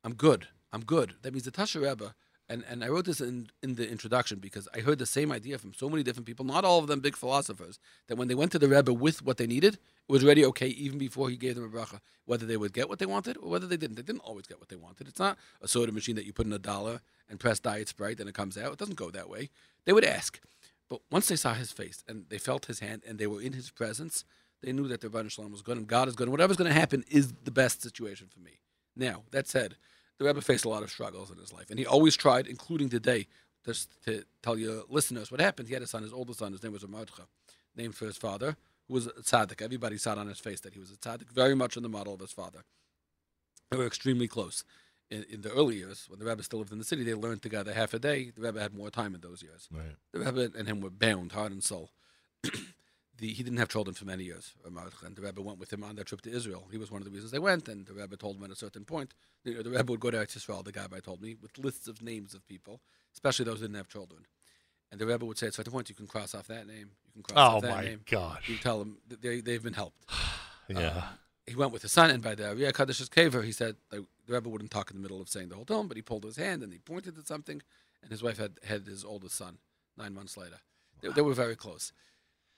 [0.04, 0.48] I'm good.
[0.72, 1.16] I'm good.
[1.24, 2.14] That means the Tosher Rebbe,
[2.50, 5.60] and, and I wrote this in, in the introduction because I heard the same idea
[5.60, 8.52] from so many different people, not all of them big philosophers, that when they went
[8.54, 11.54] to the Rebbe with what they needed, it was already okay even before he gave
[11.54, 13.98] them a bracha, whether they would get what they wanted or whether they didn't.
[13.98, 15.08] They didn't always get what they wanted.
[15.08, 18.20] It's not a soda machine that you put in a dollar and press Diet Sprite
[18.20, 18.74] and it comes out.
[18.74, 19.52] It doesn't go that way.
[19.86, 20.40] They would ask.
[20.90, 23.54] But once they saw his face and they felt his hand and they were in
[23.54, 24.26] his presence,
[24.64, 26.72] they knew that their Rebbe Shalom was good and God is good and whatever's going
[26.72, 28.60] to happen is the best situation for me.
[28.96, 29.76] Now, that said,
[30.20, 32.90] the Rebbe faced a lot of struggles in his life, and he always tried, including
[32.90, 33.28] today,
[33.66, 35.68] just to tell your listeners what happened.
[35.70, 37.26] He had a son, his oldest son, his name was Amardcha,
[37.76, 39.62] named for his father, who was a tzaddik.
[39.62, 41.90] Everybody saw it on his face that he was a tzaddik, very much in the
[41.90, 42.64] model of his father.
[43.72, 44.64] They were extremely close.
[45.10, 47.42] In, in the early years, when the Rebbe still lived in the city, they learned
[47.42, 48.32] together half a day.
[48.36, 49.68] The Rebbe had more time in those years.
[49.72, 49.96] Right.
[50.12, 51.90] The Rebbe and him were bound, heart and soul.
[53.20, 55.96] the, he didn't have children for many years, and the Rebbe went with him on
[55.96, 56.68] their trip to Israel.
[56.72, 58.56] He was one of the reasons they went, and the Rebbe told him at a
[58.56, 61.36] certain point, you know, the Rebbe would go to Eretz Yisrael, the Gabbai told me,
[61.42, 62.82] with lists of names of people,
[63.14, 64.26] especially those who didn't have children.
[64.92, 66.92] And the Rebbe would say at a certain point, you can cross off that name,
[67.06, 68.02] you can cross Oh, off that name.
[68.14, 68.50] Oh, my gosh.
[68.50, 70.04] You tell them that they, they've been helped.
[70.72, 70.80] Yeah.
[70.98, 71.02] Uh,
[71.48, 74.34] he went with his son, and by the Ari HaKadosh's Kaver, he said like, the
[74.36, 76.36] Rebbe wouldn't talk in the middle of saying the whole film, but he pulled his
[76.38, 77.60] hand and he pointed at something,
[78.04, 79.58] and his wife had had his oldest son
[79.98, 80.58] nine months later.
[81.02, 81.92] They, they were very close.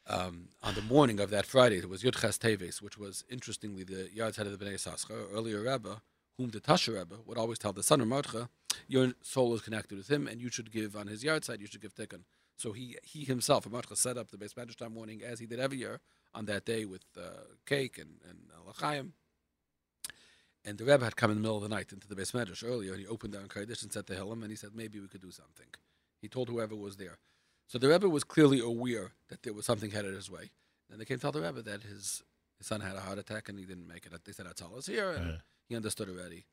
[0.07, 3.83] Um, on the morning of that Friday, it was Yud Ches Teves, which was interestingly
[3.83, 6.01] the yahrzeit of the Bnei Yissaschar, earlier Rebbe,
[6.37, 8.49] whom the Tosher Rebbe would always tell the son of Mordcha,
[8.87, 11.81] your soul is connected with him, and you should give on his yahrzeit, you should
[11.81, 12.23] give tikkun.
[12.57, 15.59] So he he himself, Mordcha, set up the Beis Medrash time morning as he did
[15.59, 15.99] every year
[16.33, 19.13] on that day with uh, cake and and l'chaim.
[20.63, 22.63] And the Rebbe had come in the middle of the night into the Beis Medrash
[22.63, 25.07] earlier, and he opened down Kaddish and said to Tehillim, and he said maybe we
[25.07, 25.67] could do something.
[26.21, 27.17] He told whoever was there.
[27.71, 30.51] So the Rebbe was clearly aware that there was something headed his way.
[30.91, 32.21] And they came to tell the Rebbe that his,
[32.57, 34.11] his son had a heart attack and he didn't make it.
[34.25, 35.11] They said, Atzal is here.
[35.11, 35.37] And Yeah.
[35.69, 36.43] he understood already.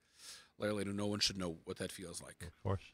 [0.60, 2.36] Later, later, no one should know what that feels like.
[2.46, 2.92] Of course.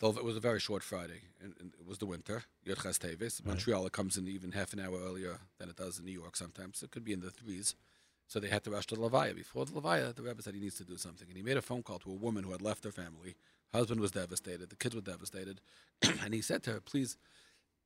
[0.00, 2.44] Though it was a very short Friday, and, and it was the winter.
[2.62, 3.40] Yod Ches Teves.
[3.40, 3.46] Right.
[3.46, 6.82] Montreal, comes in even half an hour earlier than it does in New York sometimes.
[6.82, 7.74] It could be in the threes.
[8.26, 9.34] So they had to rush to the Levaya.
[9.34, 11.26] Before the Levaya, the Rebbe said he needs to do something.
[11.28, 13.34] And he made a phone call to a woman who had left her family.
[13.74, 14.70] Husband was devastated.
[14.70, 15.60] The kids were devastated.
[16.22, 17.16] and he said to her, please,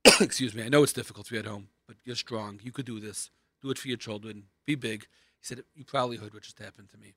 [0.21, 2.61] excuse me, I know it's difficult to be at home, but you're strong.
[2.63, 3.31] You could do this.
[3.63, 4.45] Do it for your children.
[4.67, 5.05] Be big.
[5.41, 7.15] He said, you probably heard what just happened to me.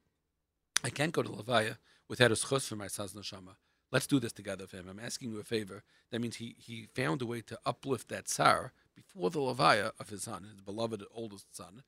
[0.85, 1.77] I can't go to Levaya
[2.08, 3.56] without a schus for my son's neshama.
[3.91, 4.88] Let's do this together for him.
[4.90, 5.83] I'm asking you a favor.
[6.09, 10.08] That means he, he found a way to uplift that tsar before the Levaya of
[10.09, 11.83] his son, his beloved oldest son,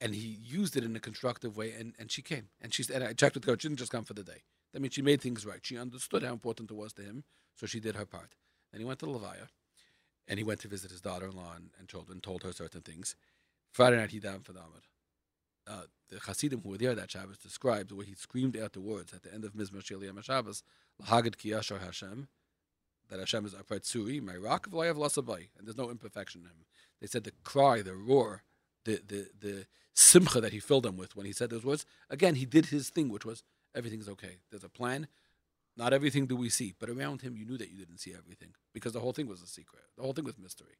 [0.00, 1.70] and he used it in a constructive way.
[1.70, 3.52] And, and she came, and she and I checked with her.
[3.52, 4.42] She didn't just come for the day.
[4.72, 5.60] That means she made things right.
[5.62, 8.34] She understood how important it was to him, so she did her part.
[8.72, 9.48] Then he went to Levaya,
[10.28, 12.20] and he went to visit his daughter-in-law and, and children.
[12.20, 13.16] Told her certain things.
[13.72, 14.60] Friday night he davened for the.
[15.68, 18.80] Uh, the Hasidim who were there that Shabbos described the way he screamed out the
[18.80, 20.62] words at the end of Mizmor Shel Yom HaShabbos,
[21.00, 22.28] L'hagid ki yashar Hashem,
[23.08, 26.64] that Hashem is upright suri, my rock v'layav lasabai, and there's no imperfection in him.
[27.00, 28.42] They said the cry, the roar,
[28.84, 32.36] the, the, the simcha that he filled them with when he said those words, again,
[32.36, 33.42] he did his thing, which was
[33.76, 34.38] everything's okay.
[34.50, 35.08] There's a plan.
[35.76, 38.54] Not everything do we see, but around him, you knew that you didn't see everything
[38.72, 39.82] because the whole thing was a secret.
[39.96, 40.78] The whole thing was mystery.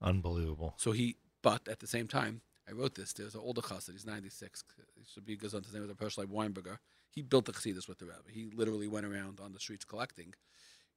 [0.00, 0.74] Unbelievable.
[0.78, 3.12] So he, but at the same time, I wrote this.
[3.12, 3.92] There's an older chassid.
[3.92, 4.64] He's 96.
[4.96, 5.64] He should be gesund.
[5.64, 6.78] His name was a person like Weinberger.
[7.10, 8.30] He built the chassidus with the rabbi.
[8.30, 10.34] He literally went around on the streets collecting.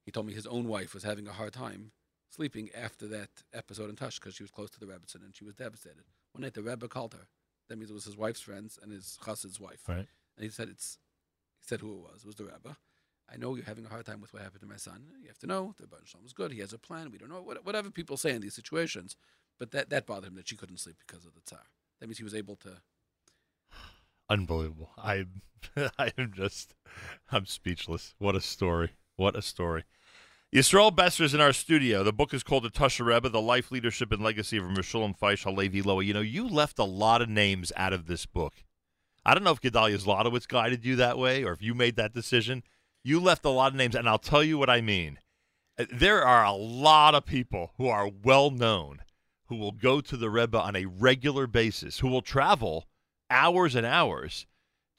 [0.04, 1.92] He told me his own wife was having a hard time
[2.30, 5.44] sleeping after that episode in Tosh because she was close to the Rebbetzin and she
[5.44, 6.04] was devastated.
[6.32, 7.28] One night the Rebbe called her.
[7.68, 9.82] That means it was his wife's friends and his chassid's wife.
[9.88, 10.08] Right.
[10.36, 10.98] And he said it's.
[11.62, 12.20] Said who it was.
[12.22, 12.76] It was the Rebbe.
[13.32, 15.04] I know you're having a hard time with what happened to my son.
[15.22, 16.52] You have to know the Baruch Shalom is good.
[16.52, 17.10] He has a plan.
[17.10, 19.16] We don't know what, whatever people say in these situations.
[19.58, 21.60] But that, that bothered him that she couldn't sleep because of the tsar.
[22.00, 22.82] That means he was able to.
[24.28, 24.90] Unbelievable.
[24.98, 25.26] I
[25.98, 26.74] I am just
[27.30, 28.14] I'm speechless.
[28.18, 28.90] What a story.
[29.16, 29.84] What a story.
[30.54, 32.02] Yisroel Besser is in our studio.
[32.02, 35.44] The book is called The Tosher Rebbe, The Life, Leadership, and Legacy of Meshulam Feish
[35.44, 36.04] Halevi Lowy.
[36.04, 38.52] You know, you left a lot of names out of this book.
[39.24, 42.12] I don't know if Gedaliah Zlotowitz guided you that way or if you made that
[42.12, 42.62] decision.
[43.04, 45.18] You left a lot of names, and I'll tell you what I mean.
[45.78, 49.00] Uh, There are a lot of people who are well known
[49.46, 52.86] who will go to the Rebbe on a regular basis, who will travel
[53.28, 54.46] hours and hours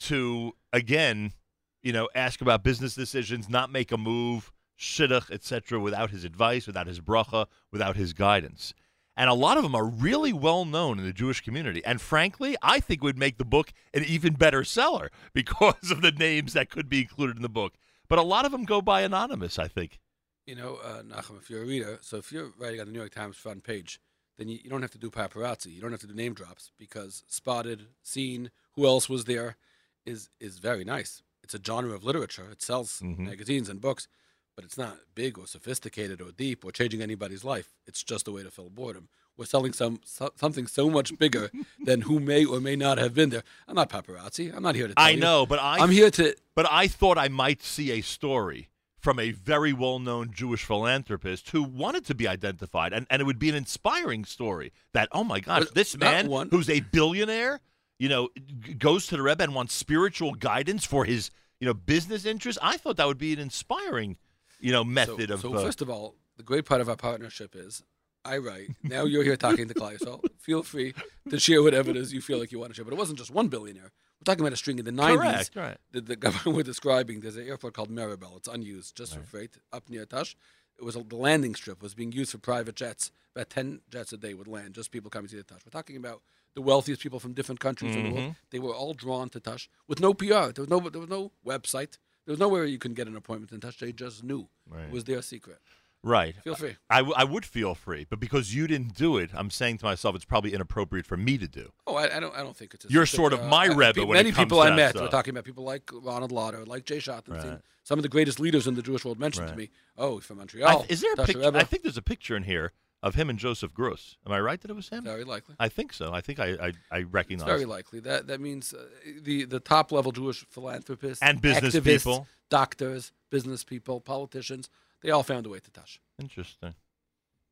[0.02, 1.34] to, again,
[1.82, 6.68] you know, ask about business decisions, not make a move, shidduch, etc., without his advice,
[6.68, 8.74] without his bracha, without his guidance.
[9.16, 11.84] And a lot of them are really well known in the Jewish community.
[11.86, 16.12] And frankly, I think would make the book an even better seller because of the
[16.12, 17.74] names that could be included in the book.
[18.10, 20.00] But a lot of them go by anonymous, I think.
[20.46, 23.00] You know, uh, Nachum, if you're a reader, so if you're writing on the New
[23.00, 24.02] York Times front page,
[24.38, 25.74] then you, you don't have to do paparazzi.
[25.74, 29.58] You don't have to do name drops because spotted, seen, who else was there
[30.06, 31.24] is is very nice.
[31.44, 32.48] It's a genre of literature.
[32.52, 34.08] It sells magazines and books,
[34.56, 37.74] but it's not big or sophisticated or deep or changing anybody's life.
[37.88, 39.10] It's just a way to fill boredom.
[39.36, 41.50] We're selling some so, something so much bigger
[41.84, 43.44] than who may or may not have been there.
[43.68, 44.56] I'm not paparazzi.
[44.56, 44.94] I'm not here to.
[44.94, 45.20] Tell I you.
[45.20, 46.36] know, but I I'm here to.
[46.56, 51.62] But I thought I might see a story from a very well-known Jewish philanthropist who
[51.64, 54.72] wanted to be identified, and, and it would be an inspiring story.
[54.94, 57.60] That oh my gosh, But this man one- who's a billionaire,
[57.98, 58.30] you know,
[58.78, 62.60] goes to the Rebbe and wants spiritual guidance for his you know business interests.
[62.62, 64.18] I thought that would be an inspiring
[64.64, 65.42] you know method so, of.
[65.42, 67.84] So uh, first of all, the great part of our partnership is
[68.26, 68.70] I write.
[68.82, 70.94] Now you're here talking to Clay, so feel free
[71.30, 72.86] to share whatever it is you feel like you want to share.
[72.86, 73.92] But it wasn't just one billionaire.
[74.20, 75.18] We're talking about a string in the 90s.
[75.18, 75.78] Correct, right.
[75.92, 78.38] The, the government we're describing, there's an airport called Mirabel.
[78.38, 80.38] It's unused, just for freight, up near Tosh.
[80.80, 83.12] It was a, the landing strip was being used for private jets.
[83.36, 85.60] About 10 jets a day would land, just people coming to the Tosh.
[85.66, 86.22] We're talking about
[86.56, 88.32] the wealthiest people from different countries in the world.
[88.32, 88.36] Mhm.
[88.52, 90.54] They were all drawn to Tosh with no PR.
[90.54, 91.98] There was no, there was no website.
[92.26, 93.78] There was nowhere you can get an appointment in Tosh.
[93.80, 94.48] They just knew.
[94.70, 94.86] Right.
[94.86, 95.60] It was their secret.
[96.06, 96.36] Right.
[96.44, 96.76] Feel free.
[96.90, 99.86] I, w- I would feel free, but because you didn't do it, I'm saying to
[99.86, 101.72] myself it's probably inappropriate for me to do.
[101.88, 102.36] Oh, I, I don't.
[102.36, 102.84] I don't think it's.
[102.84, 104.76] A You're sort of Uh, my I- Rebbe pe- when many it comes people I
[104.76, 104.96] met.
[104.96, 107.52] We're talking about people like Ronald Lauder, like Jay Schottenstein.
[107.52, 107.62] Right.
[107.86, 109.70] Some of the greatest leaders in the Jewish world mentioned to me.
[109.98, 110.82] Oh, from Montreal.
[110.84, 111.52] I- is there a picture?
[111.56, 114.18] I think there's a picture in here of him and Joseph Gross.
[114.26, 115.04] Am I right that it was him?
[115.04, 115.54] Very likely.
[115.60, 116.12] I think so.
[116.12, 117.46] I think I I, I It's recognize.
[117.46, 118.00] very likely.
[118.00, 118.86] That that means uh,
[119.22, 122.28] the the top level Jewish philanthropists And business people.
[122.50, 124.70] doctors, business people, politicians.
[125.02, 126.00] They all found a way to touch.
[126.20, 126.74] Interesting.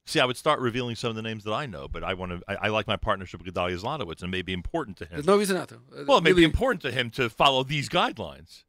[0.07, 2.31] See, I would start revealing some of the names that I know, but I want
[2.31, 2.41] to.
[2.47, 5.11] I, I like my partnership with Gedaliah Zlotowitz, and it may be important to him.
[5.13, 5.75] There's no reason not to.
[5.75, 8.63] Uh, Well, it may be important to him to follow these guidelines.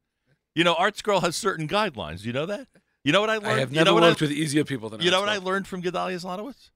[0.55, 2.21] You know, ArtScroll has certain guidelines.
[2.21, 2.67] Do you know that?
[3.05, 3.47] You know what I learned?
[3.47, 5.29] I have you never know what worked I, with easier people than You know what
[5.29, 6.71] I learned from Gedaliah Zlotowitz?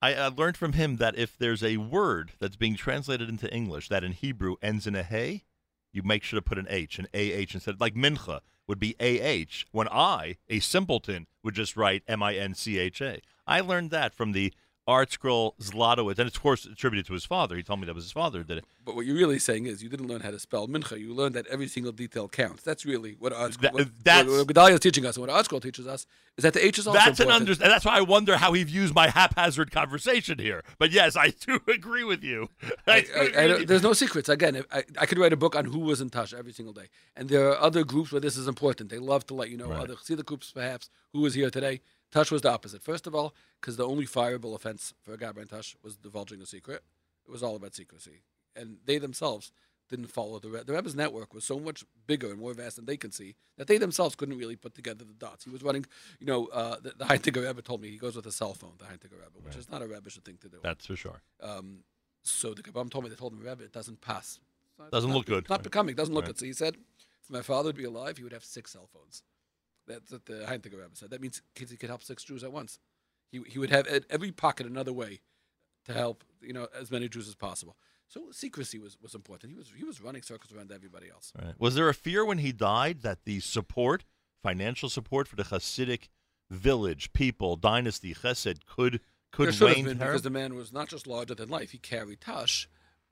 [0.00, 3.88] I uh, learned from him that if there's a word that's being translated into English
[3.88, 5.44] that in Hebrew ends in a hey,
[5.92, 7.80] you make sure to put an H, an AH instead.
[7.80, 12.54] Like mincha would be AH, when I, a simpleton, would just write M I N
[12.54, 13.20] C H A.
[13.46, 14.52] I learned that from the
[14.88, 17.54] ArtScroll Zlotowitz, and it's of course attributed to his father.
[17.56, 18.64] He told me that was his father did it.
[18.86, 20.98] But what you're really saying is you didn't learn how to spell mincha.
[20.98, 22.62] You learned that every single detail counts.
[22.62, 25.30] That's really what ArtScroll, That- what, uh, what, what Gedaliah is teaching us, and what
[25.44, 26.06] ArtScroll teaches us
[26.38, 27.50] is that the H is also That's an important.
[27.50, 30.62] under, and that's why I wonder how he views my haphazard conversation here.
[30.78, 32.48] But yes, I do agree with you.
[32.86, 33.66] I I- agree I with you.
[33.66, 34.28] there's no secrets.
[34.30, 36.88] Again, I, I could write a book on who was in touch every single day,
[37.14, 38.88] and there are other groups where this is important.
[38.88, 39.80] They love to let you know Right.
[39.80, 41.80] other see the groups perhaps who was here today.
[42.10, 42.82] Tosh was the opposite.
[42.82, 46.46] First of all, because the only fireable offense for a Gabbai Touch was divulging a
[46.46, 46.82] secret.
[47.26, 48.22] It was all about secrecy,
[48.56, 49.52] and they themselves
[49.90, 50.64] didn't follow the Rebbe.
[50.64, 53.66] The Rebbe's network was so much bigger and more vast than they can see that
[53.68, 55.44] they themselves couldn't really put together the dots.
[55.44, 55.86] He was running,
[56.20, 58.72] you know, uh, the, the Heintiger Rebbe told me he goes with a cell phone,
[58.78, 60.58] the Heintiger Rebbe, which is not a Rebbish thing to do.
[60.62, 61.22] That's for sure.
[61.42, 61.78] Um,
[62.22, 64.38] so the Kabbalah told me they told him, Rebbe, it doesn't pass.
[64.70, 65.38] It's not- Doesn't it's look good.
[65.44, 65.94] It's not becoming.
[65.94, 66.28] Doesn't look Right.
[66.34, 66.38] good.
[66.38, 66.76] So he said,
[67.22, 69.22] if my father would be alive, he would have six cell phones.
[69.88, 71.10] That's what the Heintiger Rebbe said.
[71.10, 72.78] That means kids he could help six Jews at once.
[73.30, 75.20] He he would have at every pocket another way
[75.86, 77.76] to help you know as many Jews as possible.
[78.08, 79.52] So secrecy was, was important.
[79.52, 81.32] He was he was running circles around everybody else.
[81.40, 81.54] Right.
[81.58, 84.04] Was there a fear when he died that the support,
[84.42, 86.08] financial support for the Hasidic
[86.50, 89.00] village, people, dynasty, Chesed could
[89.30, 91.72] could there should have been because the man was not just larger than life.
[91.72, 92.68] He carried Tosh,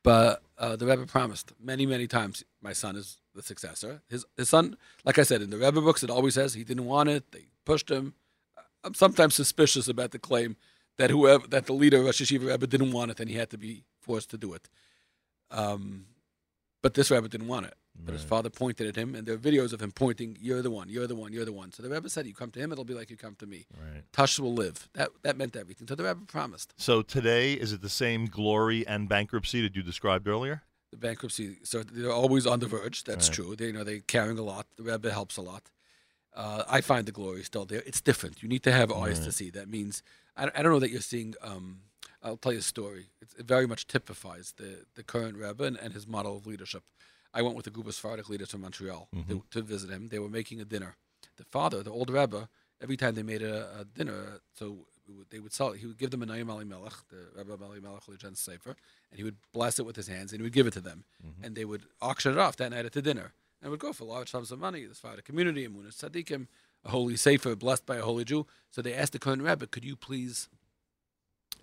[0.07, 4.02] but uh, the Rebbe promised many, many times, my son is the successor.
[4.09, 6.85] His his son, like I said in the Rebbe books, it always says he didn't
[6.85, 7.33] want it.
[7.33, 8.15] They pushed him.
[8.85, 10.55] I'm sometimes suspicious about the claim
[10.97, 13.51] that whoever that the leader of Rosh Yeshiva Rebbe didn't want it and he had
[13.51, 14.68] to be forced to do it.
[15.51, 16.07] Um,
[16.83, 17.75] but this Rebbe didn't want it.
[18.05, 20.70] But his father pointed at him, and there are videos of him pointing, "You're the
[20.70, 20.89] one.
[20.89, 21.33] You're the one.
[21.33, 23.16] You're the one." So the Rebbe said, "You come to him, it'll be like you
[23.16, 24.05] come to me." Right.
[24.12, 24.89] Tosh will live.
[24.94, 25.89] That that meant everything.
[25.89, 26.73] So the Rebbe promised.
[26.76, 30.62] So today, is it the same glory and bankruptcy that you described earlier?
[30.92, 31.58] the bankruptcy.
[31.65, 33.02] So they're always on the verge.
[33.02, 33.34] That's Right.
[33.34, 33.57] true.
[33.57, 34.68] They, you know, they're carrying a lot.
[34.76, 35.68] The Rebbe helps a lot.
[36.33, 37.83] Uh, I find the glory still there.
[37.84, 38.41] It's different.
[38.42, 39.50] You need to have eyes to see.
[39.50, 40.02] That means
[40.36, 41.34] I, I don't know that you're seeing.
[41.42, 41.81] Um,
[42.23, 43.07] I'll tell you a story.
[43.20, 46.84] It's, it very much typifies the the current Rebbe and, and his model of leadership.
[47.36, 50.08] I went with a group of Sephardic leaders from Montreal to, to visit him.
[50.08, 50.97] They were making a dinner.
[51.36, 52.48] The father, the old Rebbe,
[52.82, 54.86] every time they made a, a dinner, so
[55.31, 55.73] they would sell.
[55.73, 58.74] He would give them a Noam Elimelech, the Rebbe Elimelech Legend Sefer,
[59.10, 61.05] and he would bless it with his hands and he would give it to them.
[61.44, 63.32] And they would auction it off that night at the dinner.
[63.60, 64.84] And it would go for large sums of money.
[64.86, 66.47] This Sephardic community, Amunas Tzadikim,
[66.84, 68.47] a holy Sefer blessed by a holy Jew.
[68.70, 70.48] So they asked the current Rebbe, could you please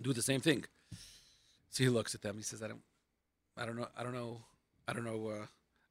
[0.00, 0.64] do the same thing?
[1.70, 2.36] So he looks at them.
[2.36, 2.82] He says, I don't,
[3.56, 4.42] I don't know, I don't know,
[4.88, 5.46] I don't know, uh,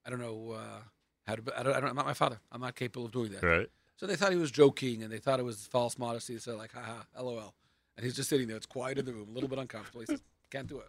[0.06, 0.82] I don't know uh,
[1.26, 1.42] how to.
[1.58, 1.90] I don't, I don't.
[1.90, 2.40] I'm not my father.
[2.52, 3.44] I'm not capable of doing that.
[3.44, 3.70] Right.
[3.96, 6.38] So they thought he was joking, and they thought it was false modesty.
[6.40, 7.54] So like, haha, lol.
[7.96, 8.58] And he's just sitting there.
[8.58, 10.02] It's quiet in the room, a little bit uncomfortable.
[10.02, 10.88] He says, can't do it.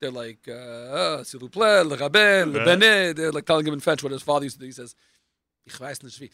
[0.00, 3.16] They're like, uh, s'il vous plaît, le rabbin, le benet.
[3.16, 4.66] They're like telling him in French what his father used to do.
[4.66, 4.94] He says,
[5.66, 6.30] ich weiß nicht wie.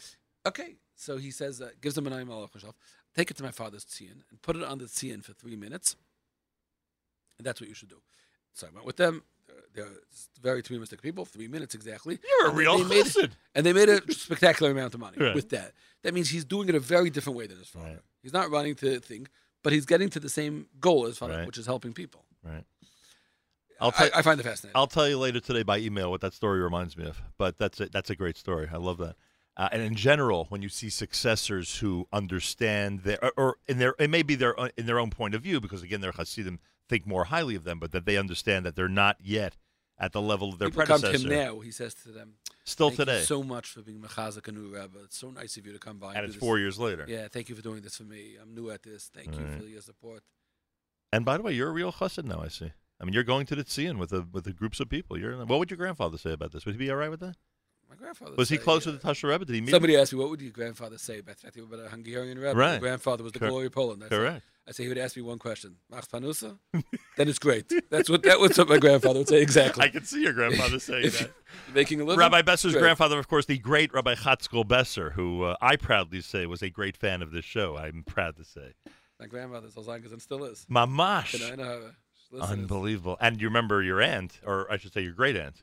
[0.47, 2.74] Okay, so he says, uh, gives him an ayim
[3.15, 5.97] Take it to my father's tzion and put it on the tzion for three minutes.
[7.39, 8.02] And that's what you should do.
[8.52, 9.23] So I went with them.
[9.74, 9.92] They're, they're
[10.42, 11.24] very optimistic people.
[11.24, 12.18] Three minutes exactly.
[12.28, 13.30] You're a And they- real they made, chassid.
[13.54, 15.34] And they made a spectacular amount of money Right.
[15.34, 15.72] with that.
[16.02, 18.00] That means he's doing it a very different way than his father.
[18.22, 19.26] He's not running to the thing,
[19.62, 21.46] but he's getting to the same goal as father, Right.
[21.46, 22.24] which is helping people.
[22.42, 22.64] Right.
[23.80, 24.76] I- I find it fascinating.
[24.76, 27.20] I'll tell you later today by email what that story reminds me of.
[27.36, 28.68] But that's a, that's a great story.
[28.72, 29.16] I love that.
[29.56, 33.94] Uh, and in general, when you see successors who understand their, or, or in their,
[33.98, 36.58] it may be their uh, in their own point of view, because again, their Hasidim
[36.88, 39.56] think more highly of them, but that they understand that they're not yet
[39.98, 41.28] at the level of their People come predecessor.
[41.28, 41.60] to him now.
[41.60, 43.23] He says to them, Still "Thank you today.
[43.23, 44.98] so much for being Mechazak a new Rebbe.
[45.05, 46.14] It's so nice of you to come by.
[46.14, 47.05] And do it's this." four years later.
[47.08, 48.36] Yeah, thank you for doing this for me.
[48.40, 49.10] I'm new at this.
[49.14, 49.60] Thank you Right.
[49.60, 50.23] for your support.
[51.12, 52.40] And by the way, you're a real chassid now.
[52.42, 52.73] I see.
[53.00, 55.18] I mean, you're going to the Tzion with a with a groups of people.
[55.18, 55.36] You're.
[55.44, 56.64] What would your grandfather say about this?
[56.64, 57.36] Would he be all right with that?
[57.88, 59.44] My grandfather Was he say, close uh, to the Tosher Rebbe?
[59.44, 59.70] Did he meet?
[59.70, 62.54] Somebody asked me, what would your grandfather say about a Hungarian Rebbe.
[62.54, 62.72] Right.
[62.72, 64.02] My grandfather was the Cor- glory of Poland.
[64.04, 64.42] I correct.
[64.66, 65.76] I say he would ask me one question.
[65.90, 66.58] Mach parnasa?
[67.16, 67.70] then it's great.
[67.90, 69.84] That's what that was what my grandfather would say exactly.
[69.84, 71.32] I can see your grandfather saying that.
[71.74, 72.18] Making a living.
[72.18, 72.80] Rabbi Besser's Great.
[72.80, 76.70] grandfather, of course, the great Rabbi Chatzkel Besser, who uh, I proudly say was a
[76.70, 77.76] great fan of this show.
[77.76, 78.72] I'm proud to say.
[79.20, 80.66] My grandfather, Zolzankas, and still is.
[80.70, 81.38] Mamash.
[81.38, 81.94] Can I know her?
[82.32, 82.58] Listeners.
[82.58, 83.16] Unbelievable.
[83.20, 85.62] And you remember your aunt, or I should say your great aunt,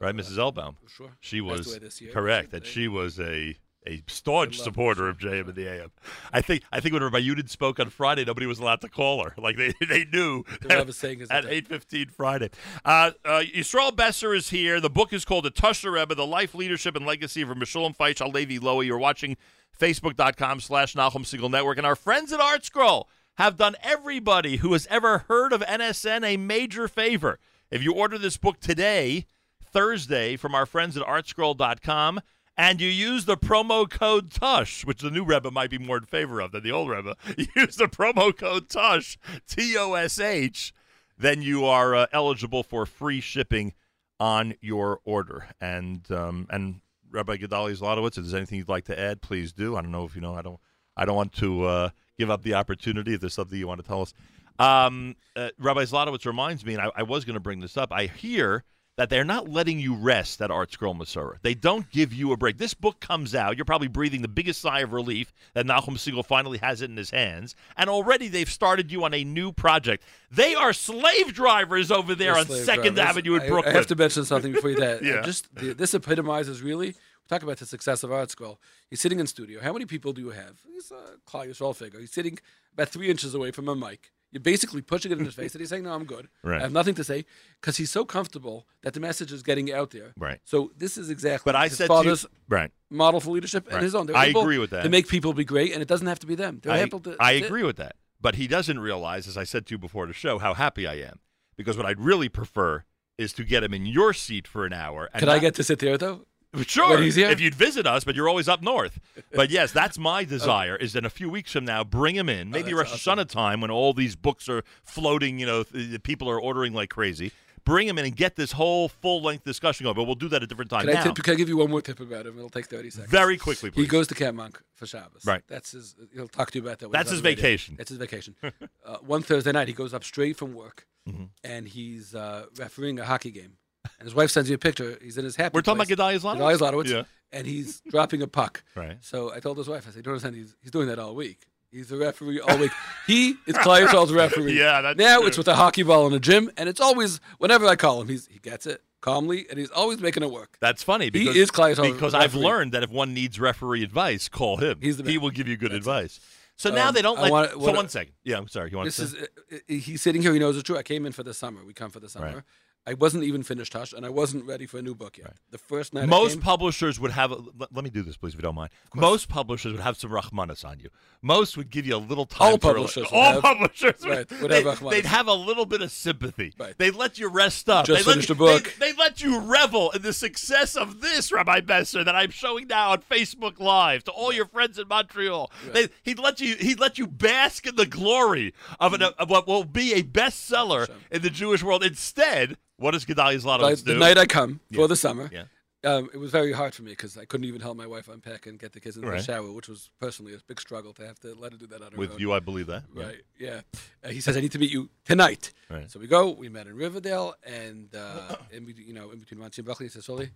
[0.00, 0.36] right, Mrs.
[0.36, 0.76] Elbaum?
[0.88, 1.10] Sure.
[1.20, 1.78] She was
[2.12, 2.50] correct.
[2.50, 3.56] That she was a
[3.86, 5.90] a staunch supporter of JM in the AM.
[6.32, 9.24] I think I think when Rabbi Yudin spoke on Friday, nobody was allowed to call
[9.24, 9.34] her.
[9.38, 10.44] Like they they knew
[10.90, 12.50] saying at eight fifteen Friday.
[12.84, 14.80] Uh, uh, Yisroel Besser is here.
[14.80, 18.18] The book is called The Tosher Rebbe: The Life, Leadership, and Legacy of Meshulam Feish
[18.18, 18.86] Halevi Lowy.
[18.86, 19.36] You're watching
[19.78, 21.78] Facebook.com slash Nachum Segal Network.
[21.78, 23.04] And our friends at ArtScroll
[23.38, 27.38] have done everybody who has ever heard of NSN a major favor.
[27.70, 29.26] If you order this book today,
[29.72, 32.20] Thursday, from our friends at artscroll.com,
[32.56, 36.04] and you use the promo code TOSH, which the new Rebbe might be more in
[36.04, 37.16] favor of than the old Rebbe,
[37.56, 39.18] use the promo code TOSH,
[39.48, 40.74] T O S H,
[41.16, 43.74] then you are uh, eligible for free shipping
[44.18, 45.48] on your order.
[45.60, 49.76] And um, and Rabbi Gedaliah Zlotowitz, if there's anything you'd like to add, please do.
[49.76, 50.34] I don't know if you know.
[50.34, 50.60] I don't.
[50.96, 53.14] I don't want to uh, give up the opportunity.
[53.14, 54.12] If there's something you want to tell us,
[54.58, 57.92] um, uh, Rabbi Zlotowitz reminds me, and I, I was going to bring this up.
[57.92, 58.64] I hear
[58.96, 61.36] that they're not letting you rest at ArtScroll Mesorah.
[61.42, 62.58] They don't give you a break.
[62.58, 63.56] This book comes out.
[63.56, 66.96] You're probably breathing the biggest sigh of relief that Nachum Segal finally has it in
[66.96, 67.54] his hands.
[67.76, 70.04] And already they've started you on a new project.
[70.30, 73.10] They are slave drivers over there on Slave Second drivers.
[73.10, 73.74] Avenue in I- Brooklyn.
[73.74, 74.90] I have to mention something before you that.
[75.00, 75.22] Uh, yeah.
[75.22, 76.88] Just the, this epitomizes really.
[76.88, 76.94] We
[77.28, 78.56] talk about the success of ArtScroll.
[78.90, 79.60] He's sitting in studio.
[79.62, 80.60] How many people do you have?
[80.66, 82.00] He's a Claudius Roll figure.
[82.00, 82.38] He's sitting
[82.74, 84.10] about three inches away from a mic.
[84.32, 86.28] You're basically pushing it in his face, and he's saying, "No, I'm good.
[86.42, 86.58] Right.
[86.58, 87.24] I have nothing to say,"
[87.60, 90.12] because he's so comfortable that the message is getting out there.
[90.16, 90.38] Right.
[90.44, 91.42] So this is exactly.
[91.50, 92.70] But I his said to you- father's right.
[92.90, 93.74] model for leadership Right.
[93.76, 94.06] and his own.
[94.06, 94.82] They're I agree with that.
[94.84, 96.60] To make people be great, and it doesn't have to be them.
[96.62, 97.16] They're I, able to.
[97.18, 97.46] I that's it.
[97.46, 97.96] agree with that.
[98.20, 100.94] But he doesn't realize, as I said to you before the show, how happy I
[100.94, 101.20] am.
[101.56, 102.84] Because what I'd really prefer
[103.18, 105.08] is to get him in your seat for an hour.
[105.12, 106.26] And Could I not- get to sit there though?
[106.66, 108.98] Sure, if you'd visit us, but you're always up north.
[109.32, 110.74] But yes, that's my desire.
[110.76, 113.60] Is that a few weeks from now, bring him in, maybe Oh, Rosh Hashanah time
[113.60, 115.38] when all these books are floating.
[115.38, 117.30] You know, th- people are ordering like crazy.
[117.62, 119.94] Bring him in and get this whole full length discussion going.
[119.94, 120.86] But we'll do that at a different time.
[120.86, 122.36] Can I, tip, can I give you one more tip about him?
[122.38, 123.10] It'll take 30 seconds.
[123.10, 123.82] Very quickly, please.
[123.82, 125.24] He goes to Camp Monk for Shabbos.
[125.26, 125.42] Right.
[125.46, 125.94] That's his.
[126.14, 126.90] He'll talk to you about that.
[126.90, 127.42] That's his on the radio.
[127.42, 127.74] vacation.
[127.76, 128.34] That's his vacation.
[128.42, 131.28] uh, one Thursday night, he goes up straight from work, Mhm.
[131.44, 133.52] and he's uh, refereeing a hockey game.
[133.98, 134.98] And his wife sends you a picture.
[135.02, 135.54] He's in his happy.
[135.54, 135.90] We're talking place.
[135.92, 136.54] about Gedaliah Zlotowitz?
[136.54, 137.02] Gedaliah Zlotowitz, Yeah.
[137.32, 138.62] And he's dropping a puck.
[138.74, 138.96] Right.
[139.00, 140.36] So I told his wife, I said, don't understand?
[140.36, 141.46] He's, he's doing that all week.
[141.70, 142.72] He's the referee all week.
[143.06, 144.58] he is Clyde's referee.
[144.58, 145.28] Yeah, that's now true.
[145.28, 148.08] it's with a hockey ball in the gym, and it's always whenever I call him,
[148.08, 150.56] he's he gets it calmly, and he's always making it work.
[150.60, 154.56] That's funny He is Clyde's because I've learned that if one needs referee advice, call
[154.56, 154.78] him.
[154.82, 156.18] He's the he will give you good advice.
[156.56, 157.30] So now Um, they don't let.
[157.30, 158.14] wanna- so one second.
[158.24, 158.72] Yeah, I'm sorry.
[158.72, 159.02] You want This to?
[159.04, 160.32] is uh, uh, he's sitting here.
[160.32, 160.76] He knows it's true.
[160.76, 161.64] I came in for the summer.
[161.64, 162.26] We come for the summer.
[162.26, 162.42] Right.
[162.86, 165.34] I wasn't even finished Hush, and I wasn't ready for a new book yet.
[165.50, 167.30] The first night I Most came, publishers would have.
[167.30, 168.70] Let, let me do this, please, if you don't mind.
[168.94, 170.88] Most publishers would have some Rahmanas on you.
[171.20, 172.52] Most would give you a little time.
[172.52, 174.06] All publishers would all have- publishers.
[174.06, 176.54] right, would would they, they'd have a little bit of sympathy.
[176.58, 176.76] Right.
[176.78, 177.84] They'd let you rest up.
[177.84, 178.74] Just they'd let finished you, a book.
[178.78, 182.66] They, they'd let you revel in the success of this Rabbi Besser that I'm showing
[182.66, 185.52] now on Facebook Live to all your friends in Montreal.
[185.72, 186.56] They, he'd let you.
[186.56, 189.20] He'd let you bask in the glory of, an, mm-hmm.
[189.20, 191.84] of what will be a bestseller in the Jewish world.
[191.84, 194.76] Instead, what does Gedaliah like, Zlotowitz the night I come Yeah.
[194.78, 195.30] for the summer.
[195.32, 195.44] Yeah.
[195.82, 198.46] Um, it was very hard for me because I couldn't even help my wife unpack
[198.46, 199.16] and get the kids in Right.
[199.16, 201.80] the shower, which was personally a big struggle to have to let her do that
[201.80, 202.18] on her With own.
[202.18, 202.82] you, I believe that.
[202.92, 203.22] Right.
[203.38, 203.62] Yeah.
[204.04, 205.54] Uh, he says I need to meet you tonight.
[205.70, 205.90] Right.
[205.90, 206.30] So we go.
[206.32, 209.90] We met in Riverdale, and uh, in, you know, in between Monty and Buckley, he
[209.90, 210.30] says, "Sorry,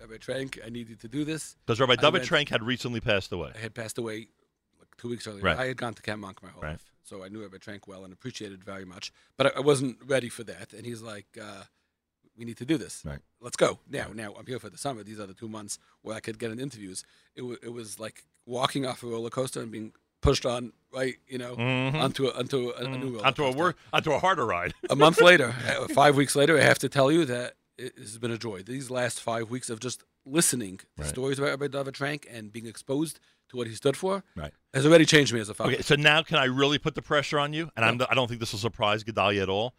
[0.00, 3.32] Rabbi Trenk, I need you to do this." Because Rabbi David Trenk had recently passed
[3.32, 3.50] away.
[3.56, 4.28] I had passed away
[4.78, 5.42] like two weeks earlier.
[5.42, 5.58] Right.
[5.58, 6.72] I had gone to Camp Munk my whole Right.
[6.72, 9.12] life, so I knew Rabbi Trenk well and appreciated it very much.
[9.36, 10.72] But I, I wasn't ready for that.
[10.72, 11.62] And he's like, uh,
[12.36, 13.02] "We need to do this.
[13.04, 13.20] Right.
[13.40, 14.06] Let's go now.
[14.14, 15.02] Now I'm here for the summer.
[15.02, 17.04] These are the two months where I could get in interviews.
[17.34, 21.16] It, wa it was like walking off a roller coaster and being pushed on right,
[21.28, 21.94] you know, Mhm.
[21.94, 24.72] onto a, onto a, a new roller onto a wor- onto a harder ride.
[24.90, 28.18] a month later, uh, five weeks later, I have to tell you that it has
[28.18, 28.62] been a joy.
[28.62, 31.08] These last five weeks of just listening to Right.
[31.08, 33.20] stories about Rabbi David Trenk and being exposed
[33.50, 34.52] to what he stood for Right.
[34.74, 35.72] has already changed me as a father.
[35.72, 37.70] Okay, so now can I really put the pressure on you?
[37.76, 39.74] And I'm, I don't think this will surprise Gedaliah at all.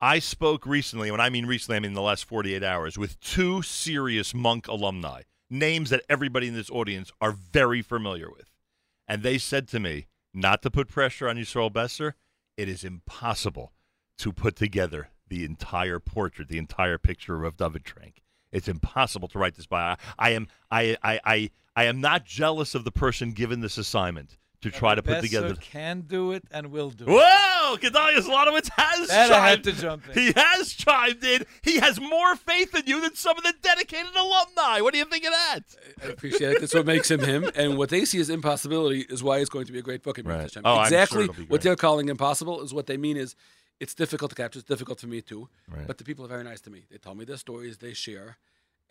[0.00, 3.18] I spoke recently, when I mean recently, I mean in the last 48 hours, with
[3.20, 8.50] two serious Munk alumni, names that everybody in this audience are very familiar with.
[9.08, 12.16] And they said to me, not to put pressure on Yisroel Besser,
[12.56, 13.72] it is impossible
[14.18, 18.16] to put together the entire portrait, the entire picture of David Trenk.
[18.54, 19.96] It's impossible to write this by.
[20.18, 24.38] I am I I I, I am not jealous of the person given this assignment
[24.62, 25.54] to try to put Besser together.
[25.56, 27.10] can do it and will do it.
[27.10, 27.76] Whoa!
[27.76, 30.14] Gedaliah Zlotowitz has That I had chimed- to jump in.
[30.22, 31.44] He has chimed in.
[31.62, 34.80] He has more faith in you than some of the dedicated alumni.
[34.80, 35.60] What do you think of that?
[36.02, 36.60] I appreciate it.
[36.60, 37.50] That's what makes him him.
[37.56, 40.18] And what they see as impossibility is why it's going to be a great book.
[40.24, 40.40] Right.
[40.42, 40.62] Hashem.
[40.64, 43.34] Oh, I'm sure exactly it'll be what they're calling impossible is what they mean is
[43.80, 44.58] it's difficult to capture.
[44.58, 45.48] It's difficult for me too.
[45.68, 45.86] Right.
[45.86, 46.84] But the people are very nice to me.
[46.90, 47.78] They tell me their stories.
[47.78, 48.38] They share,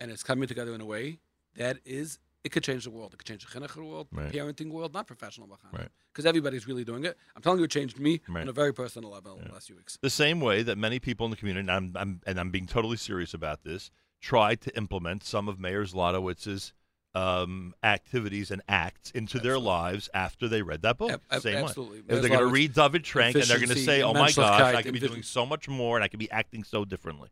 [0.00, 1.18] and it's coming together in a way
[1.56, 2.18] that is.
[2.44, 3.14] It could change the world.
[3.14, 4.30] It could change the chinuch world, Right.
[4.30, 5.88] the parenting world, not professional Right.
[6.12, 7.16] Because everybody's really doing it.
[7.34, 8.42] I'm telling you, it changed me Right.
[8.42, 9.96] on a very personal level in the last few weeks.
[10.02, 12.66] The same way that many people in the community, and I'm, I'm, and I'm being
[12.66, 13.90] totally serious about this,
[14.20, 16.74] tried to implement some of Meir Zlotowitz's
[17.14, 21.20] um, activities and acts into their lives after they read that book.
[21.30, 22.00] Ab- Same absolutely.
[22.00, 22.20] way.
[22.20, 24.82] They're going to read David Trenk and they're going to say, "Oh my gosh, I
[24.82, 27.30] could be doing so much more, and I could be acting so differently."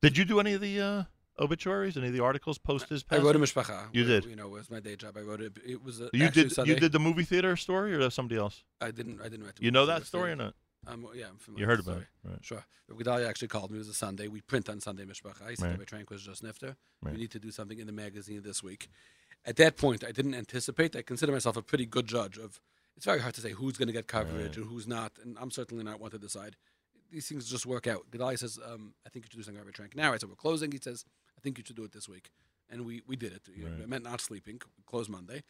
[0.00, 1.02] Did you do any of the uh,
[1.38, 1.96] obituaries?
[1.96, 3.88] Any of the articles post his I wrote a mishpacha.
[3.92, 4.24] You did.
[4.24, 5.16] You know, it was my day job.
[5.16, 5.58] I wrote it.
[5.64, 6.52] It was a, You did.
[6.52, 6.74] Sunday.
[6.74, 8.64] You did the movie theater story, or somebody else?
[8.80, 9.20] I didn't.
[9.20, 9.56] I didn't write.
[9.56, 10.54] The You know that theater story or not?
[10.86, 11.64] Um, yeah, I'm familiar.
[11.64, 12.38] You heard about it, right.
[12.44, 12.64] Sure.
[12.96, 13.76] Gedaliah actually called me.
[13.76, 14.28] It was a Sunday.
[14.28, 15.42] We print on Sunday Mishpacha.
[15.46, 15.78] I said Right.
[15.78, 16.76] my Trenk was just nifter.
[17.02, 17.12] Right.
[17.14, 18.88] We need to do something in the magazine this week.
[19.46, 20.94] At that point, I didn't anticipate.
[20.96, 22.60] I consider myself a pretty good judge of.
[22.96, 24.56] It's very hard to say who's going to get coverage Right.
[24.56, 26.56] and who's not, and I'm certainly not one to decide.
[27.10, 28.10] These things just work out.
[28.10, 30.36] Gedaliah says, um, "I think you should do something about Trenk now." I said, "We're
[30.36, 31.04] closing." He says,
[31.36, 32.30] "I think you should do it this week,"
[32.70, 33.42] and we we did it.
[33.48, 33.80] Know, Right.
[33.80, 34.60] It meant not sleeping.
[34.76, 35.42] We closed Monday,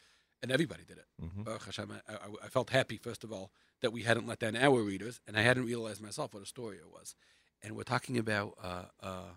[0.45, 1.07] and everybody did it.
[1.23, 1.43] Mhm.
[1.45, 3.51] Baruch Hashem, I, I, I felt happy first of all
[3.81, 6.77] that we hadn't let down our readers, and I hadn't realized myself what a story
[6.77, 7.15] it was.
[7.63, 9.33] And we're talking about uh, uh,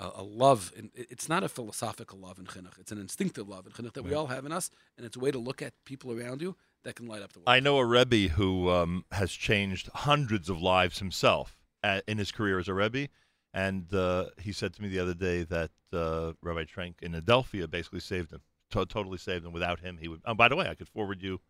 [0.00, 0.72] a, love.
[0.76, 4.02] And it's not a philosophical love in chinuch; it's an instinctive love in chinuch that
[4.02, 6.56] we all have in us, and it's a way to look at people around you
[6.82, 7.48] that can light up the world.
[7.48, 12.32] I know a Rebbe who um, has changed hundreds of lives himself at, in his
[12.32, 13.08] career as a Rebbe.
[13.54, 17.70] And uh, he said to me the other day that uh, Rabbi Trenk in Adelphia
[17.70, 18.40] basically saved him,
[18.72, 19.52] to- totally saved him.
[19.52, 20.20] Without him, he would.
[20.26, 21.40] Oh, by the way, I could forward you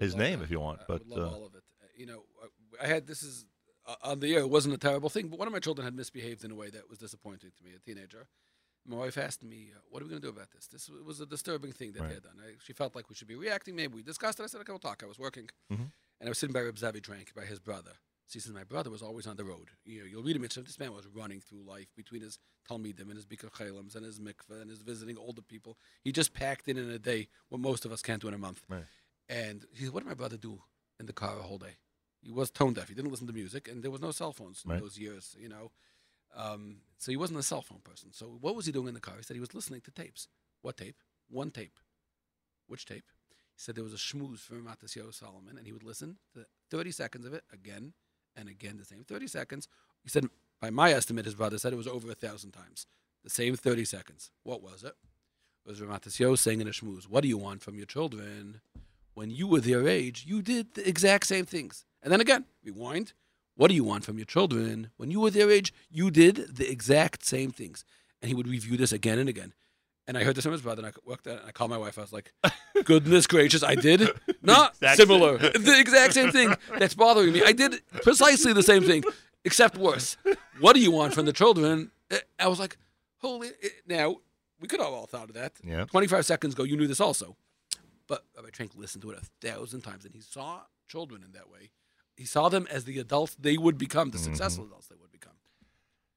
[0.00, 0.44] his name that.
[0.44, 0.80] if you want.
[0.80, 1.62] I but uh, all of it.
[1.96, 2.48] You know, uh,
[2.82, 3.46] I had this is
[3.86, 4.40] uh, on the air.
[4.40, 6.68] It wasn't a terrible thing, but one of my children had misbehaved in a way
[6.70, 7.70] that was disappointing to me.
[7.74, 8.26] A teenager.
[8.88, 11.20] My wife asked me, uh, "What are we going to do about this?" This was
[11.20, 12.14] a disturbing thing that they Right.
[12.14, 12.38] had done.
[12.40, 13.74] I, she felt like we should be reacting.
[13.74, 14.44] Maybe we discussed it.
[14.44, 15.90] I said, "Okay, we'll talk." I was working, Mhm.
[16.20, 17.92] and I was sitting by Reb Zavi Trenk, by his brother.
[18.26, 19.68] So he says, "My brother was always on the road.
[19.84, 20.44] You know, you'll read him.
[20.44, 22.38] It's this man was running through life between his
[22.68, 25.78] talmidim and his bikur chaylems and his mikveh and his visiting older people.
[26.02, 28.38] He just packed in in a day what most of us can't do in a
[28.38, 28.84] month." Right.
[29.28, 30.62] And he said, What did my brother do
[31.00, 31.76] in the car a whole day?
[32.20, 32.88] He was tone deaf.
[32.88, 34.80] He didn't listen to music, and there was no cell phones in Right.
[34.80, 35.70] those years, you know.
[36.34, 38.12] Um, so he wasn't a cell phone person.
[38.12, 39.16] So what was he doing in the car?
[39.16, 40.28] He said he was listening to tapes.
[40.62, 40.96] What tape?
[41.28, 41.78] One tape.
[42.66, 43.04] Which tape?
[43.54, 46.90] He said there was a schmooze from Mattisyahu Salomon, and he would listen to 30
[46.90, 47.94] seconds of it again
[48.36, 49.68] and again, the same 30 seconds.
[50.02, 50.28] He said,
[50.60, 52.86] by my estimate, his brother said it was over a thousand times.
[53.24, 54.30] The same 30 seconds.
[54.42, 54.94] What was it?
[55.64, 58.60] It was Rav Mattisyahu saying in a schmooze, What do you want from your children?
[59.14, 61.84] When you were their age, you did the exact same things.
[62.02, 63.14] And then again, rewind.
[63.56, 64.90] What do you want from your children?
[64.96, 67.84] When you were their age, you did the exact same things.
[68.20, 69.54] And he would review this again and again.
[70.08, 71.70] And I heard this from his brother, and I worked at it, and I called
[71.70, 71.98] my wife.
[71.98, 72.32] I was like,
[72.84, 74.08] goodness gracious, I did
[74.42, 75.38] not Exact similar.
[75.40, 77.42] same- the exact same thing that's bothering me.
[77.44, 79.02] I did precisely the same thing,
[79.44, 80.16] except worse.
[80.60, 81.90] What do you want from the children?
[82.10, 82.76] Eh, I was like,
[83.18, 83.48] holy.
[83.62, 84.16] eh, Now,
[84.60, 85.52] we could have all thought of that.
[85.64, 85.84] Yeah.
[85.86, 87.36] 25 seconds ago, you knew this also.
[88.06, 91.50] But Rabbi Trenk listened to it a thousand times, and he saw children in that
[91.50, 91.70] way.
[92.16, 95.05] He saw them as the adults they would become, the successful adults they would become.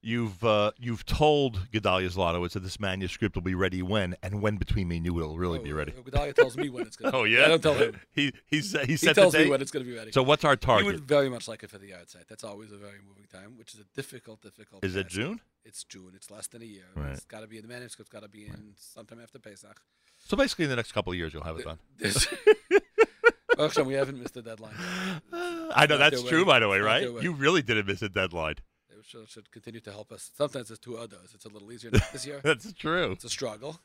[0.02, 4.56] You've uh, you've told Gedaliah Zlotowitz that this manuscript will be ready when, and when
[4.56, 5.92] between me and you will really be ready.
[5.92, 8.00] Gedaliah tells me when it's going to Oh yeah, I don't tell him.
[8.12, 10.14] He he said he He tells me when it's going to be ready.
[10.14, 10.86] So what's our target?
[10.86, 12.28] He would very much like it for the yahrzeit.
[12.30, 14.86] That's always a very moving time, which is a difficult, difficult.
[14.86, 15.08] Is it.
[15.10, 15.42] June?
[15.66, 16.14] It's June.
[16.16, 16.86] It's less than a year.
[16.96, 17.12] Right.
[17.12, 19.82] It's got to be in the manuscript's got to be in sometime after Pesach.
[20.18, 21.80] So basically, in the next couple of years, you'll have it done.
[21.98, 22.28] This-
[23.60, 24.74] Actually, we haven't missed the deadline.
[25.34, 26.46] I know that's true, way.
[26.46, 27.04] by the way, right?
[27.22, 28.56] You really didn't miss a deadline.
[29.10, 30.30] Should, should continue to help us.
[30.38, 31.32] Sometimes it's two others.
[31.34, 32.42] It's a little easier this year.
[32.44, 33.12] That's true.
[33.14, 33.80] It's a struggle,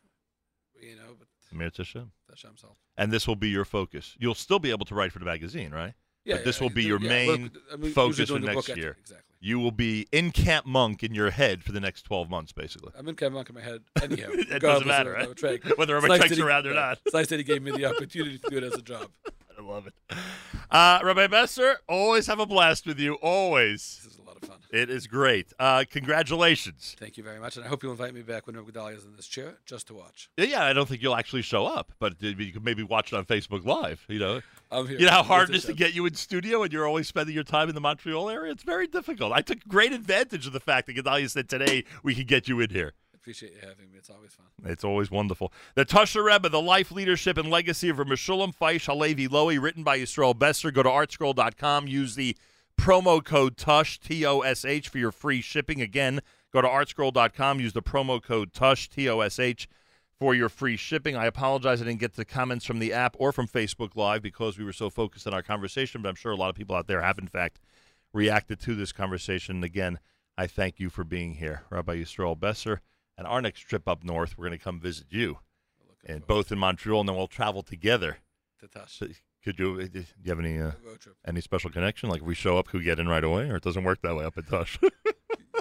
[0.79, 1.17] you know.
[1.19, 2.11] But Mir Hashem.
[2.29, 2.77] Hashem's help.
[2.99, 4.15] And this will be your focus.
[4.19, 5.95] You'll still be able to write for the magazine, right?
[6.27, 7.09] Yeah, But this yeah, will be yeah, your yeah.
[7.09, 8.97] main I mean, focus for next year.
[9.01, 9.25] exactly.
[9.41, 12.93] You will be in Camp Munk in your head for the next 12 months, basically.
[12.99, 14.29] I'm in Camp Munk in my head anyhow.
[14.31, 15.43] It doesn't matter, right?
[15.43, 16.99] Rabbi Whether I'm a he- around or not.
[17.07, 19.09] It's that he gave me the opportunity to do it as a job.
[19.59, 19.95] I love it.
[20.71, 23.15] Uh, Rabbi Besser, always have a blast with you.
[23.15, 24.14] Always.
[24.45, 24.81] This is a lot of fun.
[24.81, 25.53] It is great.
[25.59, 26.97] Uh, congratulations.
[26.99, 29.17] Thank you very much, and I hope you'll invite me back when Gedaliah is in
[29.17, 30.29] this chair just to watch.
[30.37, 33.17] Yeah, yeah, I don't think you'll actually show up, but you could maybe watch it
[33.17, 34.05] on Facebook Live.
[34.09, 34.41] You know,
[34.71, 34.99] I'm here.
[34.99, 37.35] you know how hard it is to get you in studio, and you're always spending
[37.35, 38.53] your time in the Montreal area.
[38.53, 39.33] It's very difficult.
[39.33, 42.61] I took great advantage of the fact that Gedaliah said today we could get you
[42.61, 42.93] in here.
[43.15, 43.97] Appreciate you having me.
[43.97, 44.47] It's always fun.
[44.71, 45.51] It's always wonderful.
[45.77, 49.99] The Tosher Rebbe, The Life, Leadership, and Legacy of Meshulam Feish Halevi Lowy, written by
[49.99, 50.71] Yisroel Besser.
[50.71, 51.89] Go to artscroll.com.
[51.89, 52.37] Use the
[52.79, 55.81] promo code TOSH, T-O-S-H, for your free shipping.
[55.81, 56.21] Again,
[56.53, 57.61] go to artscroll.com.
[57.61, 59.69] Use the promo code TOSH, T-O-S-H,
[60.19, 61.17] for your free shipping.
[61.17, 64.59] I apologize I didn't get the comments from the app or from Facebook Live because
[64.59, 66.87] we were so focused on our conversation, but I'm sure a lot of people out
[66.87, 67.61] there have, in fact,
[68.13, 69.57] reacted to this conversation.
[69.57, 69.99] And again,
[70.37, 72.81] I thank you for being here, Rabbi Yisroel Besser.
[73.17, 75.39] And our next trip up north, we're going to come visit you,
[76.05, 78.19] and both in Montreal, and then we'll travel together.
[78.61, 79.09] To
[79.45, 79.75] Could you?
[79.81, 80.73] uh, Do you have any uh,
[81.27, 82.09] any special connection?
[82.09, 84.17] Like if we show up, we get in right away, or it doesn't work that
[84.17, 84.79] way up at Tosh?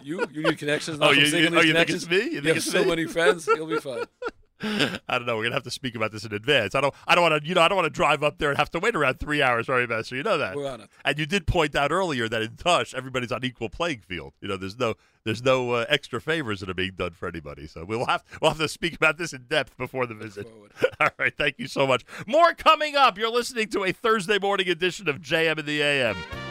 [0.03, 1.00] You you need connections.
[1.02, 2.18] Oh, you- you- oh, you think it's me?
[2.18, 2.90] You think have it's so me?
[2.90, 3.48] many friends.
[3.48, 4.06] You'll be fine.
[5.09, 5.35] I don't know.
[5.35, 6.74] We're gonna have to speak about this in advance.
[6.74, 6.93] I don't.
[7.06, 7.48] I don't want to.
[7.48, 9.42] You know, I don't want to drive up there and have to wait around three
[9.42, 10.56] hours for my So you know that.
[10.56, 10.90] We're on it.
[11.03, 14.33] And you did point out earlier that in Tosh, everybody's on equal playing field.
[14.40, 17.67] You know, there's no there's no uh, extra favors that are being done for anybody.
[17.67, 20.48] So we'll have we'll have to speak about this in depth before the visit.
[21.00, 21.35] All right.
[21.35, 22.06] Thank you so much.
[22.25, 23.17] More coming up.
[23.17, 26.43] You're listening to a Thursday morning edition of JM in the AM.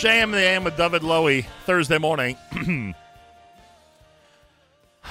[0.00, 2.34] JM the AM with David Lowy Thursday morning.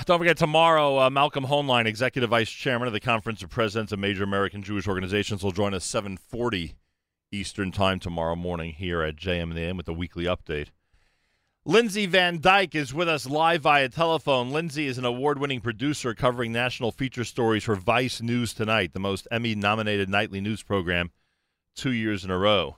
[0.06, 4.00] Don't forget tomorrow, uh, Malcolm Hoenlein, Executive Vice Chairman of the Conference of Presidents of
[4.00, 6.74] Major American Jewish Organizations, will join us 7:40
[7.32, 10.69] Eastern Time tomorrow morning here at JM the AM with the weekly update.
[11.66, 14.50] Lindsay Van Dyke is with us live via telephone.
[14.50, 19.27] Lindsay is an award-winning producer covering national feature stories for Vice News Tonight, the most
[19.30, 21.11] Emmy-nominated nightly news program,
[21.76, 22.77] two years in a row.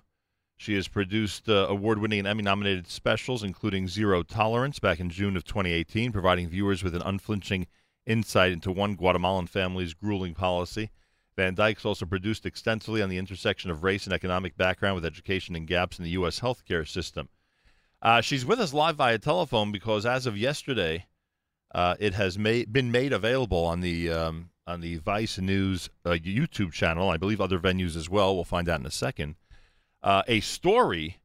[0.62, 5.10] She has produced uh, award winning and Emmy nominated specials, including Zero Tolerance back in
[5.10, 7.66] June of 2018, providing viewers with an unflinching
[8.06, 10.92] insight into one Guatemalan family's grueling policy.
[11.36, 15.56] Van Dyke's also produced extensively on the intersection of race and economic background with education
[15.56, 16.42] and gaps in the U.S.
[16.42, 17.28] healthcare system.
[18.00, 21.08] Uh, she's with us live via telephone because as of yesterday,
[21.74, 26.12] uh, it has made, been made available on the um, on the Vice News uh,
[26.12, 27.10] YouTube channel.
[27.10, 28.36] I believe other venues as well.
[28.36, 29.38] We'll find out in a second.
[30.04, 31.18] Uh, a story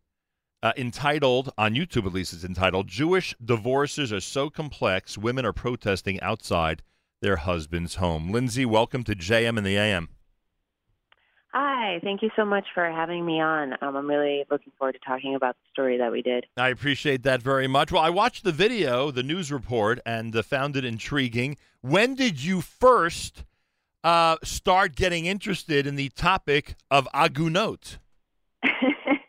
[0.62, 5.52] uh, entitled on YouTube, at least, it's entitled "Jewish Divorces Are So Complex, Women Are
[5.52, 6.82] Protesting Outside
[7.22, 10.08] Their Husband's Home." Lindsay, welcome to JM and the AM.
[11.52, 13.72] Hi, thank you so much for having me on.
[13.80, 16.44] Um, I'm really looking forward to talking about the story that we did.
[16.58, 17.90] I appreciate that very much.
[17.90, 21.56] Well, I watched the video, the news report, and uh, found it intriguing.
[21.80, 23.44] When did you first
[24.05, 27.98] uh, start getting interested in the topic of agunot?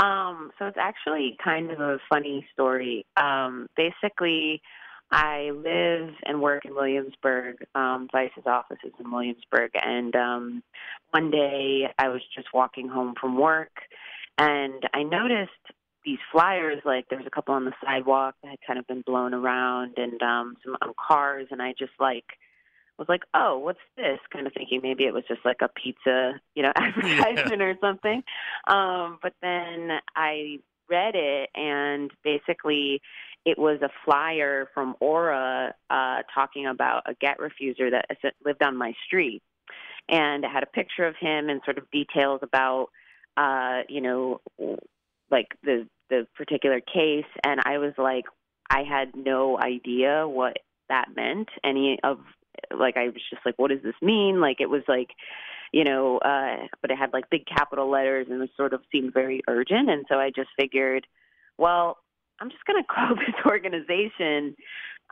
[0.00, 3.04] Um, so it's actually kind of a funny story.
[3.18, 4.62] Um, basically,
[5.10, 7.56] I live and work in Williamsburg.
[7.74, 10.62] Um, Vice's office is in Williamsburg, and um,
[11.10, 13.72] one day I was just walking home from work,
[14.38, 15.50] and I noticed
[16.04, 16.80] these flyers.
[16.84, 19.98] Like there was a couple on the sidewalk that had kind of been blown around,
[19.98, 22.24] and um, some on cars, and I just like
[23.00, 24.18] was like, oh, what's this?
[24.30, 28.22] Kind of thinking maybe it was just like a pizza, you know, advertisement or something.
[28.68, 33.00] Um, but then I read it, and basically,
[33.46, 38.76] it was a flyer from ORA uh, talking about a get refuser that lived on
[38.76, 39.42] my street,
[40.08, 42.88] and it had a picture of him and sort of details about,
[43.38, 44.40] uh, you know,
[45.30, 47.24] like the the particular case.
[47.44, 48.24] And I was like,
[48.68, 50.58] I had no idea what
[50.90, 51.48] that meant.
[51.64, 52.18] Any of
[52.76, 54.40] like I was just like, what does this mean?
[54.40, 55.10] Like it was like,
[55.72, 59.14] you know, uh, but it had like big capital letters and it sort of seemed
[59.14, 59.88] very urgent.
[59.88, 61.06] And so I just figured,
[61.58, 61.98] well,
[62.40, 64.56] I'm just going to call this organization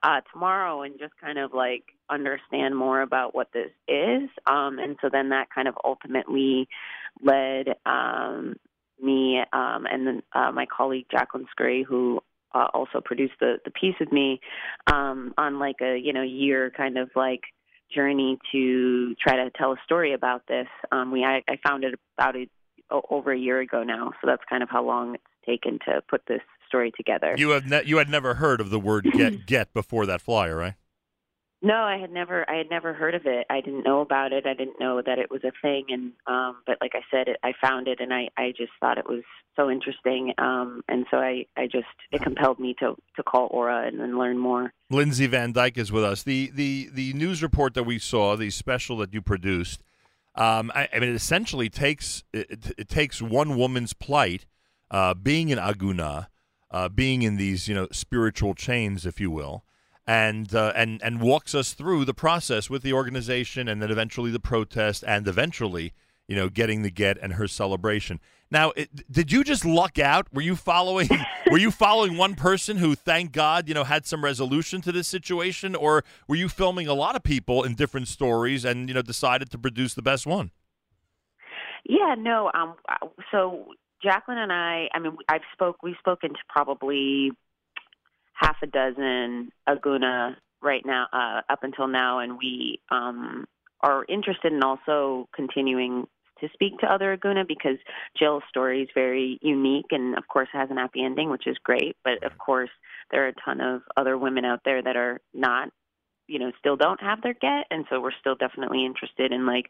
[0.02, 4.28] uh, tomorrow and just kind of like understand more about what this is.
[4.46, 6.68] Um, and so then that kind of ultimately
[7.22, 8.56] led um,
[9.00, 12.20] me um, and then uh, my colleague Jacqueline Scurry, who
[12.54, 14.40] uh, also produced the the piece with me,
[14.86, 17.42] um, on like a you know year kind of like
[17.94, 20.66] journey to try to tell a story about this.
[20.92, 22.48] Um, we I, I found it about a,
[23.10, 26.22] over a year ago now, so that's kind of how long it's taken to put
[26.26, 27.34] this story together.
[27.36, 30.56] You have ne- you had never heard of the word get get before that flyer,
[30.56, 30.74] right?
[31.60, 33.46] No, I had never I had never heard of it.
[33.50, 34.46] I didn't know about it.
[34.46, 37.36] I didn't know that it was a thing and um but like I said it,
[37.42, 39.24] I found it and I I just thought it was
[39.56, 43.86] so interesting um and so I I just it compelled me to to call ORA
[43.88, 44.72] and then learn more.
[44.88, 46.22] Lindsay Van Dyke is with us.
[46.22, 49.82] The the the news report that we saw, the special that you produced,
[50.36, 54.46] um, I, I mean, it essentially takes it, it takes one woman's plight,
[54.92, 56.28] uh, being in aguna,
[56.70, 59.64] uh, being in these you know spiritual chains, if you will,
[60.08, 64.30] and uh, and and walks us through the process with the organization, and then eventually
[64.30, 65.92] the protest, and eventually
[66.26, 68.18] you know getting the get and her celebration.
[68.50, 70.32] Now, it, did you just luck out?
[70.32, 71.10] Were you following?
[71.50, 75.06] were you following one person who, thank God, you know, had some resolution to this
[75.06, 79.02] situation, or were you filming a lot of people in different stories and you know
[79.02, 80.52] decided to produce the best one?
[81.84, 82.50] Yeah, no.
[82.54, 82.76] Um,
[83.30, 85.82] so Jacqueline and I, I mean, I've spoke.
[85.82, 87.32] We've spoken to probably
[88.38, 93.46] half a dozen Aguna right now, uh, up until now, and we um,
[93.80, 96.06] are interested in also continuing
[96.40, 97.78] to speak to other Aguna because
[98.16, 101.96] Jill's story is very unique, and of course has an happy ending, which is great.
[102.04, 102.70] But of course,
[103.10, 105.70] there are a ton of other women out there that are not,
[106.28, 109.66] you know, still don't have their get, and so we're still definitely interested in like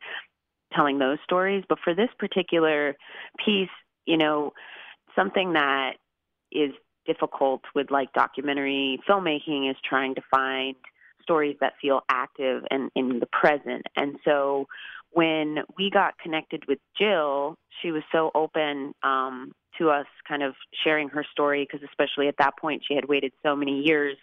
[0.74, 1.64] telling those stories.
[1.68, 2.96] But for this particular
[3.44, 3.70] piece,
[4.04, 4.52] you know,
[5.16, 5.92] something that
[6.52, 6.72] is
[7.08, 10.76] difficult with like documentary filmmaking is trying to find
[11.22, 13.86] stories that feel active and in the present.
[13.96, 14.66] And so
[15.10, 20.54] when we got connected with Jill, she was so open um, to us kind of
[20.84, 24.16] sharing her story because especially at that point she had waited so many years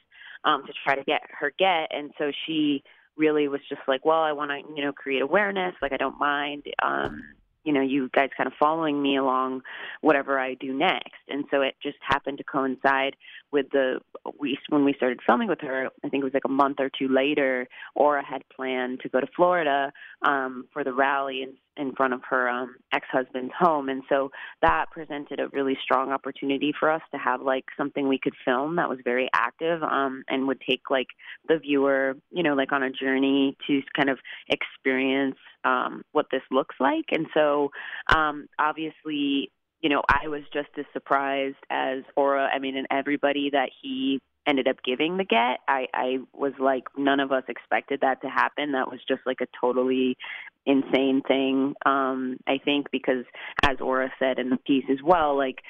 [0.43, 2.83] um, to try to get her get, and so she
[3.17, 5.73] really was just like, well, I want to you know create awareness.
[5.81, 6.63] Like I don't mind.
[6.83, 7.23] Um,
[7.65, 9.61] you know, you guys kind of following me along
[10.01, 11.21] whatever I do next.
[11.27, 13.15] And so it just happened to coincide
[13.51, 13.99] with the
[14.39, 15.89] we when we started filming with her.
[16.03, 17.67] I think it was like a month or two later.
[17.95, 22.21] ORA had planned to go to Florida um, for the rally in in front of
[22.29, 24.31] her um, ex-husband's home, and so
[24.61, 28.75] that presented a really strong opportunity for us to have like something we could film
[28.77, 31.07] that was very active um, and would take like
[31.47, 36.43] the viewer, you know, like on a journey to kind of experience um, what this
[36.51, 37.05] looks like.
[37.11, 37.71] And so,
[38.15, 42.47] um, obviously, you know, I was just as surprised as ORA.
[42.53, 45.59] I mean, and everybody that he ended up giving the get.
[45.67, 48.73] I, I was like, none of us expected that to happen.
[48.73, 50.17] That was just like a totally
[50.65, 51.75] insane thing.
[51.85, 53.25] Um, I think because,
[53.63, 55.61] as ORA said in the piece as well, like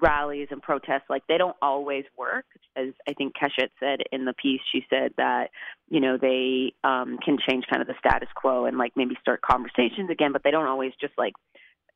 [0.00, 2.46] rallies and protests, like they don't always work.
[2.76, 5.50] As I think Keshet said in the piece, she said that
[5.88, 9.42] you know they um, can change kind of the status quo and like maybe start
[9.42, 11.34] conversations again, but they don't always just like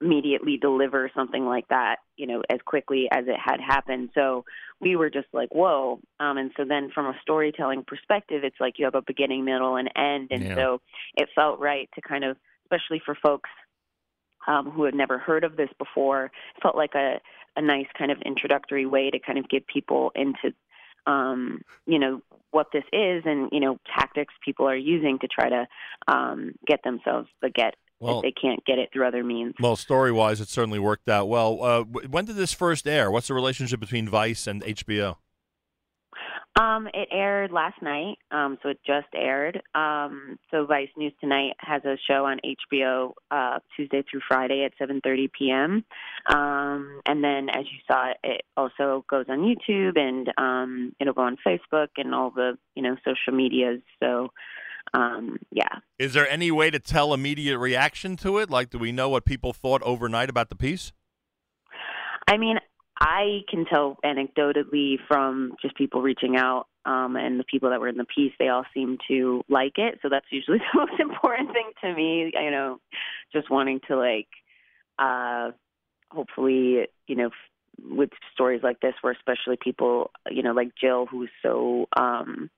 [0.05, 4.11] immediately deliver something like that, you know, as quickly as it had happened.
[4.15, 4.45] So
[4.81, 6.01] we were just like, whoa.
[6.21, 9.77] Um, and so then from a storytelling perspective, it's like you have a beginning, middle,
[9.77, 10.29] and end.
[10.31, 10.55] And Yeah.
[10.55, 10.81] so
[11.17, 13.51] it felt right to kind of, especially for folks
[14.47, 16.31] um, who had never heard of this before,
[16.63, 17.21] felt like a,
[17.57, 20.55] a nice kind of introductory way to kind of get people into
[21.07, 25.49] um, you know, what this is and, you know, tactics people are using to try
[25.49, 25.67] to
[26.09, 27.75] um, get themselves the get
[28.05, 29.55] Well- if they can't get it through other means.
[29.61, 31.63] Well, story wise, it certainly worked out well.
[31.63, 33.11] Uh, when did this first air?
[33.11, 35.17] What's the relationship between Vice and HBO?
[36.57, 39.61] Um, it aired last night, um, so it just aired.
[39.75, 42.39] Um, so Vice News Tonight has a show on
[42.71, 45.85] HBO uh, Tuesday through Friday at 7:30 p.m.
[46.33, 51.23] Um, and then, as you saw, it also goes on YouTube and um, it'll go
[51.23, 53.81] on Facebook and all the you know social medias.
[53.99, 54.31] So,
[54.93, 55.79] um, yeah.
[55.99, 58.51] Is there any way to tell immediate reaction to it?
[58.51, 60.93] Like, do we know what people thought overnight about the piece?
[62.29, 62.59] I mean,
[63.01, 67.89] I can tell anecdotally from just people reaching out um, and the people that were
[67.89, 69.99] in the piece, they all seem to like it.
[70.03, 72.31] So that's usually the most important thing to me.
[72.35, 72.79] You know,
[73.33, 74.29] just wanting to like,
[74.99, 75.51] uh,
[76.11, 77.31] hopefully, you know,
[77.83, 82.51] with stories like this, where especially people, you know, like Jill, who's so um,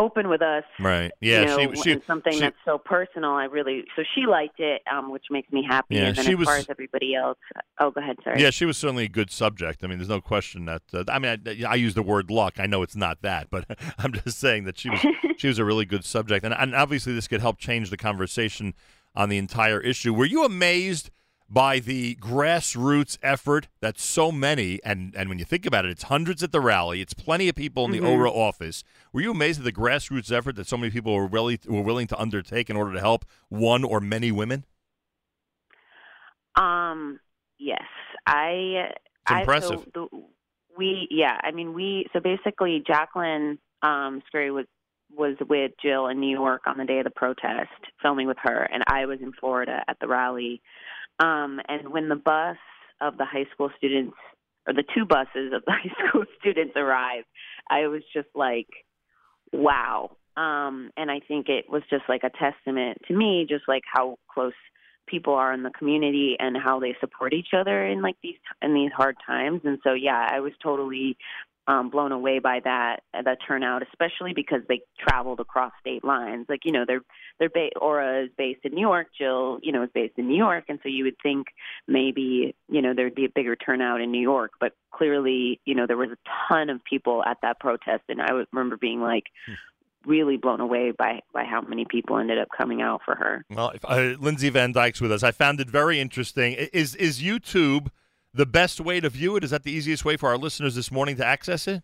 [0.00, 1.12] open with us, Right.
[1.20, 1.40] Yeah.
[1.40, 1.94] you know, she.
[1.94, 2.02] She.
[2.06, 3.30] something she- that's so personal.
[3.32, 5.94] I really so she liked it, um, which makes me happy.
[5.96, 7.38] Yeah, and then she as far was- as everybody else,
[7.80, 8.16] oh, go ahead.
[8.24, 8.40] Sorry.
[8.42, 9.84] Yeah, she was certainly a good subject.
[9.84, 10.82] I mean, there's no question that.
[10.92, 12.54] Uh, I mean, I, I use the word luck.
[12.58, 13.64] I know it's not that, but
[13.98, 15.00] I'm just saying that she was
[15.36, 18.74] she was a really good subject, and, and obviously this could help change the conversation
[19.16, 20.12] on the entire issue.
[20.12, 21.10] Were you amazed
[21.48, 26.04] by the grassroots effort that so many and and when you think about it, it's
[26.04, 28.08] hundreds at the rally, it's plenty of people in the Mhm.
[28.08, 28.82] ORA office.
[29.12, 32.06] Were you amazed at the grassroots effort that so many people were really were willing
[32.08, 34.64] to undertake in order to help one or many women?
[36.56, 37.20] Um.
[37.58, 37.82] Yes,
[38.26, 38.90] I.
[38.90, 39.80] It's I, impressive.
[39.94, 40.22] So the,
[40.76, 41.40] we, yeah.
[41.42, 42.06] I mean, we.
[42.12, 44.66] So basically, Jacqueline um, Scurry was
[45.16, 47.70] was with Jill in New York on the day of the protest,
[48.02, 50.60] filming with her, and I was in Florida at the rally.
[51.18, 52.56] Um, and when the bus
[53.00, 54.16] of the high school students,
[54.66, 57.26] or the two buses of the high school students arrived,
[57.70, 58.68] I was just like,
[59.52, 60.16] wow.
[60.36, 64.18] Um, and I think it was just like a testament to me, just like how
[64.32, 64.52] close
[65.06, 68.74] people are in the community and how they support each other in like these in
[68.74, 69.60] these hard times.
[69.64, 71.16] And so, yeah, I was totally
[71.66, 76.46] um, blown away by that that turnout, especially because they traveled across state lines.
[76.48, 77.02] Like you know, they're
[77.38, 80.36] they're ba- ORA is based in New York, Jill, you know, is based in New
[80.36, 81.46] York, and so you would think
[81.88, 85.86] maybe you know there'd be a bigger turnout in New York, but clearly, you know,
[85.86, 86.18] there was a
[86.48, 89.24] ton of people at that protest, and I remember being like
[90.06, 93.44] really blown away by by how many people ended up coming out for her.
[93.50, 95.22] Well, if, uh, Lindsay Van Dyke's with us.
[95.22, 96.52] I found it very interesting.
[96.52, 97.88] Is is YouTube
[98.34, 99.44] the best way to view it?
[99.44, 101.82] Is that the easiest way for our listeners this morning to access it?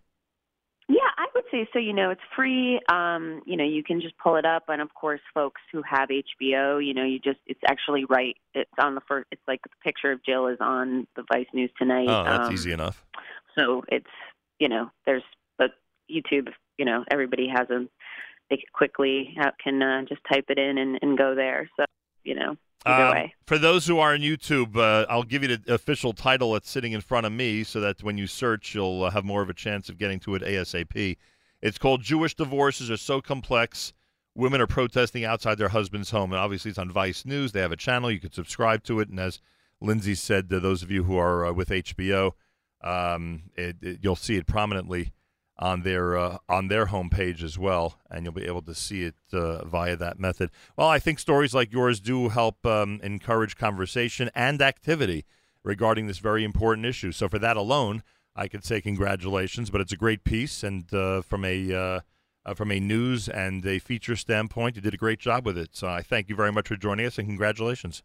[0.88, 1.78] Yeah, I would say so.
[1.78, 2.80] You know, it's free.
[2.88, 6.08] Um, you know, you can just pull it up, and of course, folks who have
[6.08, 8.36] HBO, you know, you just it's actually right.
[8.54, 9.28] It's on the first.
[9.30, 12.08] It's like the picture of Jill is on the Vice News tonight.
[12.08, 13.04] Oh, that's um, easy enough.
[13.56, 14.10] So it's
[14.58, 15.22] you know, there's
[15.58, 15.70] but
[16.10, 16.48] YouTube.
[16.76, 17.88] You know, everybody has them.
[18.48, 21.70] they quickly can uh, just type it in and, and go there.
[21.76, 21.84] So
[22.24, 22.92] you know, Um.
[23.46, 26.92] For those who are on YouTube, uh, I'll give you the official title that's sitting
[26.92, 29.54] in front of me so that when you search, you'll uh, have more of a
[29.54, 31.16] chance of getting to it ASAP.
[31.60, 33.92] It's called Jewish Divorces Are So Complex.
[34.34, 36.32] Women are protesting outside their husband's home.
[36.32, 37.52] And obviously, it's on Vice News.
[37.52, 38.10] They have a channel.
[38.10, 39.08] You could subscribe to it.
[39.10, 39.40] And as
[39.80, 42.32] Lindsay said, to those of you who are uh, with HBO,
[42.82, 45.12] um, it, it- you'll see it prominently
[45.60, 49.14] on their uh, on their homepage as well, and you'll be able to see it
[49.32, 50.50] uh, via that method.
[50.76, 55.26] Well, I think stories like yours do help um, encourage conversation and activity
[55.62, 57.12] regarding this very important issue.
[57.12, 58.02] So for that alone,
[58.34, 59.68] I could say congratulations.
[59.68, 62.00] But it's a great piece, and uh, from a uh,
[62.46, 65.70] uh, from a news and a feature standpoint, you did a great job with it.
[65.72, 68.02] So I thank you very much for joining us, and congratulations.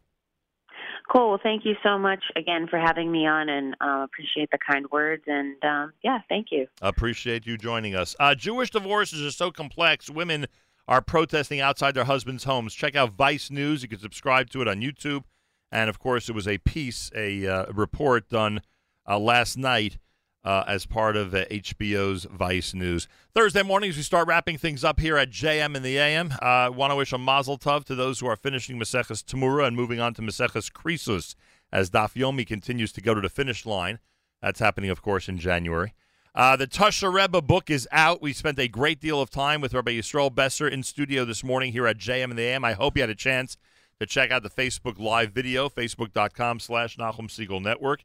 [1.11, 1.29] Cool.
[1.29, 4.87] Well, thank you so much again for having me on, and uh, appreciate the kind
[4.91, 5.23] words.
[5.27, 6.67] And um, yeah, thank you.
[6.81, 8.15] Appreciate you joining us.
[8.19, 10.09] Uh, Jewish divorces are so complex.
[10.09, 10.47] Women
[10.87, 12.73] are protesting outside their husbands' homes.
[12.73, 13.83] Check out Vice News.
[13.83, 15.23] You can subscribe to it on YouTube.
[15.71, 18.61] And of course, it was a piece, a uh, report done
[19.07, 19.97] uh, last night
[20.45, 23.07] uh, as part of uh, HBO's Vice News.
[23.33, 26.33] Thursday mornings, we start wrapping things up here at JM in the AM.
[26.39, 29.65] I uh, want to wish a mazel tov to those who are finishing Maseches Temurah
[29.65, 31.33] and moving on to Maseches Krisus
[31.73, 33.99] as Daf Yomi continues to go to the finish line.
[34.41, 35.93] That's happening, of course, in January.
[36.35, 38.21] Uh, the Tosher Rebbe book is out.
[38.21, 41.71] We spent a great deal of time with Rabbi Yisroel Besser in studio this morning
[41.71, 42.63] here at JM in the AM.
[42.63, 43.57] I hope you had a chance
[43.99, 48.03] to check out the Facebook Live video, facebook.com slash Nachum Segal Network.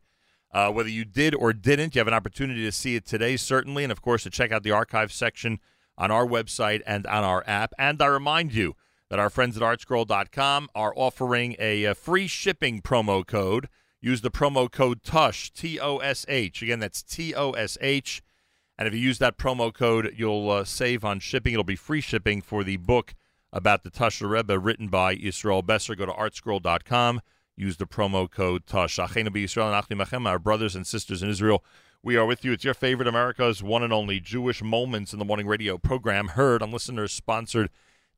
[0.53, 3.85] Uh, whether you did or didn't, you have an opportunity to see it today, certainly,
[3.85, 5.61] and of course to check out the archive section
[5.97, 7.73] on our website and on our app.
[7.79, 8.75] And I remind you
[9.11, 13.69] that our friends at artscroll.com are offering a, a free shipping promo code.
[14.01, 16.62] Use the promo code TOSH, T O S H.
[16.62, 18.23] Again, that's T O S H.
[18.79, 21.53] And if you use that promo code, you'll uh, save on shipping.
[21.53, 23.15] It'll be free shipping for the book
[23.53, 25.95] about the Tosher Rebbe written by Yisroel Besser.
[25.95, 27.20] Go to artscroll.com.
[27.61, 28.99] Use the promo code TOSH.
[28.99, 31.63] Our brothers and sisters in Israel,
[32.03, 32.53] we are with you.
[32.53, 36.63] It's your favorite America's one and only Jewish Moments in the Morning radio program, heard
[36.63, 37.69] on listeners sponsored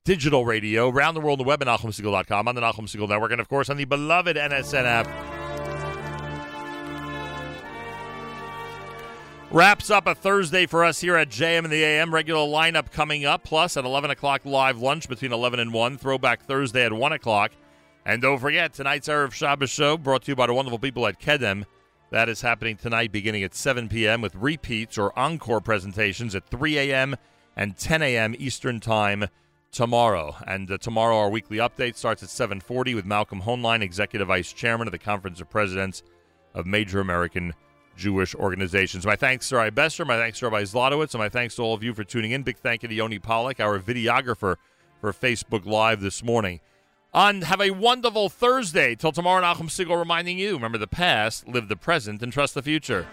[0.05, 3.33] digital radio around the world on the web at NachumSegal.com, on the Nachum Segal Network,
[3.33, 5.09] and of course on the beloved NSN app.
[9.51, 12.15] Wraps up a Thursday for us here at JM and the AM.
[12.15, 15.99] Regular lineup coming up, plus at 11 o'clock live lunch between 11 and 1.
[15.99, 17.51] Throwback Thursday at 1 o'clock.
[18.05, 21.21] And don't forget, tonight's Erev Shabbos show brought to you by the wonderful people at
[21.21, 21.65] Kedem.
[22.11, 24.21] That is happening tonight beginning at 7 p.m.
[24.21, 27.17] with repeats or encore presentations at 3 a.m.
[27.57, 28.35] and 10 a.m.
[28.39, 29.29] Eastern Time
[29.71, 30.37] tomorrow.
[30.47, 34.87] And uh, tomorrow our weekly update starts at 7:40 with Malcolm Hoenlein, Executive Vice Chairman
[34.87, 36.03] of the Conference of Presidents
[36.55, 37.55] of Major American
[37.97, 39.07] Jewish organizations.
[39.07, 41.75] My thanks to Rabbi Besser, my thanks to Rabbi Zlotowitz, and my thanks to all
[41.75, 42.43] of you for tuning in.
[42.43, 44.57] Big thank you to Yoni Pollock, our videographer,
[45.01, 46.61] for Facebook Live this morning.
[47.15, 48.95] On have a wonderful Thursday.
[48.95, 52.63] Till tomorrow, Nachum Segal reminding you: remember the past, live the present, and trust the
[52.63, 53.07] future.